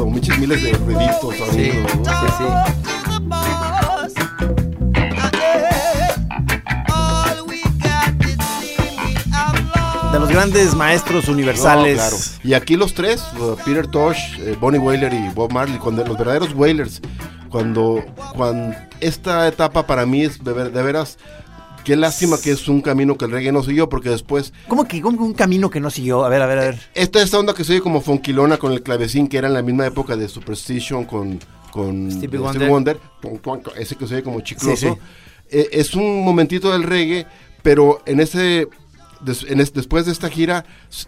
Muchos 0.00 0.38
miles 0.38 0.62
de 0.62 0.72
ruiditos. 0.72 1.34
Sí, 1.52 1.72
¿no? 1.82 1.88
sí, 2.04 2.26
sí. 2.38 2.44
De 10.12 10.18
los 10.18 10.28
grandes 10.28 10.74
maestros 10.74 11.26
No, 11.26 11.32
universales. 11.32 11.94
claro. 11.96 12.16
Y 12.44 12.54
aquí 12.54 12.76
los 12.76 12.92
tres, 12.92 13.22
uh, 13.38 13.56
Peter 13.64 13.86
Tosh, 13.86 14.38
eh, 14.40 14.56
Bonnie 14.60 14.78
Whaler 14.78 15.12
y 15.12 15.28
Bob 15.34 15.52
Marley, 15.52 15.78
cuando 15.78 16.04
los 16.04 16.18
verdaderos 16.18 16.52
Whalers, 16.54 17.00
cuando, 17.48 18.04
cuando 18.36 18.76
esta 19.00 19.48
etapa 19.48 19.86
para 19.86 20.04
mí 20.04 20.22
es 20.22 20.42
de, 20.44 20.52
ver- 20.52 20.70
de 20.72 20.82
veras, 20.82 21.16
qué 21.84 21.96
lástima 21.96 22.36
que 22.40 22.50
es 22.52 22.68
un 22.68 22.80
camino 22.80 23.16
que 23.16 23.24
el 23.24 23.30
reggae 23.30 23.52
no 23.52 23.62
siguió, 23.62 23.88
porque 23.88 24.10
después, 24.10 24.52
¿Cómo 24.68 24.84
que 24.86 25.00
cómo 25.00 25.24
un 25.24 25.34
camino 25.34 25.70
que 25.70 25.80
no 25.80 25.90
siguió? 25.90 26.24
A 26.24 26.28
ver, 26.28 26.42
a 26.42 26.46
ver, 26.46 26.58
a 26.58 26.62
ver. 26.62 26.80
esta, 26.94 27.22
esta 27.22 27.38
onda 27.38 27.54
que 27.54 27.64
se 27.64 27.72
oye 27.72 27.80
como 27.82 28.00
fonquilona 28.00 28.56
con 28.58 28.72
el 28.72 28.82
clavecín, 28.82 29.28
que 29.28 29.38
era 29.38 29.48
en 29.48 29.54
la 29.54 29.62
misma 29.62 29.86
época 29.86 30.16
de 30.16 30.28
Superstition 30.28 31.04
con, 31.04 31.40
con 31.70 32.10
Stevie 32.10 32.38
Wonder. 32.68 32.98
ese 33.76 33.96
que 33.96 34.06
se 34.06 34.14
oye 34.14 34.22
como 34.22 34.40
chicloso, 34.40 34.76
Sí, 34.76 34.86
sí. 34.88 35.56
eh, 35.58 35.68
es 35.72 35.94
un 35.94 36.24
momentito 36.24 36.70
del 36.72 36.82
reggae, 36.84 37.26
pero 37.62 38.00
en 38.06 38.20
ese, 38.20 38.68
des- 39.20 39.44
en 39.48 39.60
es- 39.60 39.72
después 39.72 40.06
de 40.06 40.12
esta 40.12 40.28
gira, 40.28 40.64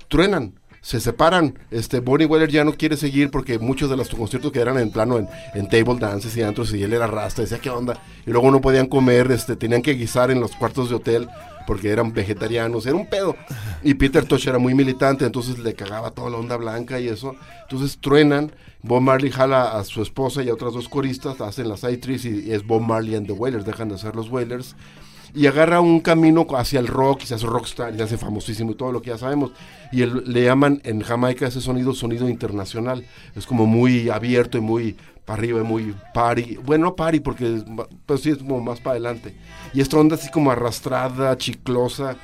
truenan. 0.08 0.54
Se 0.84 1.00
separan, 1.00 1.58
este 1.70 2.00
Bonnie 2.00 2.26
Weller 2.26 2.50
ya 2.50 2.62
no 2.62 2.74
quiere 2.74 2.98
seguir 2.98 3.30
porque 3.30 3.58
muchos 3.58 3.88
de 3.88 3.96
los 3.96 4.10
conciertos 4.10 4.52
que 4.52 4.60
eran 4.60 4.78
en 4.78 4.90
plano 4.90 5.18
en, 5.18 5.26
en 5.54 5.66
table 5.66 5.98
dances 5.98 6.36
y 6.36 6.42
antros 6.42 6.74
y 6.74 6.82
él 6.82 6.92
era 6.92 7.06
rasta, 7.06 7.40
decía 7.40 7.58
qué 7.58 7.70
onda, 7.70 8.02
y 8.26 8.30
luego 8.30 8.50
no 8.50 8.60
podían 8.60 8.86
comer, 8.86 9.30
este, 9.32 9.56
tenían 9.56 9.80
que 9.80 9.94
guisar 9.94 10.30
en 10.30 10.40
los 10.40 10.54
cuartos 10.54 10.90
de 10.90 10.96
hotel 10.96 11.28
porque 11.66 11.88
eran 11.88 12.12
vegetarianos, 12.12 12.84
era 12.84 12.96
un 12.96 13.06
pedo. 13.06 13.34
Y 13.82 13.94
Peter 13.94 14.26
Tosh 14.26 14.46
era 14.46 14.58
muy 14.58 14.74
militante, 14.74 15.24
entonces 15.24 15.58
le 15.58 15.72
cagaba 15.72 16.10
toda 16.10 16.28
la 16.28 16.36
onda 16.36 16.58
blanca 16.58 17.00
y 17.00 17.08
eso. 17.08 17.34
Entonces 17.62 17.96
truenan, 17.98 18.52
Bob 18.82 19.00
Marley 19.00 19.30
jala 19.30 19.78
a 19.78 19.84
su 19.84 20.02
esposa 20.02 20.42
y 20.42 20.50
a 20.50 20.52
otras 20.52 20.74
dos 20.74 20.90
coristas, 20.90 21.40
hacen 21.40 21.70
las 21.70 21.80
trees 21.80 22.26
y, 22.26 22.52
es 22.52 22.66
Bob 22.66 22.82
Marley 22.82 23.14
and 23.14 23.26
the 23.26 23.32
Wailers, 23.32 23.64
dejan 23.64 23.88
de 23.88 23.96
ser 23.96 24.14
los 24.14 24.28
Wailers. 24.28 24.76
Y 25.34 25.46
agarra 25.46 25.80
un 25.80 26.00
camino 26.00 26.46
hacia 26.56 26.78
el 26.78 26.86
rock 26.86 27.22
y 27.24 27.26
se 27.26 27.34
hace 27.34 27.46
rockstar 27.46 27.92
y 27.92 27.96
se 27.96 28.02
hace 28.04 28.16
famosísimo 28.18 28.70
y 28.70 28.74
todo 28.76 28.92
lo 28.92 29.02
que 29.02 29.10
ya 29.10 29.18
sabemos. 29.18 29.50
Y 29.90 30.02
él- 30.02 30.22
le 30.26 30.44
llaman 30.44 30.80
en 30.84 31.00
Jamaica 31.02 31.46
ese 31.48 31.60
sonido 31.60 31.92
sonido 31.92 32.28
internacional. 32.28 33.04
Es 33.34 33.44
como 33.46 33.66
muy 33.66 34.08
abierto 34.10 34.58
y 34.58 34.60
muy 34.60 34.96
para 35.24 35.38
arriba 35.38 35.60
y 35.60 35.64
muy 35.64 35.94
party. 36.12 36.58
Bueno, 36.64 36.84
no 36.86 36.96
party 36.96 37.20
porque 37.20 37.62
ma- 37.66 37.86
pues 38.06 38.20
sí 38.20 38.30
es 38.30 38.38
como 38.38 38.60
más 38.60 38.78
para 38.80 38.92
adelante. 38.92 39.34
Y 39.72 39.80
esta 39.80 39.96
onda 39.98 40.14
así 40.16 40.30
como 40.30 40.50
arrastrada, 40.50 41.36
chiclosa. 41.36 42.16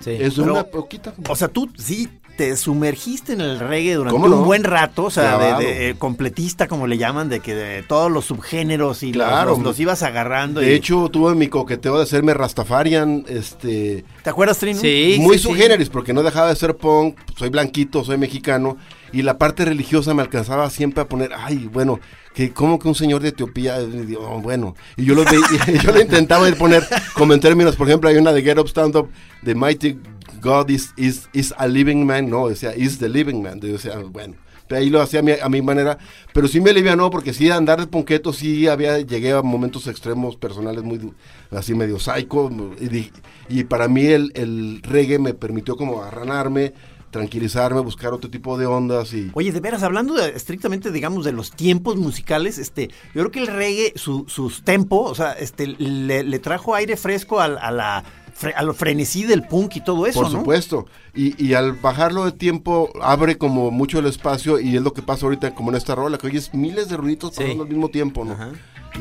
Sí. 0.00 0.10
Es 0.10 0.36
de 0.36 0.42
Pero- 0.42 0.52
una 0.54 0.64
poquita. 0.64 1.14
O 1.28 1.36
sea, 1.36 1.48
tú 1.48 1.70
sí 1.78 2.08
te 2.36 2.56
sumergiste 2.56 3.32
en 3.32 3.40
el 3.40 3.58
reggae 3.60 3.94
durante 3.94 4.18
¿Cómo 4.20 4.34
un 4.36 4.44
buen 4.44 4.64
rato, 4.64 5.04
o 5.04 5.10
sea, 5.10 5.38
de, 5.58 5.64
de, 5.64 5.90
eh, 5.90 5.94
completista, 5.96 6.66
como 6.68 6.86
le 6.86 6.98
llaman, 6.98 7.28
de 7.28 7.40
que 7.40 7.54
de 7.54 7.82
todos 7.82 8.10
los 8.10 8.24
subgéneros 8.24 9.02
y 9.02 9.12
los- 9.12 9.26
Claro. 9.26 9.50
los, 9.50 9.60
los 9.60 9.78
ibas 9.80 10.02
agarrando. 10.02 10.60
de 10.60 10.72
y- 10.72 10.74
hecho, 10.74 11.08
tuve 11.10 11.34
mi 11.34 11.48
coqueteo 11.48 11.96
de 11.96 12.02
hacerme 12.02 12.34
Rastafarian, 12.34 13.24
este, 13.28 14.04
¿te 14.22 14.30
acuerdas, 14.30 14.58
Trino? 14.58 14.80
Sí, 14.80 15.16
muy 15.20 15.38
sí, 15.38 15.48
porque 15.92 16.12
no 16.12 16.22
dejaba 16.22 16.48
de 16.48 16.56
ser 16.56 16.76
punk, 16.76 17.16
soy 17.36 17.50
blanquito, 17.50 18.04
soy 18.04 18.18
mexicano, 18.18 18.76
y 19.12 19.22
la 19.22 19.38
parte 19.38 19.64
religiosa 19.64 20.12
me 20.14 20.22
alcanzaba 20.22 20.68
siempre 20.70 21.02
a 21.02 21.08
poner, 21.08 21.30
ay, 21.36 21.68
bueno, 21.72 22.00
que 22.34 22.50
como 22.52 22.80
que 22.80 22.88
un 22.88 22.96
señor 22.96 23.22
de 23.22 23.28
Etiopía, 23.28 23.76
oh, 24.18 24.40
bueno, 24.40 24.74
y 24.96 25.04
yo 25.04 25.14
lo 25.14 25.24
veía, 25.24 25.40
yo 25.82 25.92
lo 25.92 26.00
intentaba 26.00 26.46
de 26.46 26.54
poner 26.54 26.82
como 27.14 27.32
en 27.32 27.38
términos, 27.40 27.76
por 27.76 27.86
ejemplo, 27.88 28.08
hay 28.08 28.16
una 28.16 28.32
de 28.32 28.42
Get 28.42 28.58
Up 28.58 28.66
Stand 28.68 28.96
Up, 28.96 29.08
The 29.44 29.54
Mighty 29.54 29.98
God 30.44 30.68
is, 30.70 30.92
is, 30.96 31.28
is 31.32 31.54
a 31.56 31.66
living 31.66 32.04
man, 32.04 32.28
no, 32.28 32.42
sea, 32.54 32.74
is 32.76 32.98
the 32.98 33.08
living 33.08 33.42
man, 33.42 33.60
o 33.74 33.78
sea, 33.78 33.98
bueno. 33.98 34.34
Pero 34.68 34.80
ahí 34.80 34.88
lo 34.90 35.02
hacía 35.02 35.20
a 35.20 35.22
mi, 35.22 35.32
a 35.32 35.62
manera, 35.62 35.98
pero 36.32 36.48
sí 36.48 36.58
me 36.60 36.70
alivianó 36.70 37.10
porque 37.10 37.32
sí 37.34 37.50
andar 37.50 37.80
de 37.80 37.86
ponqueto 37.86 38.32
sí 38.32 38.66
había 38.66 38.98
llegué 39.00 39.32
a 39.32 39.42
momentos 39.42 39.86
extremos 39.88 40.36
personales 40.36 40.82
muy 40.84 41.12
así 41.50 41.74
medio 41.74 41.98
psycho 41.98 42.50
y, 42.80 43.10
y 43.50 43.64
para 43.64 43.88
mí 43.88 44.06
el, 44.06 44.32
el 44.34 44.80
reggae 44.82 45.18
me 45.18 45.34
permitió 45.34 45.76
como 45.76 46.02
arranarme, 46.02 46.72
tranquilizarme, 47.10 47.80
buscar 47.80 48.12
otro 48.14 48.30
tipo 48.30 48.56
de 48.58 48.64
ondas 48.66 49.12
y 49.12 49.30
Oye, 49.34 49.52
de 49.52 49.60
veras, 49.60 49.82
hablando 49.82 50.14
de- 50.14 50.30
estrictamente, 50.30 50.90
digamos, 50.90 51.24
de 51.26 51.32
los 51.32 51.50
tiempos 51.50 51.96
musicales, 51.96 52.56
este, 52.58 52.88
yo 53.14 53.20
creo 53.22 53.30
que 53.30 53.40
el 53.40 53.46
reggae, 53.48 53.92
su, 53.96 54.24
sus 54.28 54.64
tempo, 54.64 55.02
o 55.02 55.14
sea, 55.14 55.32
este, 55.32 55.66
le, 55.66 56.22
trajo 56.38 56.74
aire 56.74 56.96
fresco 56.96 57.40
al- 57.40 57.58
a, 57.58 57.70
la 57.70 58.04
fre- 58.38 58.54
a 58.56 58.62
lo 58.62 58.74
frenesí 58.74 59.24
del 59.24 59.42
punk 59.42 59.76
y 59.76 59.80
todo 59.80 60.06
eso, 60.06 60.20
por 60.22 60.30
¿no? 60.32 60.38
supuesto. 60.38 60.86
Y, 61.14 61.42
y 61.44 61.54
al 61.54 61.72
bajarlo 61.72 62.24
de 62.24 62.32
tiempo 62.32 62.90
abre 63.02 63.38
como 63.38 63.70
mucho 63.70 63.98
el 63.98 64.06
espacio 64.06 64.58
y 64.60 64.76
es 64.76 64.82
lo 64.82 64.92
que 64.92 65.02
pasa 65.02 65.26
ahorita 65.26 65.54
como 65.54 65.70
en 65.70 65.76
esta 65.76 65.94
rola, 65.94 66.18
que 66.18 66.26
oyes 66.26 66.52
miles 66.54 66.88
de 66.88 66.96
ruiditos 66.96 67.34
Sí. 67.34 67.40
pasando 67.42 67.62
al 67.64 67.68
mismo 67.68 67.88
tiempo, 67.88 68.24
¿no? 68.24 68.32
Ajá. 68.32 68.50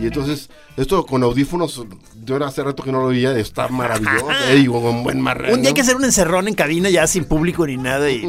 Y 0.02 0.08
entonces, 0.08 0.50
esto 0.76 1.06
con 1.06 1.22
audífonos, 1.22 1.86
yo 2.26 2.36
era 2.36 2.48
hace 2.48 2.64
rato 2.64 2.82
que 2.82 2.92
no 2.92 3.02
lo 3.02 3.06
oía, 3.10 3.38
está 3.38 3.68
maravilloso, 3.68 4.28
eh, 4.50 4.56
digo, 4.56 4.82
con 4.82 5.04
buen 5.04 5.22
marrano. 5.22 5.54
Un 5.54 5.62
día 5.62 5.70
hay 5.70 5.76
que 5.76 5.82
hacer 5.82 5.96
un 5.96 6.04
encerrón 6.04 6.48
en 6.48 6.56
cabina 6.56 6.90
ya 6.90 7.06
sin 7.06 7.26
público 7.26 7.68
ni 7.68 7.78
nada 7.78 8.10
y... 8.10 8.24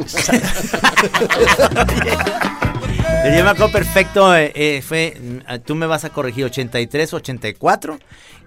Yo 3.25 3.43
me 3.43 3.49
acuerdo 3.49 3.71
perfecto, 3.71 4.35
eh, 4.35 4.51
eh, 4.53 4.83
fue, 4.87 5.17
mm, 5.19 5.61
tú 5.65 5.73
me 5.73 5.87
vas 5.87 6.05
a 6.05 6.11
corregir, 6.11 6.45
83, 6.45 7.13
84, 7.15 7.97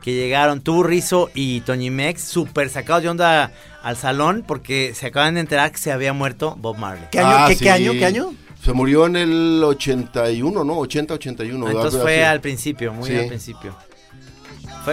que 0.02 0.14
llegaron 0.14 0.60
tú, 0.60 0.82
Rizo 0.82 1.30
y 1.34 1.60
Toñi 1.62 1.90
Mex, 1.90 2.22
súper 2.22 2.70
sacados 2.70 3.02
de 3.02 3.08
onda 3.08 3.52
al 3.82 3.96
salón 3.96 4.44
porque 4.46 4.92
se 4.94 5.06
acaban 5.06 5.34
de 5.34 5.40
enterar 5.40 5.72
que 5.72 5.78
se 5.78 5.92
había 5.92 6.12
muerto 6.12 6.56
Bob 6.58 6.76
Marley. 6.78 7.04
¿Qué 7.10 7.18
año? 7.20 7.28
Ah, 7.30 7.50
¿Qué, 7.58 7.70
año? 7.70 7.92
¿Qué 7.92 8.04
año? 8.04 8.34
Se 8.62 8.72
murió 8.72 9.06
en 9.06 9.16
el 9.16 9.62
81, 9.64 10.64
¿no? 10.64 10.78
80, 10.78 11.14
81. 11.14 11.66
Ah, 11.66 11.70
entonces 11.70 12.00
fue 12.02 12.24
al 12.24 12.40
principio, 12.40 12.92
muy 12.92 13.08
Sí. 13.08 13.16
al 13.16 13.28
principio. 13.28 13.74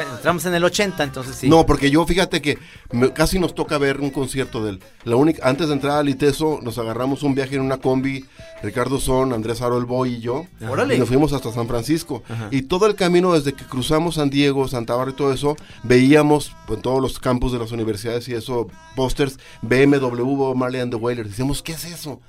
Fue- 0.03 0.15
entramos 0.15 0.45
en 0.45 0.55
el 0.55 0.63
80, 0.63 1.03
entonces 1.03 1.35
sí. 1.35 1.49
No, 1.49 1.65
porque 1.65 1.89
yo 1.91 2.05
fíjate 2.05 2.41
que 2.41 2.57
me- 2.91 3.11
casi 3.13 3.39
nos 3.39 3.53
toca 3.55 3.77
ver 3.77 3.99
un 4.01 4.09
concierto 4.09 4.63
de 4.63 4.71
él. 4.71 4.79
La 5.03 5.15
única, 5.15 5.47
antes 5.47 5.67
de 5.67 5.73
entrar 5.73 5.97
al 5.99 6.09
ITESO, 6.09 6.59
nos 6.61 6.77
agarramos 6.77 7.23
un 7.23 7.35
viaje 7.35 7.55
en 7.55 7.61
una 7.61 7.77
combi, 7.77 8.25
Ricardo 8.63 8.99
Son, 8.99 9.33
Andrés 9.33 9.61
Arol 9.61 9.85
Boy 9.85 10.15
y 10.15 10.19
yo. 10.21 10.45
Órale. 10.67 10.95
Y 10.95 10.99
nos 10.99 11.07
fuimos 11.07 11.33
hasta 11.33 11.51
San 11.51 11.67
Francisco. 11.67 12.23
Y 12.51 12.63
todo 12.63 12.87
el 12.87 12.95
camino 12.95 13.33
desde 13.33 13.53
que 13.53 13.65
cruzamos 13.65 14.15
San 14.15 14.29
Diego, 14.29 14.67
Santa 14.67 14.93
Bárbara 14.93 15.11
y 15.11 15.15
todo 15.15 15.33
eso, 15.33 15.55
veíamos 15.83 16.51
pues, 16.67 16.77
en 16.77 16.81
todos 16.83 17.01
los 17.01 17.19
campus 17.19 17.51
de 17.51 17.59
las 17.59 17.71
universidades 17.71 18.27
y 18.27 18.33
eso, 18.33 18.67
pósters, 18.95 19.37
BMW, 19.61 20.53
Marley 20.55 20.81
and 20.81 20.91
the 20.91 20.97
Wailers. 20.97 21.29
Decíamos, 21.29 21.61
¿qué 21.61 21.73
es 21.73 21.85
eso? 21.85 22.19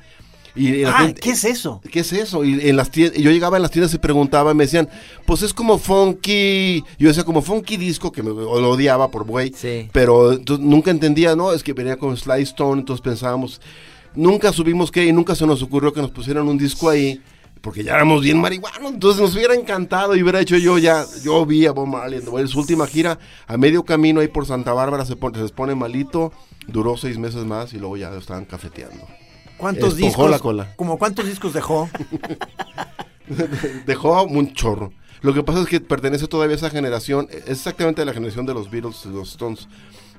Y 0.57 0.84
Ah, 0.84 0.98
gente- 1.00 1.20
¿qué 1.20 1.30
es 1.30 1.44
eso? 1.44 1.80
¿Qué 1.92 2.00
es 2.00 2.12
eso? 2.12 2.42
Y 2.44 2.68
en 2.68 2.76
las 2.76 2.90
tiendas, 2.90 3.18
yo 3.20 3.30
llegaba 3.30 3.57
en 3.59 3.62
las 3.62 3.70
tiendas 3.70 3.92
y 3.94 3.98
preguntaba, 3.98 4.52
y 4.52 4.54
me 4.54 4.64
decían, 4.64 4.88
pues 5.26 5.42
es 5.42 5.52
como 5.52 5.78
funky. 5.78 6.82
Yo 6.98 7.09
decía, 7.09 7.24
como 7.24 7.42
funky 7.42 7.76
disco, 7.76 8.11
que 8.11 8.22
me 8.22 8.30
lo 8.30 8.70
odiaba 8.70 9.11
por 9.11 9.24
güey. 9.24 9.52
Sí. 9.54 9.88
Pero 9.92 10.32
entonces, 10.32 10.64
nunca 10.64 10.90
entendía, 10.90 11.36
¿no? 11.36 11.52
Es 11.52 11.62
que 11.62 11.72
venía 11.72 11.96
con 11.96 12.16
Sly 12.16 12.42
Stone, 12.42 12.80
entonces 12.80 13.02
pensábamos, 13.02 13.61
nunca 14.14 14.52
subimos 14.52 14.90
que 14.90 15.04
y 15.04 15.12
nunca 15.12 15.34
se 15.34 15.46
nos 15.46 15.62
ocurrió 15.62 15.92
que 15.92 16.00
nos 16.00 16.11
pusieran 16.11 16.48
un 16.48 16.59
disco 16.59 16.88
ahí. 16.88 17.20
Porque 17.62 17.82
ya 17.82 17.94
éramos 17.94 18.22
bien 18.22 18.40
marihuanos, 18.40 18.92
entonces 18.92 19.20
nos 19.20 19.34
hubiera 19.34 19.54
encantado 19.54 20.14
y 20.14 20.22
hubiera 20.22 20.40
hecho 20.40 20.57
yo 20.57 20.78
ya, 20.78 21.04
yo 21.24 21.44
vi 21.44 21.66
a 21.66 21.72
Bob 21.72 21.86
Marley, 21.88 22.20
en 22.38 22.48
su 22.48 22.61
última 22.61 22.86
gira, 22.86 23.18
a 23.46 23.57
medio 23.57 23.82
camino 23.82 24.20
ahí 24.20 24.28
por 24.28 24.46
Santa 24.46 24.72
Bárbara 24.72 25.04
se 25.04 25.16
pone, 25.16 25.38
se 25.44 25.52
pone 25.52 25.74
malito, 25.74 26.32
duró 26.68 26.96
seis 26.96 27.18
meses 27.18 27.44
más 27.44 27.72
y 27.72 27.78
luego 27.78 27.96
ya 27.96 28.11
lo 28.11 28.18
estaban 28.18 28.44
cafeteando. 28.44 29.04
¿Cuántos 29.59 29.96
discos? 29.96 30.30
la 30.30 30.38
cola. 30.38 30.72
¿Como 30.76 30.98
cuántos 30.98 31.26
discos 31.26 31.52
dejó? 31.52 31.88
Dejó 33.86 34.22
un 34.24 34.52
chorro. 34.52 34.92
Lo 35.22 35.34
que 35.34 35.42
pasa 35.42 35.61
es 35.61 35.66
que 35.66 35.80
pertenece 35.80 36.28
todavía 36.28 36.54
a 36.54 36.59
esa 36.59 36.70
generación, 36.70 37.26
es 37.30 37.48
exactamente 37.48 38.04
la 38.04 38.12
generación 38.12 38.46
de 38.46 38.54
los 38.54 38.70
Beatles, 38.70 39.02
de 39.04 39.11
los 39.11 39.30
Stones. 39.30 39.66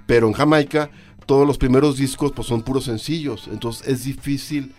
Pero 0.06 0.28
en 0.28 0.34
Jamaica, 0.34 0.90
todos 1.26 1.46
los 1.48 1.58
primeros 1.58 1.98
discos 1.98 2.32
pues 2.34 2.48
son 2.48 2.62
puros 2.64 2.86
sencillos. 2.86 3.48
Entonces 3.52 3.88
es 3.88 4.04
difícil 4.04 4.74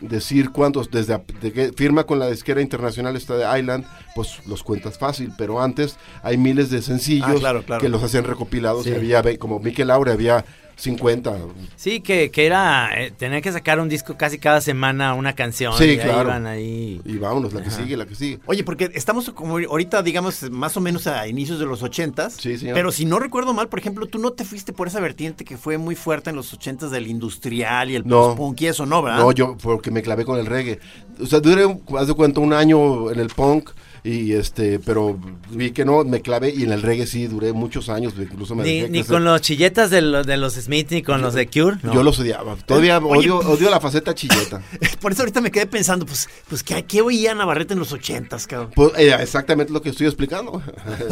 decir 0.00 0.50
cuántos. 0.50 0.90
Desde 0.90 1.14
a- 1.14 1.22
de 1.40 1.52
que 1.52 1.72
firma 1.72 2.04
con 2.04 2.18
la 2.18 2.28
disquera 2.30 2.60
internacional 2.60 3.16
esta 3.16 3.34
de 3.36 3.58
Island, 3.58 3.84
pues 4.14 4.40
los 4.46 4.62
cuentas 4.62 4.98
fácil. 4.98 5.32
Pero 5.38 5.60
antes 5.60 5.96
hay 6.22 6.36
miles 6.36 6.70
de 6.70 6.82
sencillos 6.82 7.28
Ah, 7.28 7.34
claro, 7.38 7.62
claro. 7.64 7.80
que 7.80 7.88
los 7.88 8.02
hacían 8.02 8.24
recopilados. 8.24 8.84
Sí. 8.84 8.90
Y 8.90 8.94
había, 9.14 9.38
como 9.38 9.58
Mikel 9.58 9.88
Laure, 9.88 10.12
había 10.12 10.44
50. 10.76 11.34
Sí, 11.76 12.00
que, 12.00 12.30
que 12.30 12.44
era, 12.46 12.90
eh, 13.00 13.10
tenía 13.10 13.40
que 13.40 13.50
sacar 13.50 13.80
un 13.80 13.88
disco 13.88 14.16
casi 14.16 14.38
cada 14.38 14.60
semana, 14.60 15.14
una 15.14 15.34
canción. 15.34 15.72
Sí, 15.76 15.84
y 15.84 15.88
ahí 15.90 15.98
claro. 15.98 16.28
iban 16.28 16.46
ahí. 16.46 17.00
Y 17.04 17.16
vámonos, 17.16 17.52
la 17.54 17.62
que 17.62 17.70
sigue, 17.70 17.96
la 17.96 18.04
que 18.06 18.14
sigue. 18.14 18.40
Oye, 18.46 18.62
porque 18.62 18.90
estamos 18.94 19.30
como 19.30 19.56
ahorita, 19.58 20.02
digamos, 20.02 20.50
más 20.50 20.76
o 20.76 20.80
menos 20.80 21.06
a 21.06 21.26
inicios 21.28 21.58
de 21.58 21.64
los 21.66 21.82
ochentas. 21.82 22.34
Sí, 22.34 22.58
señor. 22.58 22.74
Pero 22.74 22.92
si 22.92 23.06
no 23.06 23.18
recuerdo 23.18 23.54
mal, 23.54 23.68
por 23.68 23.78
ejemplo, 23.78 24.06
tú 24.06 24.18
no 24.18 24.32
te 24.32 24.44
fuiste 24.44 24.72
por 24.74 24.86
esa 24.88 25.00
vertiente 25.00 25.44
que 25.44 25.56
fue 25.56 25.78
muy 25.78 25.94
fuerte 25.94 26.30
en 26.30 26.36
los 26.36 26.52
ochentas 26.52 26.90
del 26.90 27.06
industrial 27.06 27.90
y 27.90 27.96
el 27.96 28.06
No. 28.06 28.26
post-punk 28.28 28.60
y 28.60 28.66
eso, 28.66 28.84
¿no, 28.84 29.00
verdad? 29.02 29.18
No, 29.20 29.32
yo 29.32 29.56
porque 29.56 29.90
me 29.90 30.02
clavé 30.02 30.24
con 30.26 30.38
el 30.38 30.46
reggae. 30.46 30.78
O 31.20 31.26
sea, 31.26 31.40
duré, 31.40 31.64
haz 31.98 32.06
de 32.06 32.14
cuenta, 32.14 32.40
un 32.40 32.52
año 32.52 33.10
en 33.10 33.18
el 33.18 33.28
punk 33.28 33.70
y 34.06 34.32
este, 34.34 34.78
pero 34.78 35.18
vi 35.50 35.72
que 35.72 35.84
no, 35.84 36.04
me 36.04 36.22
clavé 36.22 36.54
y 36.54 36.62
en 36.62 36.72
el 36.72 36.82
reggae 36.82 37.06
sí 37.06 37.26
duré 37.26 37.52
muchos 37.52 37.88
años, 37.88 38.14
incluso 38.16 38.54
me 38.54 38.62
Ni, 38.62 38.88
ni 38.88 39.02
con 39.02 39.24
los 39.24 39.40
chilletas 39.40 39.90
de, 39.90 40.00
los 40.00 40.26
de 40.26 40.36
los 40.36 40.54
Smith 40.54 40.88
ni 40.90 41.02
con 41.02 41.20
los 41.20 41.34
de 41.34 41.48
Cure. 41.48 41.78
no. 41.82 41.92
Yo 41.92 42.02
los 42.02 42.18
odiaba. 42.20 42.56
Todavía 42.66 42.98
Oye, 42.98 43.30
odio, 43.30 43.38
odio 43.38 43.68
la 43.68 43.80
faceta 43.80 44.14
chilleta. 44.14 44.62
Por 45.00 45.12
eso 45.12 45.22
ahorita 45.22 45.40
me 45.40 45.50
quedé 45.50 45.66
pensando, 45.66 46.06
pues, 46.06 46.28
pues 46.48 46.62
¿qué, 46.62 46.84
qué 46.84 47.02
oía 47.02 47.34
Navarrete 47.34 47.72
en 47.72 47.80
los 47.80 47.92
ochentas, 47.92 48.46
cabrón? 48.46 48.70
Pues, 48.74 48.92
eh, 48.96 49.14
exactamente 49.20 49.72
lo 49.72 49.82
que 49.82 49.90
estoy 49.90 50.06
explicando. 50.06 50.62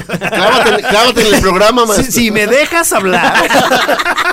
clávate, 0.06 0.82
clávate 0.82 1.28
en 1.28 1.34
el 1.34 1.40
programa, 1.40 1.82
Si, 1.82 1.88
maestro. 1.88 2.12
si 2.12 2.30
me 2.30 2.46
dejas 2.46 2.92
hablar. 2.92 3.34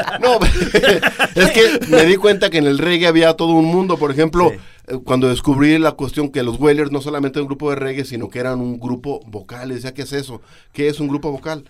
No, 0.20 0.38
es 1.34 1.50
que 1.50 1.86
me 1.88 2.04
di 2.04 2.16
cuenta 2.16 2.50
que 2.50 2.58
en 2.58 2.66
el 2.66 2.78
reggae 2.78 3.06
había 3.06 3.34
todo 3.34 3.52
un 3.52 3.66
mundo. 3.66 3.96
Por 3.96 4.10
ejemplo, 4.10 4.50
eh, 4.50 4.98
cuando 5.04 5.28
descubrí 5.28 5.78
la 5.78 5.92
cuestión 5.92 6.30
que 6.30 6.42
los 6.42 6.58
Wailers 6.58 6.90
no 6.90 7.00
solamente 7.00 7.38
eran 7.38 7.44
un 7.44 7.48
grupo 7.48 7.70
de 7.70 7.76
reggae, 7.76 8.04
sino 8.04 8.28
que 8.28 8.38
eran 8.38 8.60
un 8.60 8.78
grupo 8.78 9.20
vocal. 9.26 9.70
Y 9.70 9.74
Decía, 9.74 9.94
¿qué 9.94 10.02
es 10.02 10.12
eso? 10.12 10.40
¿Qué 10.72 10.88
es 10.88 11.00
un 11.00 11.08
grupo 11.08 11.30
vocal? 11.30 11.64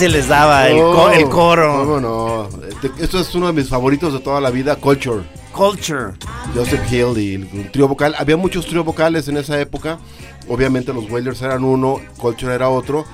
Se 0.00 0.08
les 0.08 0.28
daba 0.28 0.66
el, 0.68 0.78
Oh, 0.78 0.94
co- 0.94 1.10
el 1.10 1.28
coro. 1.28 1.84
¿Cómo 1.84 2.00
no? 2.00 2.48
Este- 2.68 3.04
Esto 3.04 3.20
es 3.20 3.34
uno 3.34 3.48
de 3.48 3.52
mis 3.52 3.68
favoritos 3.68 4.14
de 4.14 4.20
toda 4.20 4.40
la 4.40 4.48
vida, 4.50 4.76
Culture. 4.76 5.22
Culture. 5.52 6.12
Joseph 6.54 6.90
Hill 6.90 7.18
y 7.18 7.34
el 7.34 7.70
trío 7.70 7.86
vocal. 7.86 8.14
Había 8.18 8.38
muchos 8.38 8.64
tríos 8.66 8.82
vocales 8.84 9.28
en 9.28 9.36
esa 9.36 9.60
época. 9.60 9.98
Obviamente 10.48 10.92
los 10.94 11.10
Wailers 11.10 11.42
eran 11.42 11.64
uno, 11.64 12.00
Culture 12.16 12.54
era 12.54 12.70
otro. 12.70 13.04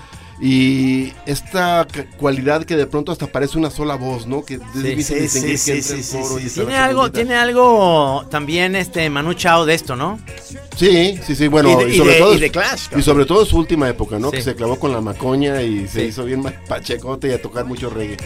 Y 0.41 1.13
esta 1.25 1.87
cualidad 2.19 2.65
que 2.65 2.77
de 2.77 2.87
pronto 2.87 3.11
hasta 3.11 3.27
parece 3.27 3.57
una 3.57 3.71
sola 3.71 3.95
voz, 3.97 4.27
¿no? 4.27 4.45
Que 4.45 4.55
es 4.55 4.61
Sí, 4.75 4.83
difícil 4.83 5.17
sí, 5.17 5.23
distinguir 5.23 5.59
sí, 5.59 5.73
que 5.73 5.83
sí, 5.83 6.03
sí, 6.03 6.51
Tiene 6.55 6.77
algo, 6.77 7.11
tiene 7.11 7.35
algo 7.37 8.27
también 8.31 8.77
este 8.77 9.09
Manu 9.09 9.33
Chao 9.33 9.65
de 9.65 9.73
esto, 9.75 9.97
¿no? 9.97 10.19
Sí, 10.77 11.19
sí, 11.27 11.35
sí, 11.35 11.49
bueno, 11.49 11.71
Y 11.71 11.85
de- 11.85 11.91
y, 11.91 11.95
y 11.95 11.97
sobre 11.99 12.13
de- 12.13 12.19
todo 12.19 12.35
y 12.35 12.39
de 12.41 12.51
Clash, 12.51 12.83
cabrón. 12.85 13.01
y 13.01 13.03
sobre 13.03 13.25
todo 13.25 13.47
su 13.47 13.57
última 13.57 13.89
época, 13.89 14.19
¿no? 14.19 14.31
Que 14.31 14.43
se 14.43 14.55
clavó 14.55 14.79
con 14.79 14.93
la 14.93 15.01
macoña 15.01 15.63
y 15.63 15.89
se 15.89 16.05
hizo 16.05 16.25
bien 16.25 16.43
pachecote 16.69 17.29
y 17.29 17.33
a 17.33 17.41
tocar 17.41 17.65
mucho 17.65 17.89
reggae. 17.89 18.19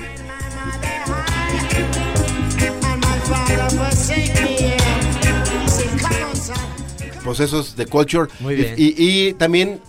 Pues 7.24 7.40
eso 7.40 7.60
es 7.60 7.76
de 7.76 7.86
Culture. 7.86 8.30
Muy 8.40 8.54
Y- 8.54 8.56
bien. 8.56 8.74
Y, 8.76 9.32
también 9.34 9.80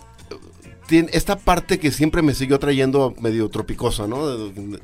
tiene 0.86 1.08
esta 1.12 1.36
parte 1.36 1.78
que 1.78 1.90
siempre 1.90 2.22
me 2.22 2.34
siguió 2.34 2.58
trayendo 2.58 3.14
medio 3.20 3.48
tropicosa, 3.48 4.06
¿no? 4.06 4.34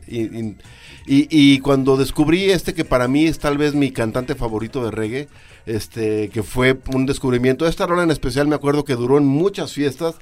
Y, 0.06 0.20
y- 0.20 0.56
y- 1.06 1.26
y 1.30 1.58
cuando 1.60 1.96
descubrí 1.96 2.50
este 2.50 2.74
que 2.74 2.84
para 2.84 3.08
mí 3.08 3.26
es 3.26 3.38
tal 3.38 3.58
vez 3.58 3.74
mi 3.74 3.90
cantante 3.92 4.34
favorito 4.34 4.84
de 4.84 4.90
reggae, 4.90 5.28
este 5.66 6.28
que 6.30 6.42
fue 6.42 6.78
un 6.94 7.06
descubrimiento. 7.06 7.66
Esta 7.66 7.86
rola 7.86 8.02
en 8.02 8.10
especial 8.10 8.46
me 8.48 8.54
acuerdo 8.54 8.84
que 8.84 8.94
duró 8.94 9.18
en 9.18 9.26
muchas 9.26 9.72
fiestas. 9.72 10.14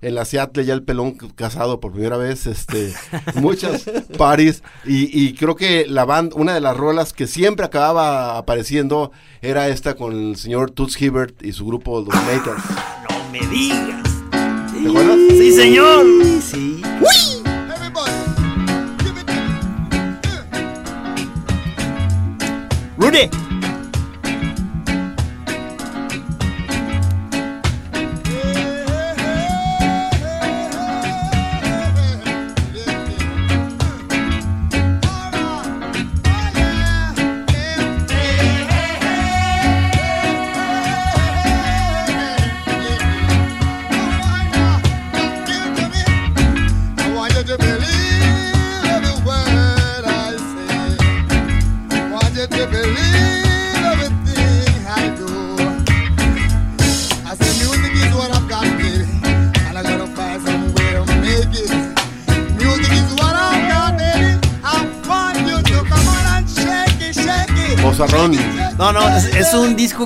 En 0.00 0.14
la 0.14 0.24
Seattle 0.24 0.64
ya 0.64 0.74
el 0.74 0.84
pelón 0.84 1.14
casado 1.34 1.80
por 1.80 1.90
primera 1.90 2.16
vez, 2.16 2.46
este, 2.46 2.94
muchas 3.34 3.82
parties 4.16 4.62
y, 4.86 5.10
y 5.12 5.34
creo 5.34 5.56
que 5.56 5.86
la 5.88 6.04
banda, 6.04 6.36
una 6.36 6.54
de 6.54 6.60
las 6.60 6.76
rolas 6.76 7.12
que 7.12 7.26
siempre 7.26 7.66
acababa 7.66 8.38
apareciendo 8.38 9.10
era 9.42 9.66
esta 9.66 9.94
con 9.96 10.12
el 10.16 10.36
señor 10.36 10.70
Toots 10.70 11.02
Hibbert 11.02 11.42
y 11.44 11.50
su 11.50 11.66
grupo 11.66 12.00
Los 12.00 12.14
Natans. 12.14 12.62
No 13.10 13.32
me 13.32 13.44
digas. 13.48 14.17
¿Te 14.82 14.88
acuerdas? 14.88 15.18
Sí, 15.30 15.52
señor. 15.52 16.06
Sí. 16.40 16.82
Rudy. 22.96 23.30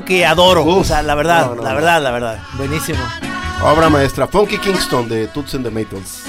Que 0.05 0.27
adoro. 0.27 0.65
o 0.65 0.85
sea, 0.85 1.03
la 1.03 1.15
verdad, 1.15 1.47
No, 1.47 1.55
no, 1.57 1.63
la 1.63 1.75
verdad, 1.75 2.03
la 2.03 2.11
verdad. 2.11 2.39
Buenísimo. 2.55 3.01
Obra 3.63 3.89
maestra, 3.89 4.27
Funky 4.27 4.59
Kingston 4.59 5.09
de 5.09 5.29
Toots 5.29 5.55
and 5.55 5.65
the 5.65 5.71
Maytals. 5.71 6.23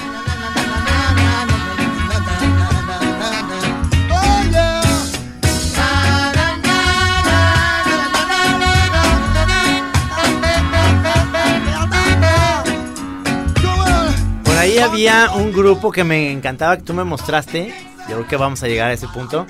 Por 14.43 14.57
ahí 14.57 14.78
había 14.78 15.32
un 15.32 15.51
grupo 15.51 15.91
que 15.91 16.03
me 16.03 16.32
encantaba 16.32 16.78
que 16.78 16.84
tú 16.84 16.93
me 16.93 17.03
mostraste. 17.03 17.74
Yo 18.09 18.15
creo 18.15 18.28
que 18.28 18.36
vamos 18.36 18.61
a 18.63 18.67
llegar 18.67 18.89
a 18.89 18.93
ese 18.93 19.07
punto. 19.07 19.47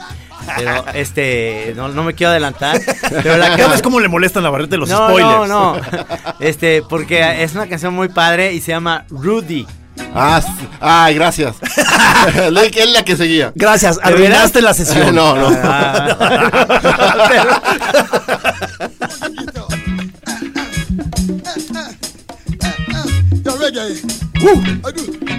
Pero 0.58 0.86
este, 0.94 1.74
no, 1.76 1.90
no 1.90 2.04
me 2.04 2.14
quiero 2.14 2.32
adelantar. 2.32 2.80
Pero 3.10 3.38
la 3.38 3.58
¿Sabes 3.58 3.82
cómo 3.82 4.00
le 4.00 4.08
molestan 4.08 4.46
a 4.46 4.50
Barrete 4.50 4.78
los 4.78 4.90
no, 4.90 5.08
spoilers? 5.10 5.48
no, 5.50 5.76
no. 5.76 5.82
Este, 6.40 6.82
porque 6.88 7.44
es 7.44 7.54
una 7.54 7.68
canción 7.68 7.94
muy 7.94 8.10
padre 8.10 8.54
y 8.54 8.62
se 8.62 8.72
llama 8.72 9.06
Rudy. 9.10 9.66
Ah, 10.16 10.42
ay, 10.80 11.16
gracias. 11.16 11.56
La- 12.52 12.64
es 12.64 12.90
la 12.92 13.04
que 13.06 13.16
seguía. 13.16 13.52
Gracias, 13.56 14.00
arruinaste 14.02 14.62
la 14.62 14.74
sesión. 14.74 15.14
No, 15.16 15.36
no. 15.36 15.50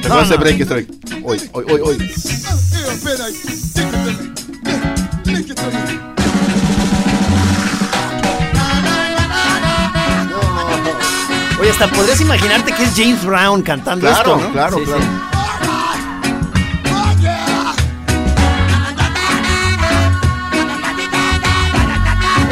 Perdón, 0.02 0.24
ese 0.24 0.36
break, 0.36 0.60
ese 0.60 0.64
break. 0.74 0.88
Hoy, 1.24 1.40
hoy, 1.52 1.64
hoy, 1.70 1.80
hoy. 1.80 2.10
Hasta 11.74 11.88
podrías 11.88 12.20
imaginarte 12.20 12.72
que 12.72 12.84
es 12.84 12.92
James 12.94 13.24
Brown 13.24 13.60
cantando 13.62 14.06
Claro, 14.06 14.36
esto, 14.36 14.46
¿no? 14.46 14.52
claro, 14.52 14.78
Sí, 14.78 14.84
claro. 14.84 15.02
sí. 15.02 15.08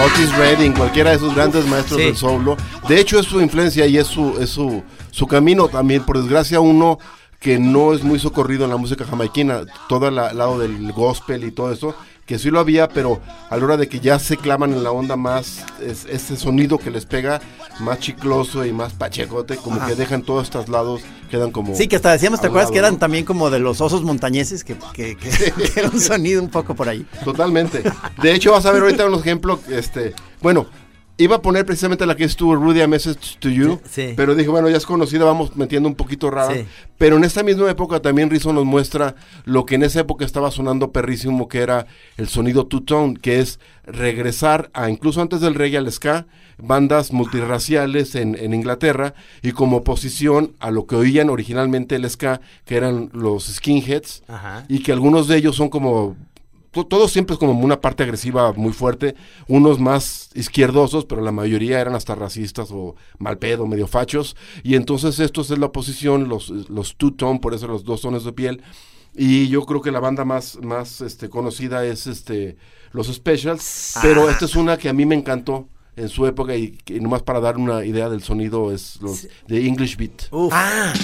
Otis 0.05 0.37
Redding, 0.37 0.73
cualquiera 0.73 1.11
de 1.11 1.17
esos 1.17 1.35
grandes 1.35 1.65
maestros 1.69 2.01
sí. 2.01 2.07
del 2.07 2.17
solo. 2.17 2.57
De 2.89 2.99
hecho, 2.99 3.21
es 3.21 3.27
su 3.27 3.41
influencia 3.41 3.87
y 3.87 3.99
es 3.99 4.07
su, 4.09 4.37
es 4.41 4.51
su, 4.51 4.83
su 5.13 5.27
camino 5.29 5.69
también. 5.69 6.03
Por 6.05 6.19
desgracia, 6.21 6.59
uno 6.59 6.99
que 7.39 7.59
no 7.61 7.93
es 7.93 8.03
muy 8.03 8.19
socorrido 8.19 8.65
en 8.65 8.71
la 8.71 8.77
música 8.77 9.05
jamaiquina, 9.05 9.61
todo 9.89 10.09
el 10.09 10.17
lado 10.17 10.59
del 10.59 10.93
gospel 10.93 11.45
y 11.45 11.53
todo 11.53 11.73
eso, 11.73 11.95
que 12.33 12.39
sí 12.39 12.49
lo 12.51 12.61
había, 12.61 12.89
pero 12.89 13.21
a 13.51 13.59
la 13.59 13.63
hora 13.63 13.77
de 13.77 13.91
que 13.91 14.01
ya 14.01 14.19
se 14.19 14.39
clavan 14.39 14.73
en 14.73 14.83
la 14.83 14.91
onda 14.91 15.17
más, 15.17 15.67
es, 15.87 16.07
ese 16.07 16.35
sonido 16.39 16.79
que 16.79 16.91
les 16.91 17.05
pega 17.05 17.43
más 17.79 17.99
chicloso 17.99 18.65
y 18.65 18.73
más 18.73 18.95
pachecote, 18.95 19.57
como 19.59 19.85
que 19.87 19.95
dejan 19.95 20.23
todos 20.23 20.45
estos 20.45 20.71
lados, 20.71 21.03
quedan 21.31 21.51
como... 21.51 21.75
Sí, 21.75 21.89
que 21.89 21.97
hasta 21.97 22.11
decíamos, 22.11 22.41
¿te 22.41 22.47
acuerdas 22.47 22.71
que 22.71 22.77
lado, 22.77 22.87
eran 22.87 22.95
¿no? 22.95 23.01
también 23.01 23.27
como 23.27 23.51
de 23.51 23.59
los 23.59 23.83
osos 23.83 24.03
montañeses? 24.03 24.65
Que, 24.65 24.77
que, 24.95 25.15
que- 25.19 25.29
que 25.75 25.81
era 25.81 25.91
un 25.91 26.01
sonido 26.01 26.43
un 26.43 26.49
poco 26.49 26.75
por 26.75 26.89
ahí. 26.89 27.07
Totalmente. 27.23 27.83
De 28.23 28.33
hecho, 28.33 28.53
vas 28.53 28.65
a 28.65 28.73
ver 28.73 28.81
ahorita 28.81 29.05
un 29.05 29.15
ejemplo, 29.21 29.61
este, 29.69 30.15
bueno, 30.41 30.65
iba 31.19 31.37
a 31.37 31.43
poner 31.43 31.65
precisamente 31.67 32.07
la 32.07 32.17
que 32.17 32.25
estuvo 32.25 32.55
Rudy 32.57 32.81
a 32.81 32.89
Message 32.89 33.37
to 33.39 33.49
You, 33.49 33.81
Sí. 33.89 34.15
pero 34.17 34.35
dije, 34.35 34.49
bueno, 34.49 34.69
ya 34.69 34.77
es 34.77 34.87
conocida, 34.87 35.25
vamos 35.25 35.55
metiendo 35.57 35.89
un 35.89 35.95
poquito 35.95 36.31
rara. 36.31 36.55
Sí. 36.55 36.65
Pero 36.99 37.17
en 37.17 37.25
esta 37.25 37.43
misma 37.43 37.71
época 37.71 38.01
también 38.01 38.31
Rizzo 38.31 38.53
nos 38.53 38.65
muestra 38.65 39.15
lo 39.45 39.65
que 39.67 39.75
en 39.77 39.83
esa 39.83 40.01
época 40.01 40.25
estaba 40.25 40.51
sonando 40.51 40.91
perrísimo, 40.91 41.49
que 41.49 41.59
era 41.61 41.87
el 42.17 42.29
sonido 42.29 42.67
two-tone, 42.67 43.17
que 43.21 43.41
es 43.41 43.61
regresar 43.85 44.71
a, 44.75 44.89
incluso 44.91 45.21
antes 45.21 45.41
del 45.41 45.55
reggae 45.55 45.79
al 45.79 45.91
ska, 45.93 46.27
bandas 46.59 47.13
multirraciales 47.13 48.15
en, 48.15 48.37
en 48.37 48.55
Inglaterra, 48.55 49.15
y 49.43 49.53
como 49.53 49.79
oposición 49.79 50.53
a 50.61 50.71
lo 50.71 50.87
que 50.87 50.97
oían 50.97 51.31
originalmente 51.31 51.97
el 51.97 52.09
ska, 52.09 52.41
que 52.65 52.77
eran 52.77 53.11
los 53.13 53.45
skinheads, 53.47 54.23
Ajá. 54.29 54.65
y 54.69 54.83
que 54.83 54.93
algunos 54.93 55.29
de 55.29 55.37
ellos 55.37 55.57
son 55.57 55.69
como 55.69 56.17
to- 56.73 56.85
todos 56.87 57.13
siempre 57.13 57.35
es 57.35 57.39
como 57.39 57.53
una 57.53 57.81
parte 57.81 58.03
agresiva 58.03 58.53
muy 58.55 58.73
fuerte, 58.73 59.15
unos 59.47 59.79
más 59.79 60.31
izquierdosos, 60.35 61.05
pero 61.05 61.23
la 61.23 61.33
mayoría 61.33 61.81
eran 61.81 61.95
hasta 61.95 62.15
racistas 62.15 62.71
o 62.73 62.97
mal 63.19 63.39
pedo, 63.39 63.67
medio 63.67 63.87
fachos, 63.87 64.37
y 64.65 64.75
entonces 64.75 65.19
estos 65.21 65.51
es 65.51 65.59
la 65.59 65.67
oposición, 65.67 66.29
los, 66.29 66.49
los 66.49 66.97
two-tone, 66.97 67.39
por 67.39 67.55
eso 67.55 67.69
los 67.69 67.85
dos 67.85 68.01
tonos 68.01 68.25
de 68.25 68.33
piel, 68.33 68.63
y 69.15 69.49
yo 69.49 69.65
creo 69.67 69.83
que 69.83 69.91
la 69.93 70.01
banda 70.01 70.25
más, 70.25 70.59
más 70.63 71.01
este, 71.03 71.29
conocida 71.29 71.85
es 71.85 72.07
este, 72.07 72.57
los 72.93 73.07
Specials, 73.09 73.95
pero 74.03 74.29
esta 74.31 74.47
es 74.47 74.57
una 74.57 74.77
que 74.79 74.89
a 74.89 74.93
mí 74.95 75.05
me 75.07 75.15
encantó 75.15 75.69
en 75.95 76.09
su 76.09 76.27
época 76.27 76.57
y, 76.57 76.71
que 76.71 76.99
nomás 77.01 77.23
para 77.23 77.39
dar 77.39 77.59
una 77.59 77.85
idea 77.85 78.09
del 78.09 78.23
sonido 78.23 78.73
es 78.73 78.99
los 79.03 79.29
de 79.47 79.67
English 79.67 79.99
Beat. 79.99 80.23
Ah, 80.51 80.95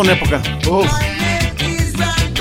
una 0.00 0.12
época. 0.12 0.42
Uf, 0.68 0.92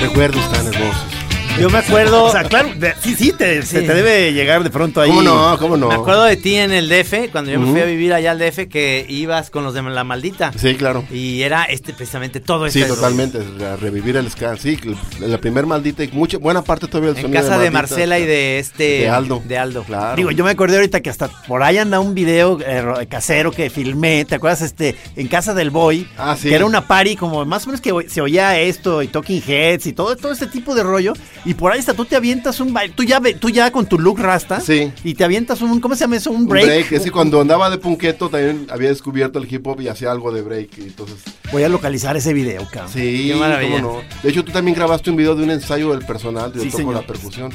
recuerdos 0.02 0.52
tan 0.52 0.68
hermosos. 0.68 1.15
Yo 1.60 1.70
me 1.70 1.78
acuerdo. 1.78 2.26
O 2.26 2.32
sea, 2.32 2.44
claro, 2.44 2.70
de- 2.76 2.94
sí, 3.02 3.16
sí, 3.16 3.32
te, 3.32 3.62
se 3.64 3.80
Sí. 3.82 3.88
te 3.88 3.94
debe 3.94 4.34
llegar 4.34 4.62
de 4.64 4.70
pronto 4.70 5.00
ahí. 5.00 5.10
¿Cómo 5.10 5.22
no? 5.24 5.58
¿Cómo 5.58 5.78
no? 5.78 5.88
Me 5.88 5.96
acuerdo 5.96 6.24
de 6.26 6.36
ti 6.36 6.56
en 6.56 6.74
el 6.74 6.90
DF, 6.90 7.30
cuando 7.32 7.50
yo 7.50 7.60
me 7.62 7.72
fui 7.72 7.80
a 7.80 7.86
vivir 7.86 8.14
allá 8.14 8.32
al 8.32 8.40
DF, 8.40 8.68
que 8.68 9.06
ibas 9.08 9.50
con 9.50 9.64
los 9.64 9.74
de 9.74 9.82
la 9.82 10.04
maldita. 10.04 10.52
Sí, 10.58 10.76
claro. 10.76 11.06
Y 11.12 11.44
era 11.44 11.64
este 11.64 11.94
precisamente 11.94 12.42
todo 12.42 12.70
Sí, 12.70 12.82
este. 12.82 12.94
totalmente, 12.94 13.40
revivir 13.80 14.18
el 14.18 14.30
ska. 14.30 14.58
Sí, 14.58 14.78
la 15.20 15.28
la 15.28 15.38
primer 15.38 15.66
maldita 15.66 16.04
y 16.04 16.10
mucha, 16.10 16.38
buena 16.38 16.62
parte 16.62 16.88
todavía 16.88 17.10
del 17.10 17.18
En 17.18 17.22
sonido 17.24 17.42
casa 17.42 17.54
de 17.58 17.72
Maldita 17.72 17.96
Marcela 17.96 18.20
y 18.20 18.26
de 18.26 18.60
este. 18.60 18.84
De 18.84 19.10
Aldo. 19.10 19.42
De 19.46 19.58
Aldo. 19.58 19.84
Claro. 19.84 20.16
Digo, 20.18 20.32
yo 20.32 20.44
me 20.44 20.52
acordé 20.52 20.76
ahorita 20.76 21.00
que 21.02 21.10
hasta 21.10 21.30
por 21.48 21.64
ahí 21.64 21.78
anda 21.78 22.00
un 22.02 22.14
video 22.16 22.60
eh, 22.62 22.82
ro- 22.82 22.98
casero 23.10 23.52
que 23.52 23.70
filmé, 23.70 24.26
¿te 24.26 24.36
acuerdas? 24.36 24.62
Este, 24.62 24.96
en 25.16 25.28
casa 25.30 25.54
del 25.54 25.70
boy, 25.70 26.06
Ah, 26.18 26.36
sí. 26.38 26.50
que 26.50 26.56
era 26.56 26.66
una 26.66 26.86
party 26.88 27.16
como 27.16 27.46
más 27.46 27.64
o 27.64 27.68
menos 27.68 27.80
que 27.82 27.92
se 28.10 28.20
oía 28.22 28.60
esto 28.60 29.02
y 29.02 29.08
Talking 29.08 29.42
Heads 29.48 29.88
y 29.88 29.94
todo, 29.94 30.16
todo 30.18 30.34
este 30.34 30.48
tipo 30.48 30.76
de 30.76 30.84
rollo. 30.84 31.14
Y 31.46 31.54
por 31.54 31.72
ahí 31.72 31.80
hasta 31.80 31.94
tú 31.94 32.06
te 32.06 32.16
avientas 32.16 32.60
un 32.60 32.74
baile, 32.74 32.94
tú 32.96 33.04
ya, 33.04 33.20
ve- 33.20 33.36
tú 33.36 33.50
ya 33.52 33.72
con 33.72 33.86
tu 33.86 34.00
look 34.00 34.20
rasta, 34.20 34.60
Sí. 34.60 34.92
y 35.04 35.14
te 35.14 35.24
avientas 35.24 35.62
un, 35.62 35.80
¿cómo 35.80 35.94
se 35.96 36.02
llama 36.02 36.16
eso? 36.18 36.32
Un 36.32 36.38
Un 36.42 36.48
break. 36.48 36.66
break. 36.66 36.92
Es 36.92 37.04
que 37.04 37.12
cuando 37.12 37.40
andaba 37.40 37.70
de 37.70 37.78
punqueto 37.78 38.30
también 38.30 38.66
había 38.72 38.90
descubierto 38.90 39.38
el 39.40 39.54
hip 39.54 39.66
hop 39.68 39.80
y 39.82 39.88
hacía 39.88 40.12
algo 40.12 40.32
de 40.32 40.42
break. 40.42 40.78
entonces, 40.80 41.18
Voy 41.52 41.62
a 41.64 41.70
localizar 41.70 42.18
ese 42.18 42.34
video, 42.34 42.68
cabrón. 42.72 42.92
sí, 42.92 43.28
Qué 43.32 43.36
maravilla. 43.36 43.82
cómo 43.82 43.94
no. 44.02 44.02
De 44.24 44.30
hecho, 44.30 44.44
tú 44.44 44.52
también 44.52 44.76
grabaste 44.76 45.12
un 45.12 45.16
video 45.18 45.36
de 45.36 45.44
un 45.44 45.52
ensayo 45.52 45.92
del 45.92 46.04
personal 46.06 46.52
de 46.52 46.62
Sí, 46.62 46.66
toco 46.68 46.78
señor. 46.78 46.94
la 46.96 47.02
percusión. 47.06 47.52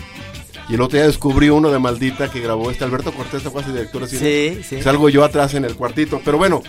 Y 0.68 0.74
el 0.74 0.80
otro 0.82 0.96
día 0.96 1.06
descubrí 1.08 1.48
uno 1.50 1.72
de 1.72 1.80
maldita 1.80 2.30
que 2.30 2.38
grabó 2.38 2.70
este 2.70 2.84
Alberto 2.84 3.12
Cortés, 3.12 3.42
¿te 3.42 3.48
acuerdas? 3.48 3.72
Director 3.74 4.02
de 4.02 4.08
cine. 4.08 4.54
Sí, 4.62 4.76
sí. 4.76 4.82
Salgo 4.82 5.08
yo 5.08 5.24
atrás 5.24 5.54
en 5.54 5.64
el 5.64 5.74
cuartito. 5.74 6.20
Pero 6.24 6.38
bueno, 6.38 6.62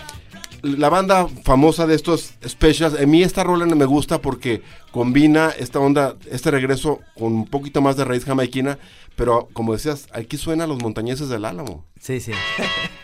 la 0.62 0.88
banda 0.88 1.28
famosa 1.44 1.86
de 1.86 1.94
estos 1.94 2.34
specials, 2.46 2.98
a 3.00 3.06
mí 3.06 3.22
esta 3.22 3.44
rola 3.44 3.66
me 3.66 3.84
gusta 3.84 4.20
porque 4.20 4.62
combina 4.90 5.50
esta 5.58 5.80
onda, 5.80 6.16
este 6.30 6.50
regreso 6.50 7.00
con 7.18 7.32
un 7.32 7.46
poquito 7.46 7.80
más 7.80 7.96
de 7.96 8.04
raíz 8.04 8.24
jamaiquina, 8.24 8.78
pero 9.16 9.48
como 9.52 9.72
decías, 9.72 10.08
aquí 10.12 10.36
suena 10.36 10.66
los 10.66 10.82
montañeses 10.82 11.28
del 11.28 11.44
Álamo. 11.44 11.84
Sí, 12.00 12.20
sí. 12.20 12.32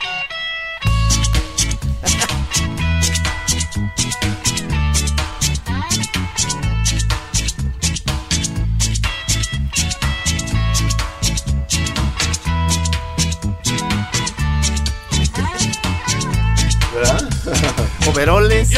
Overoles. 18.09 18.71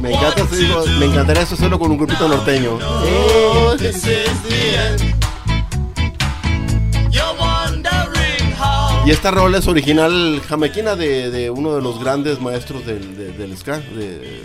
Me 0.00 0.10
encanta, 0.14 0.44
te 0.46 0.56
digo, 0.56 0.84
me 0.98 1.06
encantaría 1.06 1.42
eso 1.42 1.56
solo 1.56 1.78
con 1.78 1.90
un 1.90 1.96
grupito 1.98 2.28
norteño. 2.28 2.78
Y 9.06 9.10
esta 9.10 9.30
rola 9.30 9.58
es 9.58 9.66
original 9.66 10.40
jamaiquina 10.48 10.94
de, 10.94 11.30
de 11.30 11.50
uno 11.50 11.74
de 11.74 11.82
los 11.82 11.98
grandes 11.98 12.40
maestros 12.40 12.84
del, 12.86 13.16
de- 13.16 13.32
del 13.32 13.56
ska. 13.56 13.78
De, 13.78 14.44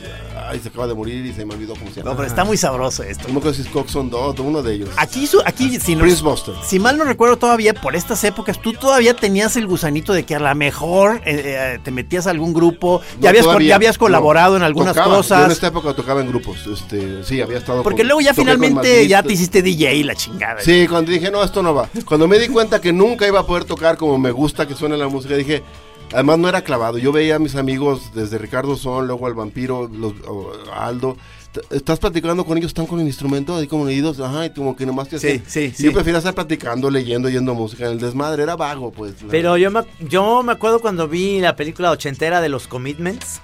ay, 0.50 0.60
se 0.60 0.70
acaba 0.70 0.88
de 0.88 0.94
morir 0.94 1.26
y 1.26 1.34
se 1.34 1.46
me 1.46 1.54
olvidó 1.54 1.74
cómo 1.76 1.89
se 1.91 1.98
llama. 1.98 2.12
No, 2.12 2.16
pero 2.16 2.28
está 2.28 2.44
muy 2.44 2.58
sabroso 2.58 3.04
esto. 3.04 3.28
No 3.28 3.34
me 3.36 3.39
acuerdo 3.39 3.56
si 3.56 3.62
es 3.64 3.68
Coxon 3.70 4.10
Dodd, 4.10 4.39
uno 4.39 4.62
de 4.62 4.74
ellos. 4.76 4.89
Aquí, 4.98 5.28
su- 5.28 5.41
aquí 5.46 5.80
si, 5.80 5.96
no- 5.96 6.02
Prince 6.02 6.22
Buster. 6.24 6.54
si 6.66 6.80
mal 6.80 6.98
no 6.98 7.04
recuerdo 7.04 7.38
todavía, 7.38 7.74
por 7.74 7.96
estas 7.96 8.24
épocas, 8.24 8.62
tú 8.62 8.74
todavía 8.74 9.14
tenías 9.16 9.56
el 9.56 9.68
gusanito 9.68 10.14
de 10.14 10.24
que 10.24 10.36
a 10.36 10.39
lo 10.39 10.56
mejor 10.56 11.18
eh, 11.26 11.76
eh, 11.76 11.80
te 11.84 11.91
metías 11.91 12.28
a 12.28 12.32
algún 12.32 12.54
grupo, 12.54 13.02
No, 13.18 13.22
ya, 13.22 13.30
habías, 13.30 13.46
todavía, 13.46 13.70
ya 13.70 13.76
habías 13.76 13.98
colaborado 13.98 14.58
en 14.58 14.64
algunas 14.64 14.94
Tocaba. 14.94 15.08
Yo 15.08 15.14
en 15.16 15.20
cosas. 15.20 15.52
esta 15.52 15.68
época 15.68 15.94
tocaba 15.94 16.22
en 16.22 16.28
grupos. 16.28 16.66
Este, 16.68 17.24
sí, 17.24 17.41
había 17.41 17.58
estado 17.58 17.84
Porque 17.84 18.02
con- 18.02 18.08
luego 18.08 18.22
ya 18.22 18.34
finalmente 18.34 19.08
ya 19.08 19.24
te 19.24 19.34
hiciste 19.34 19.62
DJ 19.62 19.94
y 19.96 20.04
la 20.04 20.16
chingada. 20.16 20.62
Sí, 20.62 20.88
cuando 20.88 21.12
dije, 21.12 21.32
no, 21.32 21.44
esto 21.44 21.62
no 21.64 21.74
va. 21.74 21.89
Cuando 22.06 22.28
me 22.28 22.38
di 22.39 22.48
cuenta 22.48 22.80
que 22.82 22.91
nunca 22.94 23.28
iba 23.28 23.39
a 23.39 23.46
poder 23.46 23.66
tocar 23.66 23.98
como 23.98 24.18
me 24.18 24.32
gusta 24.32 24.68
que 24.68 24.76
suene 24.76 24.98
la 24.98 25.08
música, 25.08 25.36
dije, 25.36 25.64
además 26.14 26.39
no 26.39 26.47
era 26.49 26.61
clavado. 26.61 26.97
Yo 26.97 27.11
veía 27.11 27.36
a 27.36 27.39
mis 27.39 27.55
amigos 27.55 28.11
desde 28.14 28.38
Ricardo 28.38 28.76
Son, 28.78 29.07
luego 29.07 29.28
al 29.28 29.34
vampiro, 29.34 29.89
los, 29.91 30.14
o 30.28 30.51
Aldo. 30.74 31.18
Estás 31.70 31.99
platicando 31.99 32.45
con 32.45 32.57
ellos, 32.57 32.70
están 32.70 32.88
con 32.88 32.99
el 32.99 33.05
instrumento 33.05 33.55
ahí 33.55 33.68
como 33.68 33.86
leídos, 33.86 34.20
ajá, 34.20 34.47
y 34.47 34.49
como 34.49 34.76
que 34.76 34.88
nomás 34.88 35.07
te 35.09 35.20
Sí, 35.20 35.28
hacen- 35.28 35.43
sí, 35.45 35.72
sí. 35.76 35.84
Yo 35.84 35.93
prefiero 35.93 36.18
estar 36.18 36.34
platicando, 36.34 36.89
leyendo, 36.89 37.28
oyendo 37.28 37.53
música. 37.53 37.86
En 37.86 37.91
el 37.91 37.99
desmadre 37.99 38.41
era 38.41 38.55
vago, 38.55 38.91
pues. 38.91 39.14
Pero 39.30 39.55
yo 39.57 39.70
me, 39.70 39.82
yo 39.99 40.41
me 40.41 40.51
acuerdo 40.53 40.80
cuando 40.80 41.07
vi 41.07 41.39
la 41.41 41.55
película 41.55 41.91
ochentera 41.91 42.41
de 42.41 42.49
los 42.49 42.66
Commitments, 42.68 43.39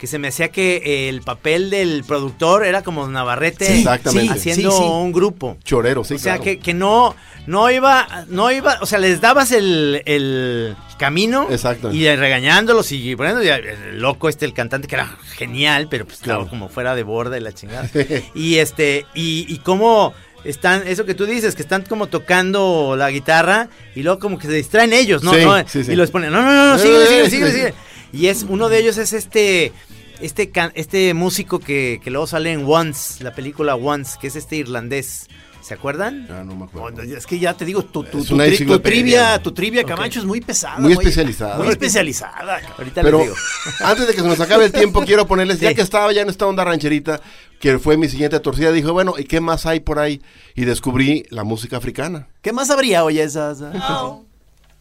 que 0.00 0.08
se 0.08 0.18
me 0.18 0.28
hacía 0.28 0.48
que 0.50 1.08
el 1.08 1.22
papel 1.22 1.70
del 1.70 2.02
productor 2.02 2.66
era 2.66 2.82
como 2.82 3.06
Navarrete 3.06 3.66
Sí, 3.66 3.78
exactamente. 3.78 4.32
haciendo 4.32 4.72
Sí, 4.72 4.76
sí. 4.76 4.82
un 4.84 5.12
grupo. 5.12 5.56
Chorero, 5.62 6.02
sí, 6.02 6.14
o 6.14 6.18
sea, 6.18 6.32
claro. 6.34 6.42
que, 6.42 6.58
que 6.58 6.74
no, 6.74 7.14
no 7.46 7.70
iba, 7.70 8.24
no 8.28 8.50
iba, 8.50 8.78
o 8.82 8.86
sea, 8.86 8.98
les 8.98 9.20
dabas 9.20 9.52
el, 9.52 10.02
el 10.06 10.76
camino 10.96 11.48
Exacto. 11.50 11.92
y 11.92 12.04
regañándolos 12.14 12.90
y 12.92 13.14
poniendo 13.16 13.42
y 13.42 13.48
el 13.48 14.00
loco 14.00 14.28
este, 14.28 14.44
el 14.46 14.52
cantante, 14.54 14.88
que 14.88 14.94
era 14.96 15.16
genial, 15.36 15.88
pero 15.90 16.04
pues 16.06 16.18
Claro. 16.18 16.40
estaba 16.42 16.50
como 16.50 16.68
fuera 16.68 16.94
de 16.94 17.02
borde 17.02 17.38
y 17.38 17.40
la 17.40 17.52
chingada. 17.52 17.88
y 18.34 18.56
este, 18.56 19.06
y, 19.14 19.46
y 19.52 19.58
cómo 19.58 20.14
están, 20.44 20.86
eso 20.86 21.04
que 21.06 21.14
tú 21.14 21.26
dices, 21.26 21.54
que 21.54 21.62
están 21.62 21.82
como 21.82 22.06
tocando 22.08 22.96
la 22.98 23.10
guitarra 23.10 23.68
y 23.94 24.02
luego 24.02 24.18
como 24.18 24.38
que 24.38 24.46
se 24.46 24.52
distraen 24.52 24.92
ellos, 24.92 25.22
¿no? 25.22 25.32
Sí, 25.34 25.40
¿no? 25.44 25.68
sí, 25.68 25.84
sí. 25.84 25.92
Y 25.92 25.96
los 25.96 26.10
ponen, 26.10 26.32
no, 26.32 26.42
no, 26.42 26.52
no, 26.52 26.66
no, 26.72 26.78
sigue, 26.78 27.02
Eh, 27.02 27.06
sigue, 27.06 27.30
sigue, 27.30 27.50
sigue. 27.52 27.74
Y 28.12 28.26
es, 28.28 28.44
uno 28.48 28.68
de 28.68 28.78
ellos 28.78 28.96
es 28.98 29.12
este, 29.12 29.72
este, 30.20 30.50
este 30.74 31.14
músico 31.14 31.58
que, 31.58 32.00
que 32.02 32.10
luego 32.10 32.26
sale 32.26 32.52
en 32.52 32.64
Once, 32.66 33.24
la 33.24 33.34
película 33.34 33.74
Once, 33.74 34.16
que 34.20 34.28
es 34.28 34.36
este 34.36 34.56
irlandés. 34.56 35.26
¿Se 35.64 35.72
acuerdan? 35.74 36.26
Ah, 36.30 36.42
no 36.44 36.54
me 36.54 36.64
acuerdo. 36.66 36.92
Bueno, 36.94 37.16
es 37.16 37.26
que 37.26 37.38
ya 37.38 37.54
te 37.54 37.64
digo, 37.64 37.82
tu, 37.84 38.04
tu, 38.04 38.18
Es 38.18 38.26
tu 38.26 38.34
una 38.34 38.44
tri- 38.44 38.48
tu 38.48 38.52
enciclopedia. 38.52 38.82
trivia, 38.92 39.42
tu 39.42 39.52
trivia 39.52 39.84
Camacho 39.84 40.18
es 40.18 40.26
muy 40.26 40.42
pesada. 40.42 40.78
Muy 40.78 40.92
especializada. 40.92 41.56
Muy 41.56 41.68
especializada. 41.68 42.60
Ahorita 42.76 43.00
Pero 43.00 43.18
les 43.18 43.26
digo. 43.28 43.36
antes 43.80 44.06
de 44.06 44.14
que 44.14 44.20
se 44.20 44.26
nos 44.28 44.40
acabe 44.40 44.66
el 44.66 44.72
tiempo, 44.72 45.00
quiero 45.06 45.26
ponerles, 45.26 45.60
ya 45.60 45.70
Sí. 45.70 45.74
que 45.74 45.80
estaba 45.80 46.12
ya 46.12 46.20
en 46.20 46.28
esta 46.28 46.46
onda 46.46 46.64
rancherita, 46.64 47.22
que 47.60 47.78
fue 47.78 47.96
mi 47.96 48.10
siguiente 48.10 48.38
torcida, 48.40 48.72
dijo, 48.72 48.92
bueno, 48.92 49.14
¿y 49.16 49.24
qué 49.24 49.40
más 49.40 49.64
hay 49.64 49.80
por 49.80 49.98
ahí? 49.98 50.20
Y 50.54 50.66
descubrí 50.66 51.24
la 51.30 51.44
música 51.44 51.78
africana. 51.78 52.28
¿Qué 52.42 52.52
más 52.52 52.68
habría, 52.68 53.02
oye, 53.02 53.22
esas? 53.22 53.60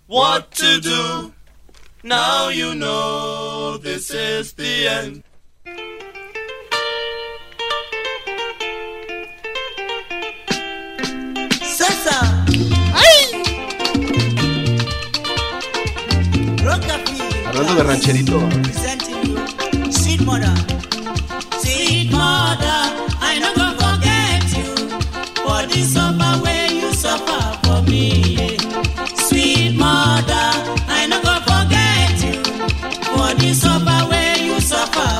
What 0.07 0.43
to 0.57 0.79
do? 0.81 1.31
Now 2.03 2.49
you 2.51 2.73
know 2.73 3.77
this 3.79 4.09
is 4.09 4.53
the 4.55 4.87
end. 4.89 5.23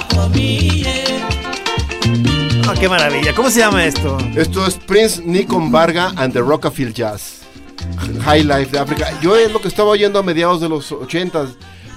For 0.10 0.30
me. 0.30 0.84
Ah, 2.68 2.74
qué 2.80 2.90
maravilla. 2.90 3.34
¿Cómo 3.36 3.50
se 3.50 3.60
llama 3.60 3.86
esto? 3.86 4.18
Esto 4.36 4.66
es 4.66 4.76
Prince 4.76 5.22
Nikon 5.24 5.72
Varga 5.72 6.14
and 6.16 6.34
the 6.34 6.42
Rockafield 6.42 6.94
Jazz. 6.94 7.42
High 8.24 8.44
Life 8.44 8.72
de 8.72 8.80
África. 8.80 9.20
Yo 9.22 9.36
es 9.36 9.52
lo 9.52 9.62
que 9.62 9.68
estaba 9.68 9.90
oyendo 9.90 10.20
a 10.20 10.24
mediados 10.24 10.62
de 10.62 10.70
los 10.70 10.92
ochentas. 10.92 11.50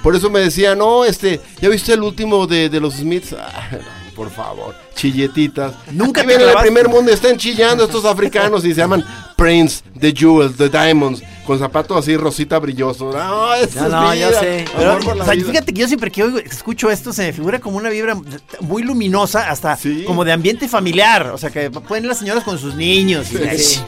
Por 0.03 0.15
eso 0.15 0.31
me 0.31 0.41
decía, 0.41 0.75
no, 0.75 1.05
este, 1.05 1.41
¿ya 1.61 1.69
viste 1.69 1.93
el 1.93 2.03
último 2.03 2.47
de, 2.47 2.69
de 2.69 2.81
los 2.81 2.95
Smiths? 2.95 3.35
Ah, 3.47 3.69
no, 3.73 3.79
por 4.15 4.31
favor, 4.31 4.75
chilletitas. 4.95 5.75
Nunca 5.93 6.23
Aquí 6.23 6.29
te 6.31 6.37
viene 6.39 6.45
el 6.45 6.51
clavaste. 6.53 6.71
primer 6.71 6.89
mundo, 6.89 7.13
están 7.13 7.37
chillando 7.37 7.85
estos 7.85 8.05
africanos 8.07 8.65
y 8.65 8.71
se 8.73 8.81
llaman 8.81 9.05
Prince, 9.37 9.83
The 10.01 10.13
Jewels, 10.17 10.57
The 10.57 10.71
Diamonds, 10.71 11.23
con 11.47 11.59
zapatos 11.59 11.99
así 11.99 12.17
rosita 12.17 12.59
brilloso. 12.59 13.13
No, 13.13 13.55
eso 13.55 13.79
No, 13.81 13.87
es 13.87 13.93
no, 13.93 14.15
ya 14.15 14.29
vida, 14.29 14.41
sé. 14.41 14.65
Pero, 14.75 14.99
por 15.01 15.17
la 15.17 15.23
o 15.25 15.27
sea, 15.27 15.35
fíjate 15.35 15.75
que 15.75 15.81
yo 15.83 15.87
siempre 15.87 16.11
que 16.11 16.25
oigo- 16.25 16.39
escucho 16.39 16.91
esto 16.91 17.13
se 17.13 17.25
me 17.27 17.33
figura 17.35 17.59
como 17.59 17.77
una 17.77 17.91
vibra 17.91 18.17
muy 18.61 18.83
luminosa, 18.83 19.51
hasta 19.51 19.77
Sí. 19.77 20.05
como 20.07 20.25
de 20.25 20.33
ambiente 20.33 20.67
familiar. 20.67 21.27
O 21.35 21.37
sea, 21.37 21.51
que 21.51 21.71
pueden 21.71 22.05
ir 22.05 22.09
las 22.09 22.19
señoras 22.21 22.43
con 22.43 22.59
sus 22.59 22.75
niños. 22.75 23.31
y 23.33 23.37
Sí. 23.59 23.81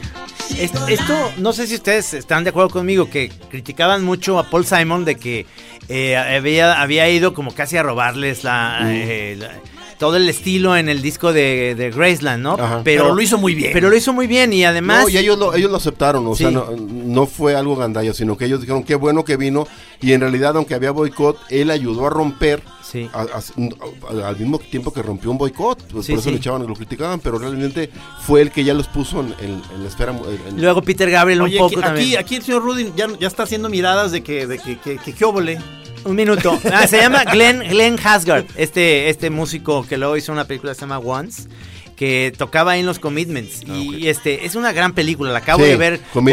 Esto, 0.59 0.87
esto, 0.87 1.13
no 1.37 1.53
sé 1.53 1.67
si 1.67 1.75
ustedes 1.75 2.13
están 2.13 2.43
de 2.43 2.49
acuerdo 2.51 2.69
conmigo, 2.69 3.09
que 3.09 3.31
criticaban 3.49 4.03
mucho 4.03 4.37
a 4.39 4.43
Paul 4.49 4.65
Simon 4.65 5.05
de 5.05 5.15
que 5.15 5.45
eh, 5.89 6.15
había, 6.15 6.81
había 6.81 7.09
ido 7.09 7.33
como 7.33 7.53
casi 7.53 7.75
a 7.77 7.83
robarles 7.83 8.43
la, 8.43 8.79
eh, 8.85 9.35
la- 9.37 9.51
todo 9.97 10.15
el 10.15 10.29
estilo 10.29 10.77
en 10.77 10.87
el 10.87 11.01
disco 11.01 11.33
de, 11.33 11.75
de 11.75 11.91
Graceland, 11.91 12.41
¿no? 12.41 12.53
Ajá. 12.53 12.81
Pero 12.85 13.13
lo 13.13 13.21
hizo 13.21 13.37
muy 13.37 13.53
bien. 13.53 13.71
Pero 13.73 13.89
lo 13.89 13.97
hizo 13.97 14.13
muy 14.13 14.27
bien 14.27 14.53
y 14.53 14.63
además... 14.63 15.03
No, 15.03 15.09
y 15.09 15.17
ellos 15.17 15.37
lo, 15.37 15.53
ellos 15.53 15.69
lo 15.69 15.75
aceptaron, 15.75 16.25
o 16.25 16.35
sea, 16.35 16.51
no, 16.51 16.67
no 16.77 17.25
fue 17.25 17.53
algo 17.55 17.75
gandalla, 17.75 18.13
sino 18.13 18.37
que 18.37 18.45
ellos 18.45 18.61
dijeron 18.61 18.83
qué 18.85 18.95
bueno 18.95 19.25
que 19.25 19.35
vino 19.35 19.67
y 20.01 20.13
en 20.13 20.21
realidad, 20.21 20.55
aunque 20.55 20.73
había 20.75 20.91
boicot, 20.91 21.37
él 21.49 21.69
ayudó 21.69 22.07
a 22.07 22.09
romper 22.11 22.61
Sí. 22.89 23.09
a- 23.13 23.21
a- 23.21 24.27
al 24.29 24.37
mismo 24.37 24.57
tiempo 24.59 24.91
que 24.91 25.01
rompió 25.03 25.29
un 25.29 25.37
boicot, 25.37 25.83
pues 25.91 26.05
Sí, 26.07 26.13
por 26.13 26.19
eso 26.19 26.29
sí. 26.29 26.31
le 26.31 26.37
echaban, 26.37 26.65
lo 26.65 26.73
criticaban, 26.73 27.19
pero 27.19 27.37
realmente 27.37 27.89
fue 28.25 28.41
el 28.41 28.51
que 28.51 28.63
ya 28.63 28.73
los 28.73 28.87
puso 28.87 29.19
en, 29.19 29.27
en- 29.39 29.61
en 29.75 29.83
la 29.83 29.89
esfera. 29.89 30.11
en- 30.47 30.59
Luego 30.61 30.81
Peter 30.81 31.09
Gabriel 31.09 31.41
Oye, 31.41 31.55
un 31.61 31.67
poco 31.69 31.79
aquí, 31.79 31.85
también. 31.87 32.07
aquí, 32.07 32.15
aquí 32.17 32.35
el 32.37 32.43
señor 32.43 32.63
Rudy 32.63 32.91
ya, 32.95 33.07
ya 33.19 33.27
está 33.27 33.43
haciendo 33.43 33.69
miradas 33.69 34.11
de 34.11 34.23
que, 34.23 34.47
de 34.47 34.57
que, 34.57 34.77
que, 34.79 34.97
que, 34.97 35.13
qué 35.13 35.25
óvole. 35.25 35.59
Un 36.05 36.15
minuto. 36.15 36.57
Ah, 36.73 36.87
se 36.87 36.97
llama 36.97 37.25
Glenn, 37.25 37.59
Glenn 37.69 37.97
Hasgard, 38.03 38.45
este, 38.55 39.09
este 39.09 39.29
músico 39.29 39.85
que 39.87 39.97
luego 39.97 40.15
hizo 40.17 40.31
una 40.31 40.45
película 40.45 40.71
que 40.71 40.75
se 40.75 40.81
llama 40.81 40.97
Once, 40.99 41.49
que 41.97 42.33
tocaba 42.37 42.71
ahí 42.71 42.79
en 42.79 42.85
los 42.85 42.97
Commitments. 42.99 43.63
y 43.67 44.07
este 44.07 44.45
es 44.45 44.55
una 44.55 44.71
gran 44.71 44.93
película, 44.93 45.31
la 45.33 45.39
acabo 45.39 45.63
Sí, 45.63 45.69
de 45.69 45.75
ver 45.75 45.99
con. 46.13 46.25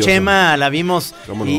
Chema, 0.00 0.56
la 0.56 0.70
vimos 0.70 1.14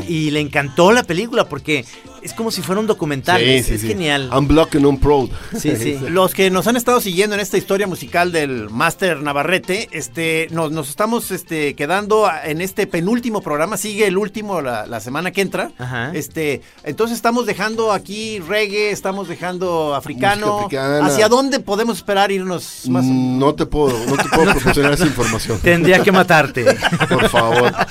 y 0.08 0.32
le 0.32 0.40
encantó 0.40 0.92
la 0.92 1.04
película 1.04 1.48
porque 1.48 1.86
es 2.24 2.34
como 2.34 2.52
si 2.52 2.62
fuera 2.62 2.80
un 2.82 2.88
documental, 2.88 3.42
Sí, 3.42 3.50
es, 3.52 3.66
sí, 3.66 3.74
es 3.76 3.82
sí. 3.82 3.88
genial. 3.88 4.30
Unblocked 4.36 4.78
and 4.78 4.86
Unproud. 4.86 5.30
Sí, 5.58 5.76
sí. 5.80 5.98
Los 6.10 6.34
que 6.34 6.50
nos 6.50 6.68
han 6.68 6.76
estado 6.78 7.02
siguiendo 7.02 7.36
en 7.36 7.40
esta 7.42 7.58
historia 7.58 7.88
musical 7.88 8.32
del 8.32 8.70
Máster 8.70 9.22
Navarrete, 9.22 9.90
este, 9.92 10.48
nos, 10.52 10.72
nos 10.72 10.90
estamos 10.90 11.32
este, 11.32 11.76
quedando 11.76 12.30
en 12.44 12.62
este 12.62 12.88
penúltimo 12.88 13.42
programa, 13.42 13.78
sigue 13.78 14.08
el 14.08 14.18
último 14.18 14.62
la, 14.62 14.86
la 14.86 15.00
semana 15.00 15.32
que 15.32 15.42
entra. 15.42 15.72
Ajá. 15.78 16.12
Este, 16.14 16.62
entonces 16.84 17.16
estamos 17.18 17.46
dejando 17.46 17.92
aquí 17.92 18.40
reggae, 18.40 18.92
estamos 18.92 19.28
dejando 19.28 19.96
africano. 19.96 20.68
¿Hacia 21.02 21.28
dónde 21.30 21.60
podemos 21.60 21.98
esperar 21.98 22.32
irnos 22.32 22.84
más? 22.90 23.04
Mm, 23.06 23.40
No 23.40 23.56
te 23.56 23.66
puedo, 23.66 23.98
no 24.06 24.16
te 24.18 24.30
puedo 24.30 24.52
proporcionar 24.56 24.94
esa 24.94 25.06
información. 25.06 25.60
Tendría 25.60 26.02
que 26.04 26.12
matarte. 26.12 26.66
Por 27.10 27.30
favor. 27.30 27.72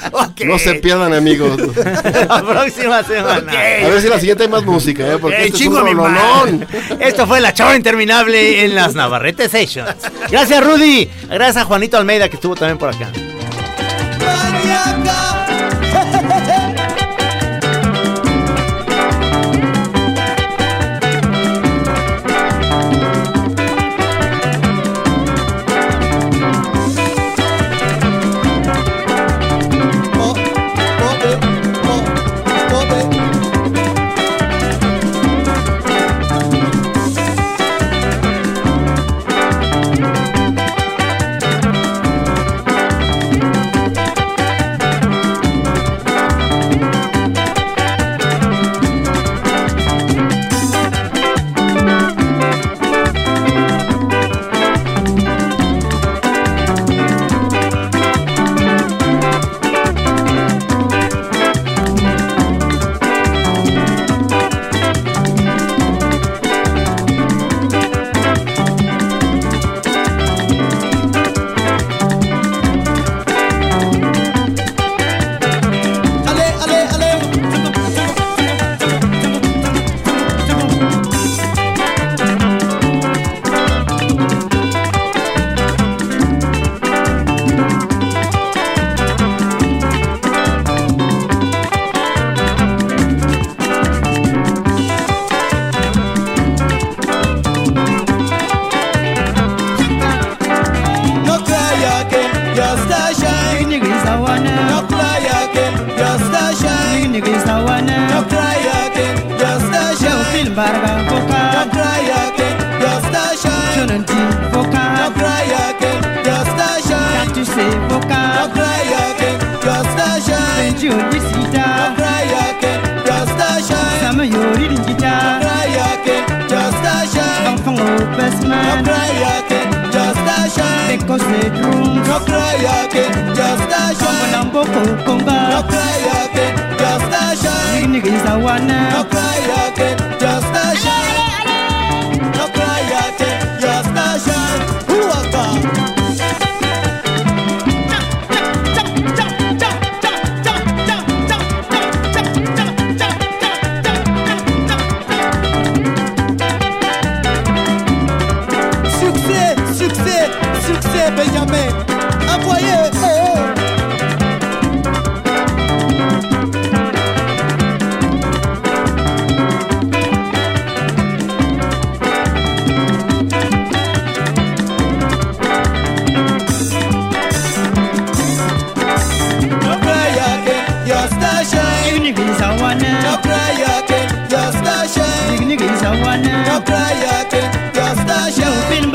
No 0.45 0.59
se 0.59 0.75
pierdan, 0.77 1.13
amigos. 1.13 1.57
la 1.59 2.43
próxima 2.43 3.03
semana. 3.05 3.53
A 3.53 3.89
ver 3.89 4.01
si 4.03 4.09
la 4.09 4.19
siguiente 4.23 4.45
hay 4.45 4.49
más 4.49 4.65
música, 4.65 5.07
¿eh? 5.07 5.19
Porque 5.19 5.37
Ok, 5.37 5.43
este 5.43 5.57
es 5.57 5.63
chingo 5.63 5.79
un 5.79 5.85
mi 5.85 5.93
rolonón. 5.93 6.67
Esto 7.01 7.27
fue 7.27 7.41
la 7.41 7.53
chava 7.53 7.77
interminable 7.77 8.65
en 8.65 8.75
las 8.75 8.95
Navarrete 8.95 9.49
Sessions. 9.49 9.95
Gracias, 10.31 10.65
Rudy. 10.65 11.11
Gracias 11.29 11.59
a 11.59 11.65
Juanito 11.65 11.97
Almeida, 11.99 12.29
que 12.29 12.37
estuvo 12.37 12.55
también 12.55 12.79
por 12.79 12.89
acá. 12.89 13.11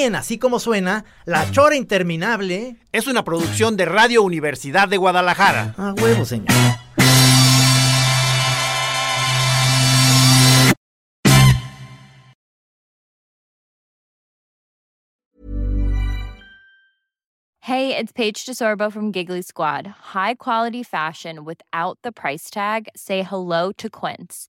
Así 0.00 0.38
Como 0.38 0.58
Suena, 0.58 1.04
La 1.26 1.50
Chora 1.52 1.76
Interminable. 1.76 2.76
Es 2.90 3.06
una 3.06 3.22
producción 3.22 3.76
de 3.76 3.84
Radio 3.84 4.22
Universidad 4.22 4.88
de 4.88 4.96
Guadalajara. 4.96 5.74
A 5.76 5.92
huevo, 5.92 6.24
señor. 6.24 6.48
Hey, 17.60 17.94
it's 17.94 18.10
Paige 18.10 18.46
DeSorbo 18.46 18.90
from 18.90 19.12
Giggly 19.12 19.42
Squad. 19.42 19.86
High 19.86 20.36
quality 20.36 20.82
fashion 20.82 21.44
without 21.44 21.98
the 22.02 22.10
price 22.10 22.48
tag. 22.48 22.88
Say 22.96 23.22
hello 23.22 23.70
to 23.72 23.90
Quince. 23.90 24.48